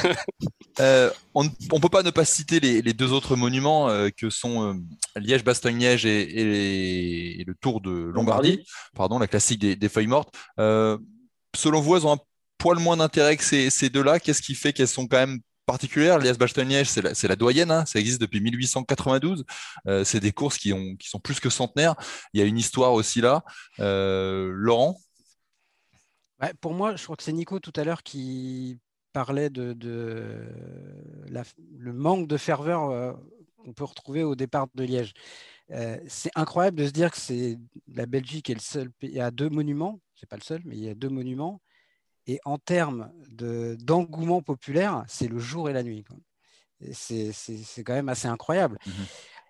euh, 0.80 1.10
on 1.34 1.44
ne 1.44 1.80
peut 1.80 1.88
pas 1.88 2.02
ne 2.02 2.10
pas 2.10 2.24
citer 2.24 2.58
les, 2.58 2.82
les 2.82 2.92
deux 2.94 3.12
autres 3.12 3.36
monuments 3.36 3.88
euh, 3.88 4.08
que 4.10 4.28
sont 4.28 4.76
Liège-Bastogne-Liège 5.14 6.04
et, 6.04 7.40
et, 7.40 7.44
le 7.44 7.54
Tour 7.54 7.80
de 7.80 7.90
Lombardie, 7.90 8.66
pardon, 8.96 9.20
la 9.20 9.28
classique 9.28 9.60
des, 9.60 9.76
des 9.76 9.88
feuilles 9.88 10.08
mortes. 10.08 10.34
selon 10.58 11.80
vous, 11.80 11.96
elles 11.96 12.06
ont 12.06 12.14
un 12.14 12.20
poil 12.58 12.78
moins 12.78 12.96
d'intérêt 12.96 13.36
que 13.36 13.44
ces, 13.44 13.70
ces 13.70 13.88
deux-là. 13.88 14.18
Qu'est-ce 14.18 14.42
qui 14.42 14.54
fait 14.54 14.72
qu'elles 14.72 14.88
sont 14.88 15.06
quand 15.06 15.18
même 15.18 15.38
particulière. 15.66 16.18
Liège 16.18 16.38
bastogne 16.38 16.84
c'est 16.84 17.02
la, 17.02 17.12
la, 17.28 17.36
doyenne, 17.36 17.70
hein. 17.70 17.84
ça 17.84 17.98
existe 17.98 18.20
depuis 18.20 18.40
1892. 18.40 19.44
Euh, 19.86 20.04
c'est 20.04 20.20
des 20.20 20.32
courses 20.32 20.58
qui, 20.58 20.72
ont, 20.72 20.96
qui 20.96 21.08
sont 21.08 21.20
plus 21.20 21.40
que 21.40 21.50
centenaires. 21.50 21.96
Il 22.32 22.40
y 22.40 22.42
a 22.42 22.46
une 22.46 22.58
histoire 22.58 22.92
aussi 22.92 23.20
là. 23.20 23.42
Euh, 23.80 24.50
Laurent? 24.54 24.98
Pour 26.60 26.74
moi, 26.74 26.96
je 26.96 27.04
crois 27.04 27.16
que 27.16 27.22
c'est 27.22 27.32
Nico 27.32 27.58
tout 27.58 27.72
à 27.76 27.84
l'heure 27.84 28.02
qui 28.02 28.78
parlait 29.12 29.48
de, 29.48 29.72
de 29.72 30.46
le 31.78 31.92
manque 31.92 32.28
de 32.28 32.36
ferveur 32.36 32.90
euh, 32.90 33.12
qu'on 33.56 33.72
peut 33.72 33.84
retrouver 33.84 34.22
au 34.22 34.34
départ 34.34 34.66
de 34.74 34.84
Liège. 34.84 35.14
Euh, 35.70 35.98
c'est 36.06 36.30
incroyable 36.34 36.76
de 36.76 36.86
se 36.86 36.92
dire 36.92 37.10
que 37.10 37.18
c'est 37.18 37.58
la 37.88 38.06
Belgique 38.06 38.50
est 38.50 38.54
le 38.54 38.60
seul 38.60 38.90
pays. 38.90 39.10
Il 39.10 39.16
y 39.16 39.20
a 39.20 39.30
deux 39.30 39.48
monuments, 39.48 40.00
c'est 40.14 40.28
pas 40.28 40.36
le 40.36 40.42
seul, 40.42 40.60
mais 40.64 40.76
il 40.76 40.84
y 40.84 40.88
a 40.88 40.94
deux 40.94 41.08
monuments 41.08 41.60
et 42.26 42.40
en 42.44 42.58
termes 42.58 43.10
d'engouement 43.30 44.42
populaire, 44.42 45.04
c'est 45.08 45.28
le 45.28 45.38
jour 45.38 45.70
et 45.70 45.72
la 45.72 45.82
nuit. 45.82 46.04
C'est 46.92 47.32
quand 47.84 47.94
même 47.94 48.08
assez 48.08 48.28
incroyable. 48.28 48.78
Mmh 48.86 48.90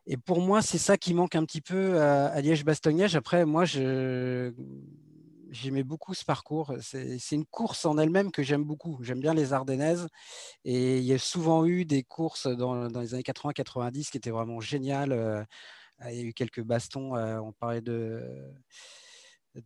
et 0.09 0.16
pour 0.16 0.41
moi, 0.41 0.62
c'est 0.62 0.79
ça 0.79 0.97
qui 0.97 1.14
manque 1.14 1.35
un 1.35 1.45
petit 1.45 1.61
peu 1.61 2.01
à, 2.01 2.41
Liège-Bastogne-Liège. 2.41 3.16
Après, 3.16 3.45
moi, 3.45 3.64
j'aimais 3.64 4.53
beaucoup 5.83 6.14
ce 6.14 6.24
parcours. 6.24 6.74
C'est 6.81 7.33
une 7.33 7.45
course 7.45 7.85
en 7.85 7.99
elle-même 7.99 8.31
que 8.31 8.45
j'aime 8.45 8.62
beaucoup. 8.62 8.99
J'aime 9.03 9.18
bien 9.18 9.35
les 9.35 9.53
Ardennaises. 9.53 10.07
Et 10.64 10.99
il 10.99 11.05
y 11.05 11.12
a 11.12 11.18
souvent 11.18 11.66
eu 11.66 11.85
des 11.85 12.05
courses 12.05 12.47
dans, 12.47 12.89
dans 12.89 13.01
les 13.01 13.14
années 13.14 13.24
80-90 13.24 14.11
qui 14.11 14.16
étaient 14.16 14.31
vraiment 14.31 14.61
géniales. 14.61 15.11
Euh, 15.11 15.43
il 16.09 16.14
y 16.16 16.20
a 16.20 16.22
eu 16.22 16.33
quelques 16.33 16.62
bastons. 16.62 17.16
Euh, 17.16 17.41
on 17.41 17.53
parlait 17.53 17.81
de 17.81 18.22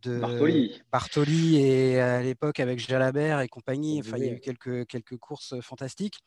de 0.01 0.69
Bartoli. 0.91 1.57
et 1.57 1.99
à 1.99 2.21
l'époque 2.21 2.59
avec 2.59 2.79
Jalabert 2.79 3.41
et 3.41 3.47
compagnie. 3.47 3.99
Enfin, 3.99 4.17
il 4.17 4.25
y 4.25 4.27
a 4.27 4.31
eu 4.31 4.39
quelques, 4.39 4.85
quelques 4.87 5.17
courses 5.17 5.59
fantastiques. 5.61 6.19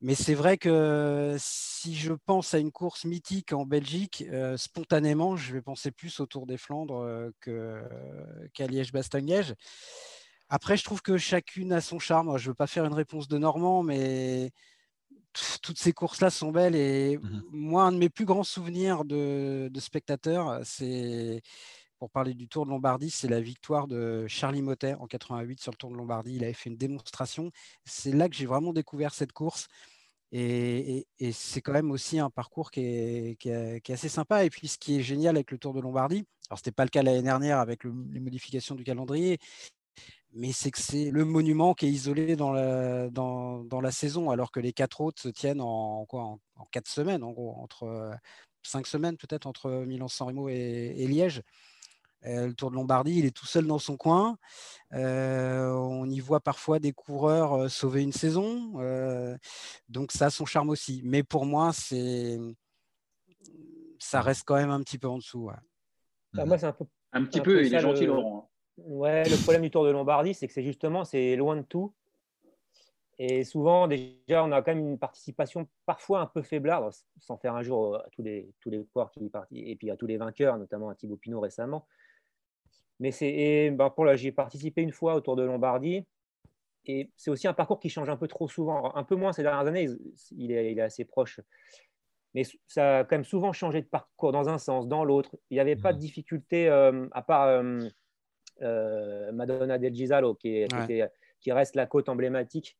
Mais 0.00 0.14
c'est 0.14 0.34
vrai 0.34 0.58
que 0.58 1.36
si 1.38 1.94
je 1.96 2.12
pense 2.26 2.52
à 2.54 2.58
une 2.58 2.72
course 2.72 3.04
mythique 3.04 3.52
en 3.54 3.64
Belgique, 3.64 4.24
euh, 4.30 4.56
spontanément, 4.58 5.36
je 5.36 5.54
vais 5.54 5.62
penser 5.62 5.92
plus 5.92 6.20
au 6.20 6.26
Tour 6.26 6.46
des 6.46 6.58
Flandres 6.58 7.00
euh, 7.02 7.30
qu'à 8.52 8.66
Liège-Bastogne-Liège. 8.66 9.54
Après, 10.48 10.76
je 10.76 10.84
trouve 10.84 11.02
que 11.02 11.16
chacune 11.16 11.72
a 11.72 11.80
son 11.80 11.98
charme. 11.98 12.36
Je 12.38 12.44
ne 12.44 12.50
veux 12.50 12.54
pas 12.54 12.66
faire 12.66 12.84
une 12.84 12.92
réponse 12.94 13.28
de 13.28 13.38
Normand, 13.38 13.82
mais 13.82 14.50
toutes 15.62 15.78
ces 15.78 15.92
courses-là 15.92 16.30
sont 16.30 16.52
belles. 16.52 16.76
Et 16.76 17.18
Mhm. 17.22 17.44
moi, 17.50 17.84
un 17.84 17.92
de 17.92 17.98
mes 17.98 18.08
plus 18.10 18.24
grands 18.24 18.44
souvenirs 18.44 19.04
de, 19.04 19.68
de 19.72 19.80
spectateur, 19.80 20.60
c'est 20.64 21.42
pour 21.98 22.10
parler 22.10 22.34
du 22.34 22.48
Tour 22.48 22.66
de 22.66 22.70
Lombardie, 22.70 23.10
c'est 23.10 23.28
la 23.28 23.40
victoire 23.40 23.86
de 23.86 24.26
Charlie 24.28 24.62
Motet 24.62 24.94
en 24.94 25.06
88 25.06 25.60
sur 25.60 25.72
le 25.72 25.76
Tour 25.76 25.90
de 25.90 25.96
Lombardie. 25.96 26.34
Il 26.34 26.44
avait 26.44 26.52
fait 26.52 26.70
une 26.70 26.76
démonstration. 26.76 27.50
C'est 27.84 28.12
là 28.12 28.28
que 28.28 28.34
j'ai 28.34 28.46
vraiment 28.46 28.72
découvert 28.72 29.14
cette 29.14 29.32
course. 29.32 29.68
Et, 30.32 31.06
c'est 31.32 31.60
quand 31.60 31.72
même 31.72 31.92
aussi 31.92 32.18
un 32.18 32.28
parcours 32.30 32.72
qui 32.72 32.80
est, 32.80 33.90
assez 33.90 34.08
sympa. 34.08 34.44
Et 34.44 34.50
puis, 34.50 34.66
ce 34.68 34.78
qui 34.78 34.98
est 34.98 35.02
génial 35.02 35.36
avec 35.36 35.50
le 35.52 35.58
Tour 35.58 35.74
de 35.74 35.80
Lombardie, 35.80 36.26
alors 36.50 36.58
ce 36.58 36.62
n'était 36.62 36.72
pas 36.72 36.84
le 36.84 36.90
cas 36.90 37.02
l'année 37.02 37.22
dernière 37.22 37.58
avec 37.58 37.84
le- 37.84 37.94
les 38.10 38.20
modifications 38.20 38.74
du 38.74 38.82
calendrier, 38.84 39.38
mais 40.32 40.52
c'est 40.52 40.70
que 40.72 40.80
c'est 40.80 41.10
le 41.10 41.24
monument 41.24 41.74
qui 41.74 41.86
est 41.86 41.90
isolé 41.90 42.36
dans 42.36 42.52
la, 42.52 43.90
saison, 43.92 44.30
alors 44.30 44.50
que 44.50 44.60
les 44.60 44.72
quatre 44.72 45.00
autres 45.00 45.22
se 45.22 45.28
tiennent 45.28 45.60
en, 45.60 46.04
quoi, 46.06 46.22
en, 46.56 46.64
quatre 46.72 46.88
semaines, 46.88 47.22
en 47.22 47.30
gros, 47.32 47.54
entre 47.56 47.84
euh, 47.84 48.12
cinq 48.64 48.86
semaines 48.86 49.16
peut-être 49.16 49.46
entre 49.46 49.84
Milan-San 49.86 50.28
Remo 50.28 50.48
et 50.48 51.06
Liège. 51.06 51.42
Euh, 52.26 52.46
le 52.48 52.54
Tour 52.54 52.70
de 52.70 52.76
Lombardie, 52.76 53.18
il 53.18 53.26
est 53.26 53.36
tout 53.36 53.46
seul 53.46 53.66
dans 53.66 53.78
son 53.78 53.96
coin. 53.96 54.38
Euh, 54.92 55.70
on 55.72 56.08
y 56.08 56.20
voit 56.20 56.40
parfois 56.40 56.78
des 56.78 56.92
coureurs 56.92 57.52
euh, 57.54 57.68
sauver 57.68 58.02
une 58.02 58.12
saison. 58.12 58.74
euh, 58.80 59.36
donc 59.88 60.12
ça 60.12 60.26
a 60.26 60.30
son 60.30 60.46
charme 60.46 60.70
aussi. 60.70 61.02
Mais 61.04 61.22
pour 61.22 61.44
moi, 61.46 61.72
c'est 61.72 62.38
ça 63.98 64.20
reste 64.20 64.44
quand 64.46 64.56
même 64.56 64.70
un 64.70 64.80
petit 64.80 64.98
peu 64.98 65.08
en 65.08 65.18
dessous. 65.18 65.44
ouais. 65.46 65.54
Bah, 66.32 66.44
moi, 66.44 66.58
c'est 66.58 66.66
un 66.66 66.72
peu 66.72 66.84
Un 67.12 67.24
petit 67.24 67.40
Un 67.40 67.42
peu, 67.42 67.54
peu 67.54 67.64
il 67.64 67.70
ça, 67.70 67.76
est 67.76 67.80
gentil, 67.80 68.02
le- 68.02 68.06
Laurent. 68.08 68.50
Ouais, 68.76 69.28
le 69.28 69.36
problème 69.36 69.62
du 69.62 69.70
Tour 69.70 69.84
de 69.84 69.90
Lombardie, 69.90 70.34
c'est 70.34 70.48
que 70.48 70.52
c'est 70.52 70.64
justement, 70.64 71.04
c'est 71.04 71.36
loin 71.36 71.56
de 71.56 71.62
tout. 71.62 71.94
Et 73.18 73.44
souvent, 73.44 73.86
déjà, 73.86 74.42
on 74.44 74.50
a 74.50 74.60
quand 74.62 74.74
même 74.74 74.84
une 74.88 74.98
participation 74.98 75.68
parfois 75.86 76.20
un 76.20 76.26
peu 76.26 76.42
faiblarde, 76.42 76.92
sans 77.20 77.36
faire 77.36 77.54
un 77.54 77.62
jour 77.62 77.94
à 77.96 78.06
tous 78.10 78.22
les, 78.22 78.52
tous 78.60 78.70
les 78.70 78.84
coureurs 78.86 79.12
qui 79.12 79.28
participent, 79.28 79.64
et 79.68 79.76
puis 79.76 79.90
à 79.92 79.96
tous 79.96 80.08
les 80.08 80.16
vainqueurs, 80.16 80.58
notamment 80.58 80.88
à 80.88 80.96
Thibaut 80.96 81.16
Pinot 81.16 81.38
récemment. 81.38 81.86
Mais 83.00 83.10
c'est, 83.10 83.70
ben, 83.70 83.90
pour 83.90 84.04
là, 84.04 84.16
j'ai 84.16 84.32
participé 84.32 84.82
une 84.82 84.92
fois 84.92 85.14
au 85.14 85.20
Tour 85.20 85.36
de 85.36 85.42
Lombardie, 85.42 86.04
et 86.86 87.10
c'est 87.16 87.30
aussi 87.30 87.48
un 87.48 87.54
parcours 87.54 87.80
qui 87.80 87.88
change 87.88 88.08
un 88.08 88.16
peu 88.16 88.28
trop 88.28 88.48
souvent, 88.48 88.94
un 88.94 89.04
peu 89.04 89.16
moins 89.16 89.32
ces 89.32 89.42
dernières 89.42 89.66
années, 89.66 89.88
il 90.32 90.52
est, 90.52 90.72
il 90.72 90.78
est 90.78 90.82
assez 90.82 91.04
proche. 91.04 91.40
Mais 92.34 92.42
ça 92.66 92.98
a 92.98 93.04
quand 93.04 93.16
même 93.16 93.24
souvent 93.24 93.52
changé 93.52 93.80
de 93.80 93.86
parcours 93.86 94.32
dans 94.32 94.48
un 94.48 94.58
sens, 94.58 94.88
dans 94.88 95.04
l'autre. 95.04 95.36
Il 95.50 95.54
n'y 95.54 95.60
avait 95.60 95.76
pas 95.76 95.92
de 95.92 95.98
difficulté, 95.98 96.68
euh, 96.68 97.06
à 97.12 97.22
part 97.22 97.46
euh, 97.46 97.88
euh, 98.62 99.32
Madonna 99.32 99.78
del 99.78 99.94
Gisalo, 99.94 100.34
qui, 100.34 100.56
est- 100.56 100.68
qui 100.68 100.74
Ouais. 100.74 100.84
était- 100.84 101.10
qui 101.40 101.52
reste 101.52 101.76
la 101.76 101.86
côte 101.86 102.08
emblématique 102.08 102.76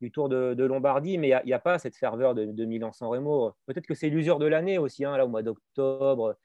du 0.00 0.10
Tour 0.10 0.28
de, 0.28 0.54
de 0.54 0.64
Lombardie, 0.64 1.18
mais 1.18 1.28
il 1.28 1.46
n'y 1.46 1.52
a, 1.52 1.58
pas 1.58 1.78
cette 1.78 1.96
ferveur 1.96 2.34
de, 2.34 2.46
de 2.46 2.64
Milan-San 2.64 3.08
Remo. 3.08 3.52
Peut-être 3.66 3.86
que 3.86 3.94
c'est 3.94 4.08
l'usure 4.08 4.38
de 4.38 4.46
l'année 4.46 4.78
aussi, 4.78 5.04
hein, 5.04 5.16
là, 5.16 5.26
au 5.26 5.28
mois 5.28 5.42
d'octobre. 5.42 6.36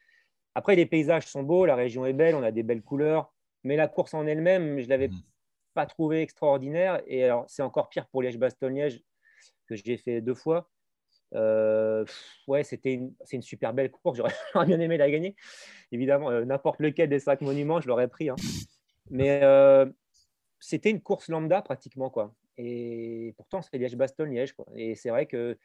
Après, 0.55 0.75
les 0.75 0.85
paysages 0.85 1.27
sont 1.27 1.43
beaux, 1.43 1.65
la 1.65 1.75
région 1.75 2.05
est 2.05 2.13
belle, 2.13 2.33
on 2.35 2.43
a 2.43 2.51
des 2.51 2.63
belles 2.63 2.81
couleurs, 2.81 3.33
mais 3.63 3.75
la 3.75 3.87
course 3.87 4.13
en 4.13 4.25
elle-même, 4.25 4.79
je 4.79 4.85
ne 4.85 4.89
l'avais 4.89 5.09
Mhm. 5.09 5.21
pas 5.73 5.85
trouvée 5.85 6.21
extraordinaire. 6.21 7.01
Et 7.07 7.25
alors, 7.25 7.43
c'est 7.47 7.61
encore 7.61 7.89
pire 7.89 8.07
pour 8.07 8.21
Liège-Bastogne-Liège, 8.21 9.03
que 9.67 9.75
j'ai 9.75 9.97
fait 9.97 10.21
deux 10.21 10.35
fois. 10.35 10.69
Euh, 11.33 12.05
ouais, 12.47 12.63
c'était 12.63 12.93
une, 12.93 13.13
c'est 13.25 13.35
une 13.35 13.41
super 13.41 13.73
belle 13.73 13.91
course. 13.91 14.17
J'aurais, 14.17 14.33
j'aurais 14.53 14.65
bien 14.67 14.79
aimé 14.79 14.95
la 14.97 15.09
gagner. 15.11 15.35
Évidemment, 15.91 16.29
euh, 16.31 16.45
n'importe 16.45 16.79
lequel 16.79 17.09
des 17.09 17.19
cinq 17.19 17.41
monuments, 17.41 17.81
je 17.81 17.87
l'aurais 17.87 18.07
pris. 18.07 18.29
hein. 18.29 18.35
Mais 19.09 19.41
euh, 19.43 19.85
c'était 20.59 20.89
une 20.91 21.01
course 21.01 21.27
lambda 21.27 21.61
pratiquement. 21.61 22.09
quoi. 22.09 22.33
Et 22.57 23.33
pourtant, 23.35 23.61
c'est 23.61 23.77
Liège-Bastogne-Liège. 23.77 24.53
quoi. 24.53 24.65
Et 24.75 24.95
c'est 24.95 25.09
vrai 25.09 25.25
que 25.25 25.57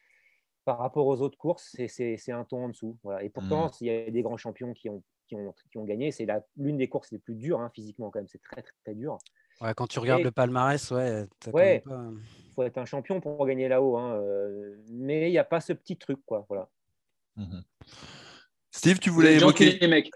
par 0.65 0.77
rapport 0.77 1.07
aux 1.07 1.21
autres 1.21 1.37
courses, 1.37 1.75
c'est, 1.87 2.31
un 2.31 2.43
ton 2.43 2.65
en 2.65 2.69
dessous. 2.69 2.97
Voilà. 3.03 3.23
Et 3.23 3.29
pourtant, 3.29 3.67
Mm. 3.67 3.71
il 3.81 3.87
y 3.87 3.89
a 3.89 4.11
des 4.11 4.21
grands 4.21 4.37
champions 4.37 4.73
qui 4.73 4.89
ont, 4.89 5.03
qui 5.27 5.35
ont, 5.35 5.53
qui 5.71 5.77
ont 5.77 5.83
gagné. 5.85 6.11
C'est 6.11 6.27
l'une 6.57 6.77
des 6.77 6.87
courses 6.89 7.11
les 7.11 7.19
plus 7.19 7.35
dures 7.35 7.59
hein, 7.61 7.71
physiquement, 7.73 8.09
quand 8.11 8.19
même. 8.19 8.27
C'est 8.27 8.41
très, 8.41 8.61
très, 8.61 8.73
très 8.83 8.93
dur. 8.95 9.17
Ouais, 9.61 9.73
quand 9.75 9.87
tu 9.87 9.99
regardes 9.99 10.21
Et- 10.21 10.25
le 10.25 10.31
palmarès, 10.31 10.89
ouais, 10.91 11.27
pas- 11.51 11.73
Il 12.45 12.53
faut 12.55 12.63
être 12.63 12.77
un 12.79 12.85
champion 12.85 13.21
pour 13.21 13.45
gagner 13.45 13.67
là-haut. 13.67 13.97
hein, 13.97 14.15
euh, 14.15 14.75
Mais 14.89 15.29
il 15.29 15.31
n'y 15.31 15.37
a 15.37 15.43
pas 15.43 15.61
ce 15.61 15.73
petit 15.73 15.97
truc. 15.97 16.19
Quoi. 16.25 16.45
Voilà. 16.49 16.69
Mhm. 17.37 17.63
Steve, 18.71 18.99
tu 18.99 19.09
voulais 19.09 19.35
évoquer 19.35 19.77
les 19.79 19.87
mecs. 19.87 20.11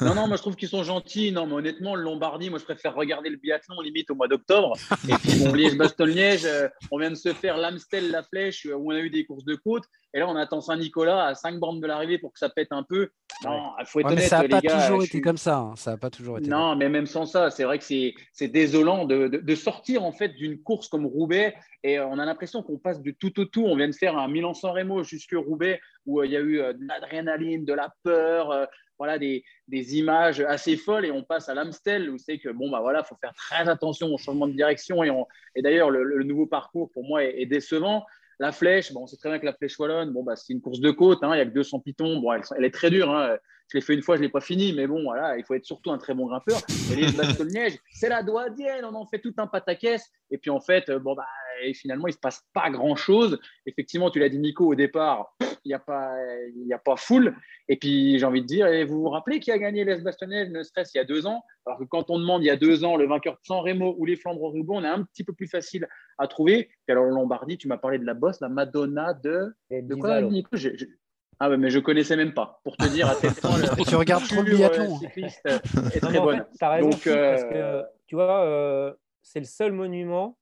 Non, 0.00 0.14
non, 0.14 0.28
moi 0.28 0.36
je 0.36 0.42
trouve 0.42 0.54
qu'ils 0.54 0.68
sont 0.68 0.84
gentils. 0.84 1.32
Non, 1.32 1.46
mais 1.46 1.54
honnêtement, 1.54 1.96
le 1.96 2.02
Lombardie, 2.02 2.48
moi 2.50 2.60
je 2.60 2.64
préfère 2.64 2.94
regarder 2.94 3.28
le 3.30 3.36
biathlon 3.36 3.80
limite 3.80 4.08
au 4.10 4.14
mois 4.14 4.28
d'octobre. 4.28 4.74
Et 5.08 5.14
puis 5.14 5.40
bon, 5.44 5.52
Liège-Bastogne-Liège, 5.52 6.44
euh, 6.44 6.68
on 6.92 6.98
vient 6.98 7.10
de 7.10 7.16
se 7.16 7.32
faire 7.32 7.56
l'Amstel, 7.56 8.10
la 8.12 8.22
Flèche, 8.22 8.66
où 8.72 8.92
on 8.92 8.94
a 8.94 9.00
eu 9.00 9.10
des 9.10 9.24
courses 9.26 9.44
de 9.44 9.56
côte. 9.56 9.82
Et 10.14 10.20
là, 10.20 10.28
on 10.28 10.36
attend 10.36 10.60
Saint-Nicolas 10.60 11.26
à 11.26 11.34
5 11.34 11.58
bornes 11.58 11.80
de 11.80 11.86
l'arrivée 11.86 12.18
pour 12.18 12.32
que 12.32 12.38
ça 12.38 12.48
pète 12.48 12.68
un 12.70 12.82
peu. 12.84 13.10
Non, 13.44 13.72
il 13.80 13.86
faut 13.86 14.00
être 14.00 14.06
Ouais, 14.08 14.14
mais 14.14 14.20
ça 14.22 14.42
n'a 14.42 14.48
pas 14.48 14.60
gars. 14.60 14.80
toujours 14.82 15.02
été 15.02 15.10
suis- 15.10 15.20
comme 15.20 15.36
ça. 15.36 15.56
hein. 15.58 15.74
Ça 15.76 15.90
n'a 15.90 15.96
pas 15.96 16.10
toujours 16.10 16.38
été. 16.38 16.48
Non, 16.48 16.76
mais 16.76 16.88
même 16.88 17.06
sans 17.06 17.26
ça, 17.26 17.50
c'est 17.50 17.64
vrai 17.64 17.78
que 17.78 17.84
c'est 17.84 18.48
désolant 18.48 19.04
de, 19.04 19.26
de- 19.28 19.38
de 19.38 19.54
sortir 19.56 20.04
en 20.04 20.12
fait 20.12 20.28
d'une 20.30 20.62
course 20.62 20.88
comme 20.88 21.04
Roubaix 21.04 21.54
et 21.82 21.98
euh, 21.98 22.06
on 22.06 22.18
a 22.18 22.24
l'impression 22.24 22.62
qu'on 22.62 22.78
passe 22.78 23.02
de 23.02 23.10
tout 23.10 23.38
au 23.40 23.44
tout. 23.44 23.64
On 23.66 23.76
vient 23.76 23.88
de 23.88 23.94
faire 23.94 24.16
un 24.16 24.28
Milan-San 24.28 24.70
Remo 24.70 25.02
jusque 25.02 25.34
Roubaix 25.36 25.80
où 26.06 26.20
euh, 26.20 26.26
il 26.26 26.32
y 26.32 26.36
a 26.36 26.40
eu 26.40 26.60
euh, 26.60 26.72
de 26.72 26.86
l'adrénaline, 26.86 27.64
de 27.64 27.72
la 27.74 27.92
peur, 28.02 28.66
voilà 28.98 29.18
des, 29.18 29.44
des 29.68 29.96
images 29.96 30.40
assez 30.40 30.76
folles 30.76 31.06
et 31.06 31.10
on 31.10 31.22
passe 31.22 31.48
à 31.48 31.54
l'Amstel 31.54 32.10
où 32.10 32.18
c'est 32.18 32.38
que 32.38 32.48
bon 32.48 32.70
bah 32.70 32.80
voilà, 32.80 33.02
faut 33.04 33.16
faire 33.20 33.34
très 33.34 33.68
attention 33.68 34.12
au 34.12 34.18
changement 34.18 34.46
de 34.46 34.52
direction 34.52 35.04
et, 35.04 35.10
et 35.54 35.62
d'ailleurs 35.62 35.90
le, 35.90 36.22
nouveau 36.24 36.46
parcours 36.46 36.90
pour 36.90 37.04
moi 37.04 37.24
est, 37.24 37.46
décevant. 37.46 38.04
La 38.40 38.52
flèche, 38.52 38.92
bon, 38.92 39.02
on 39.02 39.06
sait 39.08 39.16
très 39.16 39.30
bien 39.30 39.40
que 39.40 39.46
la 39.46 39.52
flèche 39.52 39.76
wallonne, 39.80 40.12
bon, 40.12 40.22
bah, 40.22 40.36
c'est 40.36 40.52
une 40.52 40.60
course 40.60 40.78
de 40.78 40.92
côte, 40.92 41.24
hein, 41.24 41.34
il 41.34 41.38
y 41.38 41.40
a 41.40 41.44
que 41.44 41.50
200 41.50 41.80
pitons, 41.80 42.20
bon, 42.20 42.32
elle, 42.32 42.42
elle 42.56 42.64
est 42.64 42.70
très 42.70 42.88
dure, 42.88 43.10
hein, 43.10 43.36
je 43.70 43.76
l'ai 43.76 43.82
fait 43.82 43.94
une 43.94 44.02
fois, 44.02 44.16
je 44.16 44.20
ne 44.22 44.26
l'ai 44.26 44.32
pas 44.32 44.40
fini, 44.40 44.72
mais 44.72 44.86
bon, 44.86 45.02
voilà, 45.02 45.36
il 45.38 45.44
faut 45.44 45.54
être 45.54 45.64
surtout 45.64 45.90
un 45.90 45.98
très 45.98 46.14
bon 46.14 46.26
grimpeur. 46.26 46.58
Et 46.92 46.96
les 46.96 47.12
Bastogne-Liège, 47.16 47.78
c'est 47.92 48.08
la 48.08 48.22
douadienne, 48.22 48.84
on 48.84 48.94
en 48.94 49.06
fait 49.06 49.18
tout 49.20 49.34
un 49.38 49.46
pataquès. 49.46 50.02
Et 50.30 50.38
puis 50.38 50.50
en 50.50 50.60
fait, 50.60 50.88
euh, 50.88 50.98
bon, 50.98 51.14
bah, 51.14 51.26
et 51.62 51.74
finalement, 51.74 52.06
il 52.06 52.10
ne 52.10 52.14
se 52.14 52.20
passe 52.20 52.42
pas 52.54 52.70
grand-chose. 52.70 53.38
Effectivement, 53.66 54.10
tu 54.10 54.20
l'as 54.20 54.28
dit, 54.28 54.38
Nico, 54.38 54.64
au 54.66 54.74
départ, 54.76 55.34
il 55.64 55.68
n'y 55.68 55.74
a, 55.74 55.78
pas- 55.80 56.14
y 56.54 56.72
a 56.72 56.78
pas 56.78 56.96
foule. 56.96 57.34
Et 57.68 57.76
puis, 57.76 58.18
j'ai 58.18 58.24
envie 58.24 58.42
de 58.42 58.46
dire, 58.46 58.66
et 58.68 58.84
vous 58.84 59.00
vous 59.02 59.08
rappelez 59.08 59.40
qui 59.40 59.50
a 59.50 59.58
gagné 59.58 59.84
les 59.84 59.96
Bastogne-Liège, 60.00 60.50
ne 60.50 60.62
serait-ce 60.62 60.92
il 60.94 60.98
y 60.98 61.00
a 61.00 61.04
deux 61.04 61.26
ans? 61.26 61.42
Alors 61.66 61.78
que 61.80 61.84
quand 61.84 62.10
on 62.10 62.18
demande 62.18 62.42
il 62.42 62.46
y 62.46 62.50
a 62.50 62.56
deux 62.56 62.84
ans 62.84 62.96
le 62.96 63.06
vainqueur 63.06 63.34
de 63.34 63.40
San 63.42 63.58
Remo 63.60 63.94
ou 63.98 64.04
les 64.06 64.16
Flandres-Roubaix, 64.16 64.74
on 64.76 64.84
est 64.84 64.88
un 64.88 65.02
petit 65.02 65.24
peu 65.24 65.32
plus 65.34 65.48
facile 65.48 65.86
à 66.16 66.26
trouver. 66.28 66.64
Puis 66.86 66.92
alors, 66.92 67.04
Lombardie, 67.06 67.58
tu 67.58 67.68
m'as 67.68 67.76
parlé 67.76 67.98
de 67.98 68.04
la 68.06 68.14
bosse, 68.14 68.40
la 68.40 68.48
Madonna 68.48 69.12
de. 69.14 69.52
Et 69.70 69.82
De 69.82 69.94
quoi. 69.96 70.22
Nico? 70.22 70.56
Ah, 71.40 71.48
ouais, 71.48 71.56
mais 71.56 71.70
je 71.70 71.78
connaissais 71.78 72.16
même 72.16 72.34
pas, 72.34 72.60
pour 72.64 72.76
te 72.76 72.86
dire 72.88 73.08
à 73.08 73.14
quel 73.20 73.32
point 73.32 73.58
la 73.58 73.84
Tu 73.84 73.94
regardes 73.94 74.24
trop 74.26 74.42
le 74.42 74.52
euh, 74.52 74.56
biathlon. 74.56 74.98
cycliste 74.98 75.40
euh, 75.46 75.58
est 75.94 76.02
Non, 76.02 76.08
très 76.08 76.18
en 76.18 76.24
bonne. 76.24 76.38
fait, 76.38 76.46
t'as 76.58 76.68
raison, 76.70 76.90
Donc, 76.90 77.04
parce 77.04 77.06
euh, 77.06 77.82
que 77.82 77.86
tu 78.06 78.14
vois, 78.16 78.44
euh, 78.44 78.92
c'est 79.22 79.38
le 79.40 79.44
seul 79.46 79.72
monument. 79.72 80.36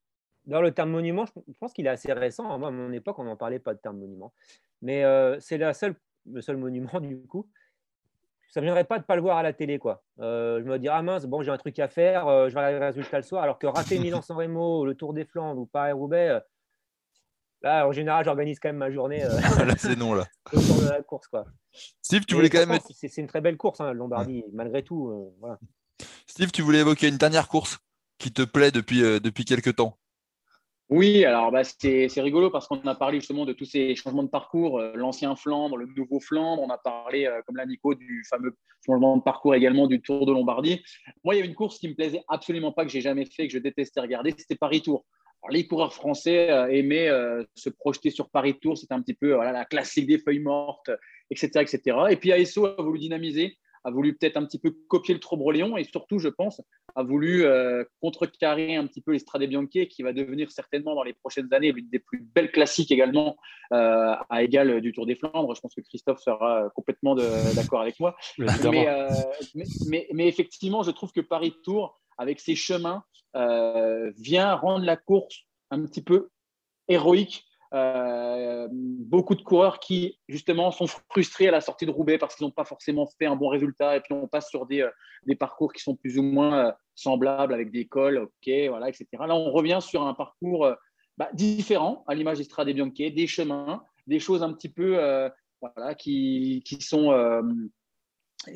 Dans 0.47 0.61
le 0.61 0.71
terme 0.71 0.91
monument, 0.91 1.27
je 1.27 1.59
pense 1.59 1.73
qu'il 1.73 1.87
est 1.87 1.91
assez 1.91 2.13
récent. 2.13 2.57
Moi, 2.59 2.69
à 2.69 2.71
mon 2.71 2.93
époque, 2.93 3.19
on 3.19 3.25
n'en 3.25 3.37
parlait 3.37 3.59
pas 3.59 3.75
de 3.75 3.79
terme 3.81 3.99
monument. 3.99 4.33
Mais 4.81 5.05
euh, 5.05 5.39
c'est 5.41 5.59
la 5.59 5.75
seule, 5.75 5.97
le 6.33 6.41
seul 6.41 6.57
monument, 6.57 7.01
du 7.01 7.19
coup. 7.23 7.47
Ça 8.49 8.61
ne 8.61 8.67
viendrait 8.67 8.85
pas 8.85 8.95
de 8.97 9.03
ne 9.03 9.07
pas 9.07 9.17
le 9.17 9.23
voir 9.23 9.37
à 9.39 9.43
la 9.43 9.53
télé. 9.53 9.79
Quoi. 9.79 10.03
Euh, 10.21 10.61
je 10.61 10.65
me 10.65 10.79
dis, 10.79 10.89
ah 10.89 11.03
mince, 11.03 11.27
bon, 11.27 11.43
j'ai 11.43 11.51
un 11.51 11.59
truc 11.59 11.79
à 11.81 11.89
faire, 11.89 12.27
euh, 12.29 12.49
je 12.49 12.55
vais 12.55 12.61
regarder 12.61 12.79
le 12.79 12.87
résultat 12.87 13.17
le 13.19 13.23
soir. 13.25 13.43
Alors 13.43 13.59
que 13.59 13.67
rater 13.67 13.99
Milan-San 13.99 14.37
Remo, 14.37 14.87
le 14.87 14.95
Tour 14.95 15.13
des 15.13 15.25
Flandres 15.25 15.61
ou 15.61 15.67
Paris-Roubaix, 15.67 16.29
euh, 16.31 16.41
là, 17.63 17.87
en 17.87 17.93
général, 17.93 18.25
j'organise 18.25 18.59
quand 18.61 18.69
même 18.69 18.77
ma 18.77 18.91
journée 18.91 19.23
euh, 19.25 19.29
Là, 19.67 19.75
c'est 19.79 19.97
non, 19.97 20.15
là. 20.15 20.27
autour 20.53 20.81
de 20.83 20.89
la 20.89 21.03
course. 21.03 21.27
Quoi. 21.29 21.45
Steve, 22.03 22.25
tu 22.27 22.35
voulais 22.35 22.51
quand 22.51 22.67
même. 22.67 22.79
c'est- 22.93 23.09
C'est 23.09 23.21
une 23.21 23.27
très 23.29 23.41
belle 23.41 23.57
course, 23.57 23.81
hein, 23.81 23.93
le 23.93 23.99
Lombardie, 23.99 24.45
malgré 24.53 24.83
tout. 24.83 25.09
euh, 25.11 25.35
voilà. 25.41 25.59
Steve, 26.27 26.51
tu 26.53 26.63
voulais 26.63 26.81
évoquer 26.81 27.09
une 27.09 27.17
dernière 27.19 27.49
course 27.49 27.79
qui 28.19 28.33
te 28.33 28.43
plaît 28.43 28.71
depuis, 28.71 29.03
euh, 29.03 29.21
depuis 29.21 29.45
quelques 29.45 29.77
temps? 29.77 29.97
Oui, 30.89 31.25
alors 31.25 31.51
bah, 31.51 31.63
c'est 31.65 32.09
c'est 32.09 32.21
rigolo 32.21 32.49
parce 32.49 32.69
qu'on 32.69 32.81
a 32.87 32.95
parlé 32.95 33.19
justement 33.19 33.45
de 33.45 33.53
tous 33.53 33.65
ces 33.65 33.97
changements 33.97 34.23
de 34.23 34.29
parcours, 34.29 34.79
euh, 34.79 34.93
l'ancien 34.95 35.35
Flandre, 35.35 35.77
le 35.77 35.87
nouveau 35.87 36.21
Flandre. 36.21 36.63
On 36.63 36.71
a 36.71 36.79
parlé, 36.79 37.27
euh, 37.27 37.41
comme 37.45 37.57
l'a 37.57 37.67
Nico, 37.67 37.97
du 37.97 38.25
fameux 38.31 38.57
changement 38.87 39.17
de 39.17 39.23
parcours 39.23 39.57
également 39.57 39.89
du 39.89 40.01
Tour 40.01 40.27
de 40.27 40.33
Lombardie. 40.33 40.85
Moi, 41.25 41.35
il 41.35 41.39
y 41.39 41.43
a 41.43 41.45
une 41.45 41.57
course 41.57 41.81
qui 41.81 41.89
me 41.89 41.95
plaisait 41.95 42.23
absolument 42.29 42.71
pas, 42.71 42.85
que 42.85 42.91
j'ai 42.93 43.01
jamais 43.01 43.27
fait, 43.27 43.49
que 43.49 43.53
je 43.53 43.59
détestais 43.59 44.01
regarder, 44.01 44.33
c'était 44.39 44.55
Paris-Tour. 44.55 45.05
Les 45.51 45.67
coureurs 45.67 45.95
français 45.95 46.51
euh, 46.51 46.67
aimaient 46.69 47.09
euh, 47.09 47.43
se 47.55 47.71
projeter 47.71 48.11
sur 48.11 48.29
Paris-Tour. 48.31 48.77
C'était 48.79 48.95
un 48.95 49.03
petit 49.03 49.15
peu 49.15 49.35
voilà, 49.35 49.53
la 49.53 49.65
classique 49.65 50.07
des 50.07 50.19
feuilles 50.19 50.41
mortes, 50.41 50.91
etc., 51.31 51.51
etc. 51.61 51.97
Et 52.11 52.17
puis 52.17 52.33
ASO 52.33 52.67
a 52.67 52.83
voulu 52.83 52.99
dynamiser, 52.99 53.57
a 53.85 53.91
voulu 53.91 54.17
peut-être 54.17 54.37
un 54.37 54.45
petit 54.45 54.59
peu 54.59 54.75
copier 54.89 55.15
le 55.15 55.21
Trobrelion 55.21 55.77
et 55.77 55.85
surtout, 55.85 56.19
je 56.19 56.29
pense, 56.29 56.61
a 56.97 57.03
voulu 57.05 57.45
euh, 57.45 57.85
contrecarrer 58.01 58.75
un 58.75 58.87
petit 58.87 59.01
peu 59.01 59.13
l'Estrade 59.13 59.45
Bianche, 59.45 59.87
qui 59.91 60.03
va 60.03 60.13
devenir 60.13 60.51
certainement 60.51 60.95
dans 60.95 61.05
les 61.05 61.13
prochaines 61.13 61.53
années 61.53 61.71
l'une 61.71 61.89
des 61.91 62.01
plus 62.01 62.19
belles 62.35 62.51
classiques 62.51 62.91
également, 62.91 63.37
euh, 63.73 64.15
à 64.29 64.43
égal 64.43 64.81
du 64.81 64.93
Tour 64.93 65.07
des 65.07 65.15
Flandres. 65.15 65.55
Je 65.55 65.61
pense 65.61 65.75
que 65.75 65.83
Christophe 65.83 66.21
sera 66.21 66.69
complètement 66.75 67.15
d'accord 67.55 67.81
avec 67.81 68.01
moi. 68.01 68.17
Évidemment. 68.39 68.71
Mais, 68.73 68.89
euh, 68.89 69.09
mais, 69.55 69.65
mais- 69.87 70.09
mais 70.13 70.27
effectivement, 70.29 70.83
je 70.83 70.91
trouve 70.91 71.13
que 71.13 71.21
Paris 71.21 71.55
Tour, 71.63 72.01
avec 72.19 72.41
ses 72.41 72.57
chemins, 72.57 73.05
euh, 73.37 74.11
vient 74.17 74.55
rendre 74.55 74.85
la 74.85 74.97
course 74.97 75.43
un 75.71 75.85
petit 75.85 76.03
peu 76.03 76.31
héroïque. 76.89 77.45
Euh, 77.75 78.69
beaucoup 78.71 79.35
de 79.35 79.43
coureurs 79.43 79.81
qui, 79.81 80.19
justement, 80.29 80.71
sont 80.71 80.87
frustrés 81.11 81.49
à 81.49 81.51
la 81.51 81.61
sortie 81.61 81.85
de 81.85 81.91
Roubaix 81.91 82.17
parce 82.17 82.35
qu'ils 82.35 82.47
n'ont 82.47 82.53
pas 82.53 82.65
forcément 82.65 83.07
fait 83.19 83.27
un 83.27 83.37
bon 83.37 83.49
résultat 83.49 83.97
et 83.97 84.01
puis 84.01 84.15
on 84.15 84.27
passe 84.29 84.49
sur 84.49 84.67
des, 84.67 84.83
euh, 84.83 84.91
des 85.27 85.37
parcours 85.37 85.73
qui 85.73 85.83
sont 85.83 85.97
plus 85.97 86.17
ou 86.19 86.23
moins 86.23 86.73
semblables 86.95 87.53
avec 87.53 87.71
des 87.71 87.87
cols, 87.87 88.19
ok, 88.19 88.51
voilà, 88.69 88.89
etc. 88.89 89.07
Là, 89.13 89.35
on 89.35 89.51
revient 89.51 89.81
sur 89.83 90.07
un 90.07 90.15
parcours 90.15 90.73
bah, 91.19 91.29
différent, 91.35 92.05
à 92.07 92.15
l'image 92.15 92.39
d'Estrade 92.39 92.69
et 92.69 92.75
Bianche, 92.75 92.95
des 92.95 93.27
chemins, 93.27 93.83
des 94.07 94.21
choses 94.21 94.43
un 94.43 94.53
petit 94.53 94.71
peu 94.71 94.97
voilà, 95.61 95.95
qui, 95.95 96.63
qui 96.65 96.81
sont 96.81 97.11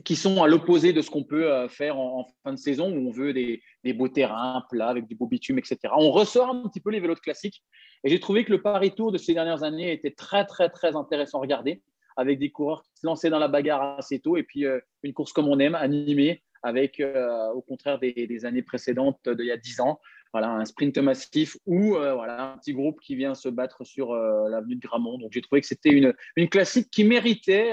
qui 0.05 0.17
sont 0.17 0.43
à 0.43 0.49
l'opposé 0.49 0.93
de 0.93 1.03
ce 1.03 1.11
qu'on 1.11 1.25
peut 1.25 1.51
euh, 1.51 1.69
faire 1.69 1.99
en, 1.99 2.27
fin 2.45 2.53
de 2.53 2.59
saison 2.59 2.91
où 2.91 3.09
on 3.09 3.11
veut 3.11 3.33
des, 3.33 3.63
beaux 3.93 4.09
terrains 4.09 4.65
plats 4.71 4.89
avec 4.89 5.07
du 5.07 5.15
beau 5.15 5.27
bitume, 5.27 5.59
etc. 5.59 5.79
On 5.97 6.11
ressort 6.11 6.51
un 6.51 6.69
petit 6.69 6.81
peu 6.81 6.91
les 6.91 7.01
vélos 7.01 7.15
de 7.15 7.21
classique. 7.21 7.63
Et 8.05 8.11
j'ai 8.11 8.21
trouvé 8.21 8.45
que 8.45 8.53
le 8.53 8.63
Paris 8.63 8.95
Tour 8.95 9.13
de 9.13 9.19
ces 9.19 9.35
dernières 9.35 9.63
années 9.63 9.93
était 9.93 10.13
très, 10.13 10.45
très, 10.47 10.69
très 10.69 10.97
intéressant 10.97 11.39
à 11.39 11.43
regarder 11.43 11.83
avec 12.17 12.39
des 12.39 12.51
coureurs 12.51 12.83
qui 12.83 12.91
se 13.01 13.07
lançaient 13.07 13.31
dans 13.31 13.39
la 13.39 13.49
bagarre 13.49 13.99
assez 13.99 14.19
tôt 14.21 14.37
et 14.37 14.43
puis 14.43 14.67
euh, 14.67 14.79
une 15.03 15.13
course 15.13 15.33
comme 15.33 15.49
on 15.49 15.59
aime, 15.59 15.75
animée, 15.75 16.43
avec 16.63 17.01
euh, 17.01 17.49
au 17.53 17.63
contraire 17.63 17.99
des, 17.99 18.45
années 18.45 18.63
précédentes 18.63 19.29
d'il 19.29 19.47
y 19.47 19.53
a 19.53 19.57
10 19.57 19.81
ans. 19.81 20.01
Voilà, 20.33 20.51
un 20.51 20.65
sprint 20.65 20.97
massif 20.99 21.57
ou 21.67 21.95
voilà, 21.95 22.53
un 22.53 22.59
petit 22.59 22.73
groupe 22.73 23.01
qui 23.01 23.17
vient 23.17 23.35
se 23.35 23.49
battre 23.49 23.83
sur 23.83 24.15
l'avenue 24.15 24.77
de 24.77 24.81
Gramont. 24.81 25.19
Donc 25.19 25.33
j'ai 25.33 25.41
trouvé 25.41 25.61
que 25.61 25.67
c'était 25.67 25.91
une, 25.91 26.15
une 26.37 26.49
classique 26.49 26.89
qui 26.89 27.03
méritait 27.03 27.73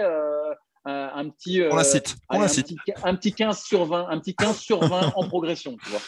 un 0.88 1.30
petit. 1.30 1.62
On 1.70 1.76
la 1.76 1.84
cite. 1.84 2.16
On 2.30 2.40
la 2.40 2.48
cite. 2.48 2.74
Un, 3.04 3.16
petit, 3.16 3.34
15 3.34 3.62
sur 3.62 3.86
20, 3.86 4.10
un 4.10 4.20
petit 4.20 4.36
15 4.36 4.58
sur 4.58 4.80
20 4.80 5.14
en 5.16 5.28
progression, 5.28 5.76
tu 5.78 5.90
vois. 5.90 6.00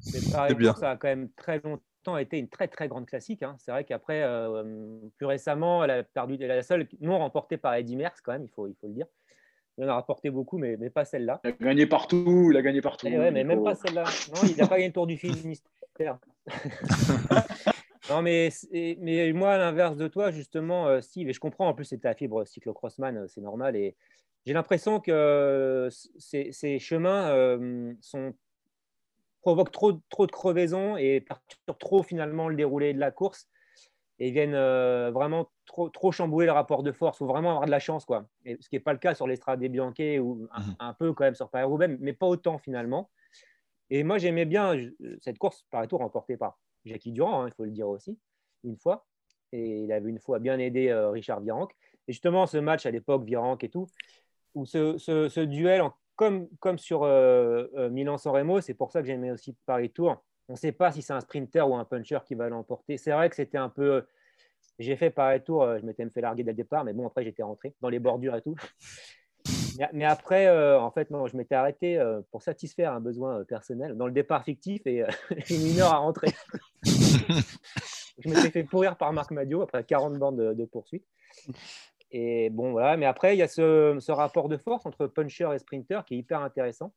C'est 0.00 0.54
bien. 0.54 0.74
Ça 0.74 0.92
a 0.92 0.96
quand 0.96 1.08
même 1.08 1.30
très 1.36 1.60
longtemps 1.60 2.16
été 2.16 2.38
une 2.38 2.48
très 2.48 2.68
très 2.68 2.88
grande 2.88 3.06
classique. 3.06 3.42
Hein. 3.42 3.56
C'est 3.58 3.70
vrai 3.70 3.84
qu'après, 3.84 4.22
euh, 4.22 4.98
plus 5.16 5.26
récemment, 5.26 5.84
elle 5.84 5.90
a 5.90 6.02
perdu, 6.02 6.38
elle 6.40 6.48
la 6.48 6.62
seule 6.62 6.88
non 7.00 7.18
remportée 7.18 7.56
par 7.56 7.74
Eddie 7.74 7.96
Merckx 7.96 8.20
quand 8.22 8.32
même, 8.32 8.44
il 8.44 8.50
faut, 8.50 8.66
il 8.66 8.74
faut 8.80 8.86
le 8.86 8.94
dire. 8.94 9.06
Il 9.76 9.84
en 9.84 9.88
a 9.88 9.94
rapporté 9.94 10.30
beaucoup, 10.30 10.58
mais, 10.58 10.76
mais 10.76 10.90
pas 10.90 11.04
celle-là. 11.04 11.40
Il 11.44 11.50
a 11.50 11.52
gagné 11.52 11.86
partout, 11.86 12.48
il 12.50 12.56
a 12.56 12.62
gagné 12.62 12.80
partout. 12.80 13.06
Eh 13.08 13.16
ouais, 13.16 13.30
mais 13.30 13.44
même 13.44 13.62
pas 13.62 13.76
celle-là. 13.76 14.04
Non, 14.34 14.48
il 14.48 14.56
n'a 14.56 14.66
pas 14.66 14.74
gagné 14.74 14.88
le 14.88 14.92
Tour 14.92 15.06
du 15.06 15.16
Finistère. 15.16 16.18
non, 18.10 18.22
mais, 18.22 18.50
mais 18.72 19.32
moi, 19.32 19.52
à 19.52 19.58
l'inverse 19.58 19.96
de 19.96 20.08
toi, 20.08 20.32
justement, 20.32 20.88
euh, 20.88 21.00
Steve, 21.00 21.28
et 21.28 21.32
je 21.32 21.38
comprends, 21.38 21.68
en 21.68 21.74
plus, 21.74 21.84
c'est 21.84 21.98
ta 21.98 22.14
fibre 22.14 22.44
cyclocrossman, 22.44 23.18
euh, 23.18 23.26
c'est 23.28 23.40
normal, 23.40 23.76
et, 23.76 23.96
j'ai 24.46 24.52
l'impression 24.52 25.00
que 25.00 25.88
ces, 25.90 26.78
chemins 26.78 27.28
euh, 27.30 27.92
sont, 28.00 28.34
provoquent 29.42 29.72
trop, 29.72 29.92
trop 30.08 30.26
de 30.26 30.32
crevaisons 30.32 30.96
et 30.96 31.20
perturbent 31.20 31.78
trop 31.78 32.02
finalement 32.02 32.48
le 32.48 32.56
déroulé 32.56 32.94
de 32.94 32.98
la 32.98 33.10
course 33.10 33.48
et 34.18 34.30
viennent 34.30 34.54
euh, 34.54 35.10
vraiment 35.12 35.50
trop, 35.66 35.88
trop 35.90 36.10
chambouler 36.12 36.46
le 36.46 36.52
rapport 36.52 36.82
de 36.82 36.92
force. 36.92 37.16
Il 37.16 37.20
faut 37.20 37.26
vraiment 37.26 37.50
avoir 37.50 37.66
de 37.66 37.70
la 37.70 37.78
chance, 37.78 38.04
quoi. 38.04 38.26
Et 38.44 38.56
ce 38.60 38.68
qui 38.68 38.76
n'est 38.76 38.80
pas 38.80 38.92
le 38.92 38.98
cas 38.98 39.14
sur 39.14 39.26
l'Estrade 39.26 39.60
des 39.60 39.68
Bianchi 39.68 40.18
ou 40.18 40.48
un, 40.50 40.88
mhm. 40.88 40.94
peu 40.98 41.12
quand 41.12 41.24
même 41.24 41.34
sur 41.34 41.50
Paris-Roubaix, 41.50 41.88
mais 42.00 42.12
pas 42.12 42.26
autant 42.26 42.58
finalement. 42.58 43.10
Et 43.90 44.02
moi, 44.02 44.18
j'aimais 44.18 44.44
bien 44.44 44.74
cette 45.20 45.38
course 45.38 45.64
par 45.70 45.86
tour 45.86 46.00
remportée 46.00 46.36
par 46.36 46.58
Jackie 46.84 47.12
Durand, 47.12 47.42
hein, 47.42 47.48
il 47.48 47.54
faut 47.54 47.64
le 47.64 47.70
dire 47.70 47.88
aussi, 47.88 48.18
une 48.64 48.76
fois. 48.76 49.06
Et 49.52 49.84
il 49.84 49.92
avait 49.92 50.10
une 50.10 50.18
fois 50.18 50.38
bien 50.40 50.58
aidé 50.58 50.88
euh, 50.88 51.10
Richard 51.10 51.40
Virenque. 51.40 51.74
Et 52.06 52.12
justement, 52.12 52.46
ce 52.46 52.58
match 52.58 52.86
à 52.86 52.90
l'époque, 52.90 53.24
Virenque 53.24 53.64
et 53.64 53.68
tout, 53.68 53.86
ou 54.58 54.66
ce, 54.66 55.44
duel, 55.44 55.82
comme, 56.16 56.48
comme 56.58 56.78
sur 56.78 57.04
euh, 57.04 57.66
euh, 57.76 57.90
Milan-San 57.90 58.34
Remo, 58.34 58.60
c'est 58.60 58.74
pour 58.74 58.90
ça 58.90 59.00
que 59.00 59.06
j'aimais 59.06 59.30
aussi 59.30 59.56
Paris 59.66 59.90
Tour. 59.90 60.22
On 60.48 60.54
ne 60.54 60.58
sait 60.58 60.72
pas 60.72 60.90
si 60.90 61.00
c'est 61.00 61.12
un 61.12 61.20
sprinter 61.20 61.68
ou 61.68 61.76
un 61.76 61.84
puncher 61.84 62.18
qui 62.26 62.34
va 62.34 62.48
l'emporter. 62.48 62.98
C'est 62.98 63.12
vrai 63.12 63.30
que 63.30 63.36
c'était 63.36 63.58
un 63.58 63.68
peu. 63.68 64.04
J'ai 64.78 64.96
fait 64.96 65.10
Paris 65.10 65.42
Tour, 65.42 65.62
euh, 65.62 65.78
je 65.78 65.86
m'étais 65.86 66.08
fait 66.10 66.20
larguer 66.20 66.42
dès 66.42 66.50
le 66.50 66.56
départ, 66.56 66.84
mais 66.84 66.92
bon, 66.92 67.06
après, 67.06 67.22
j'étais 67.22 67.42
rentré 67.42 67.74
dans 67.80 67.88
les 67.88 68.00
bordures 68.00 68.34
et 68.34 68.42
tout. 68.42 68.56
Mais 69.92 70.04
après, 70.04 70.50
en 70.76 70.90
fait, 70.90 71.08
non, 71.10 71.28
je 71.28 71.36
m'étais 71.36 71.54
arrêté 71.54 72.04
pour 72.32 72.42
satisfaire 72.42 72.92
un 72.92 73.00
besoin 73.00 73.44
personnel 73.44 73.96
dans 73.96 74.06
le 74.06 74.12
départ 74.12 74.42
fictif 74.42 74.84
et 74.86 75.04
j'ai 75.30 75.56
mis 75.56 75.72
une 75.74 75.80
heure 75.80 75.92
à 75.92 75.98
rentrer. 75.98 76.34
je 76.82 78.28
m'étais 78.28 78.50
fait 78.50 78.64
pourrir 78.64 78.96
par 78.96 79.12
Marc 79.12 79.30
Madio 79.30 79.62
après 79.62 79.84
40 79.84 80.14
bandes 80.14 80.36
de 80.36 80.64
poursuite. 80.64 81.04
Et 82.10 82.50
bon, 82.50 82.72
voilà. 82.72 82.96
Mais 82.96 83.06
après, 83.06 83.36
il 83.36 83.38
y 83.38 83.42
a 83.42 83.48
ce, 83.48 84.10
rapport 84.10 84.48
de 84.48 84.56
force 84.56 84.86
entre 84.86 85.06
puncher 85.06 85.48
et 85.54 85.58
sprinter 85.58 86.04
qui 86.06 86.14
est 86.14 86.18
hyper 86.18 86.40
intéressant. 86.40 86.92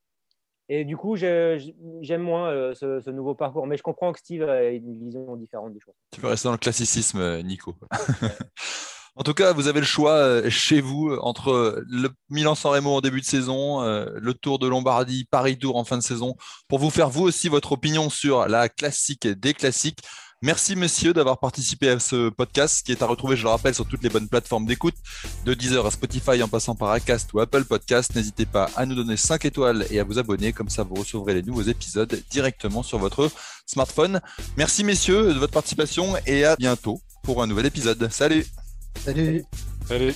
Et 0.70 0.86
du 0.86 0.95
coup, 0.95 1.18
j'aime 1.18 2.22
moins 2.22 2.49
euh, 2.49 2.74
ce, 2.74 3.09
nouveau 3.09 3.36
parcours. 3.36 3.68
Mais 3.68 3.76
je 3.76 3.84
comprends 3.84 4.14
que 4.14 4.20
Steve 4.20 4.43
a 4.43 4.70
une 4.70 4.97
vision 4.97 5.36
différente 5.36 5.74
des 5.74 5.80
choses. 5.80 5.95
Tu 6.12 6.22
veux 6.22 6.30
rester 6.30 6.47
dans 6.47 6.53
le 6.53 6.57
classicisme, 6.57 7.20
euh, 7.20 7.41
Nico. 7.41 7.76
en 9.18 9.24
tout 9.24 9.34
cas, 9.34 9.51
vous 9.51 9.68
avez 9.68 9.82
le 9.82 9.86
choix 9.86 10.14
euh, 10.14 10.49
chez 10.49 10.80
vous 10.80 11.14
entre 11.20 11.84
le 11.89 12.09
Milan-San 12.30 12.72
Remo 12.72 12.91
en 12.91 13.01
début 13.01 13.20
de 13.20 13.26
saison, 13.26 13.82
le 13.82 14.34
Tour 14.34 14.59
de 14.59 14.68
Lombardie, 14.68 15.26
Paris-Tour 15.30 15.76
en 15.76 15.84
fin 15.84 15.97
de 15.97 16.03
saison, 16.03 16.36
pour 16.70 16.80
vous 16.80 16.89
faire 16.89 17.09
vous 17.09 17.24
aussi 17.24 17.49
votre 17.49 17.74
opinion 17.74 18.09
sur 18.09 18.47
la 18.47 18.70
classique 18.70 19.28
des 19.28 19.53
classiques. 19.53 19.99
Merci 20.43 20.75
messieurs 20.75 21.13
d'avoir 21.13 21.37
participé 21.37 21.87
à 21.89 21.99
ce 21.99 22.29
podcast 22.29 22.83
qui 22.83 22.91
est 22.91 23.03
à 23.03 23.05
retrouver, 23.05 23.35
je 23.35 23.43
le 23.43 23.49
rappelle, 23.49 23.75
sur 23.75 23.85
toutes 23.85 24.01
les 24.01 24.09
bonnes 24.09 24.27
plateformes 24.27 24.65
d'écoute, 24.65 24.95
de 25.45 25.53
Deezer 25.53 25.85
à 25.85 25.91
Spotify 25.91 26.41
en 26.41 26.47
passant 26.47 26.73
par 26.73 26.89
Acast 26.89 27.31
ou 27.35 27.41
Apple 27.41 27.63
Podcast. 27.63 28.15
N'hésitez 28.15 28.47
pas 28.47 28.67
à 28.75 28.87
nous 28.87 28.95
donner 28.95 29.17
5 29.17 29.45
étoiles 29.45 29.85
et 29.91 29.99
à 29.99 30.03
vous 30.03 30.17
abonner, 30.17 30.51
comme 30.51 30.69
ça 30.69 30.81
vous 30.81 30.95
recevrez 30.95 31.35
les 31.35 31.43
nouveaux 31.43 31.61
épisodes 31.61 32.19
directement 32.31 32.81
sur 32.81 32.97
votre 32.97 33.29
smartphone. 33.67 34.19
Merci 34.57 34.83
messieurs 34.83 35.31
de 35.31 35.37
votre 35.37 35.53
participation 35.53 36.15
et 36.25 36.43
à 36.43 36.55
bientôt 36.55 36.99
pour 37.21 37.43
un 37.43 37.45
nouvel 37.47 37.67
épisode. 37.67 38.09
Salut 38.11 38.47
Salut 39.05 39.45
Salut 39.87 40.15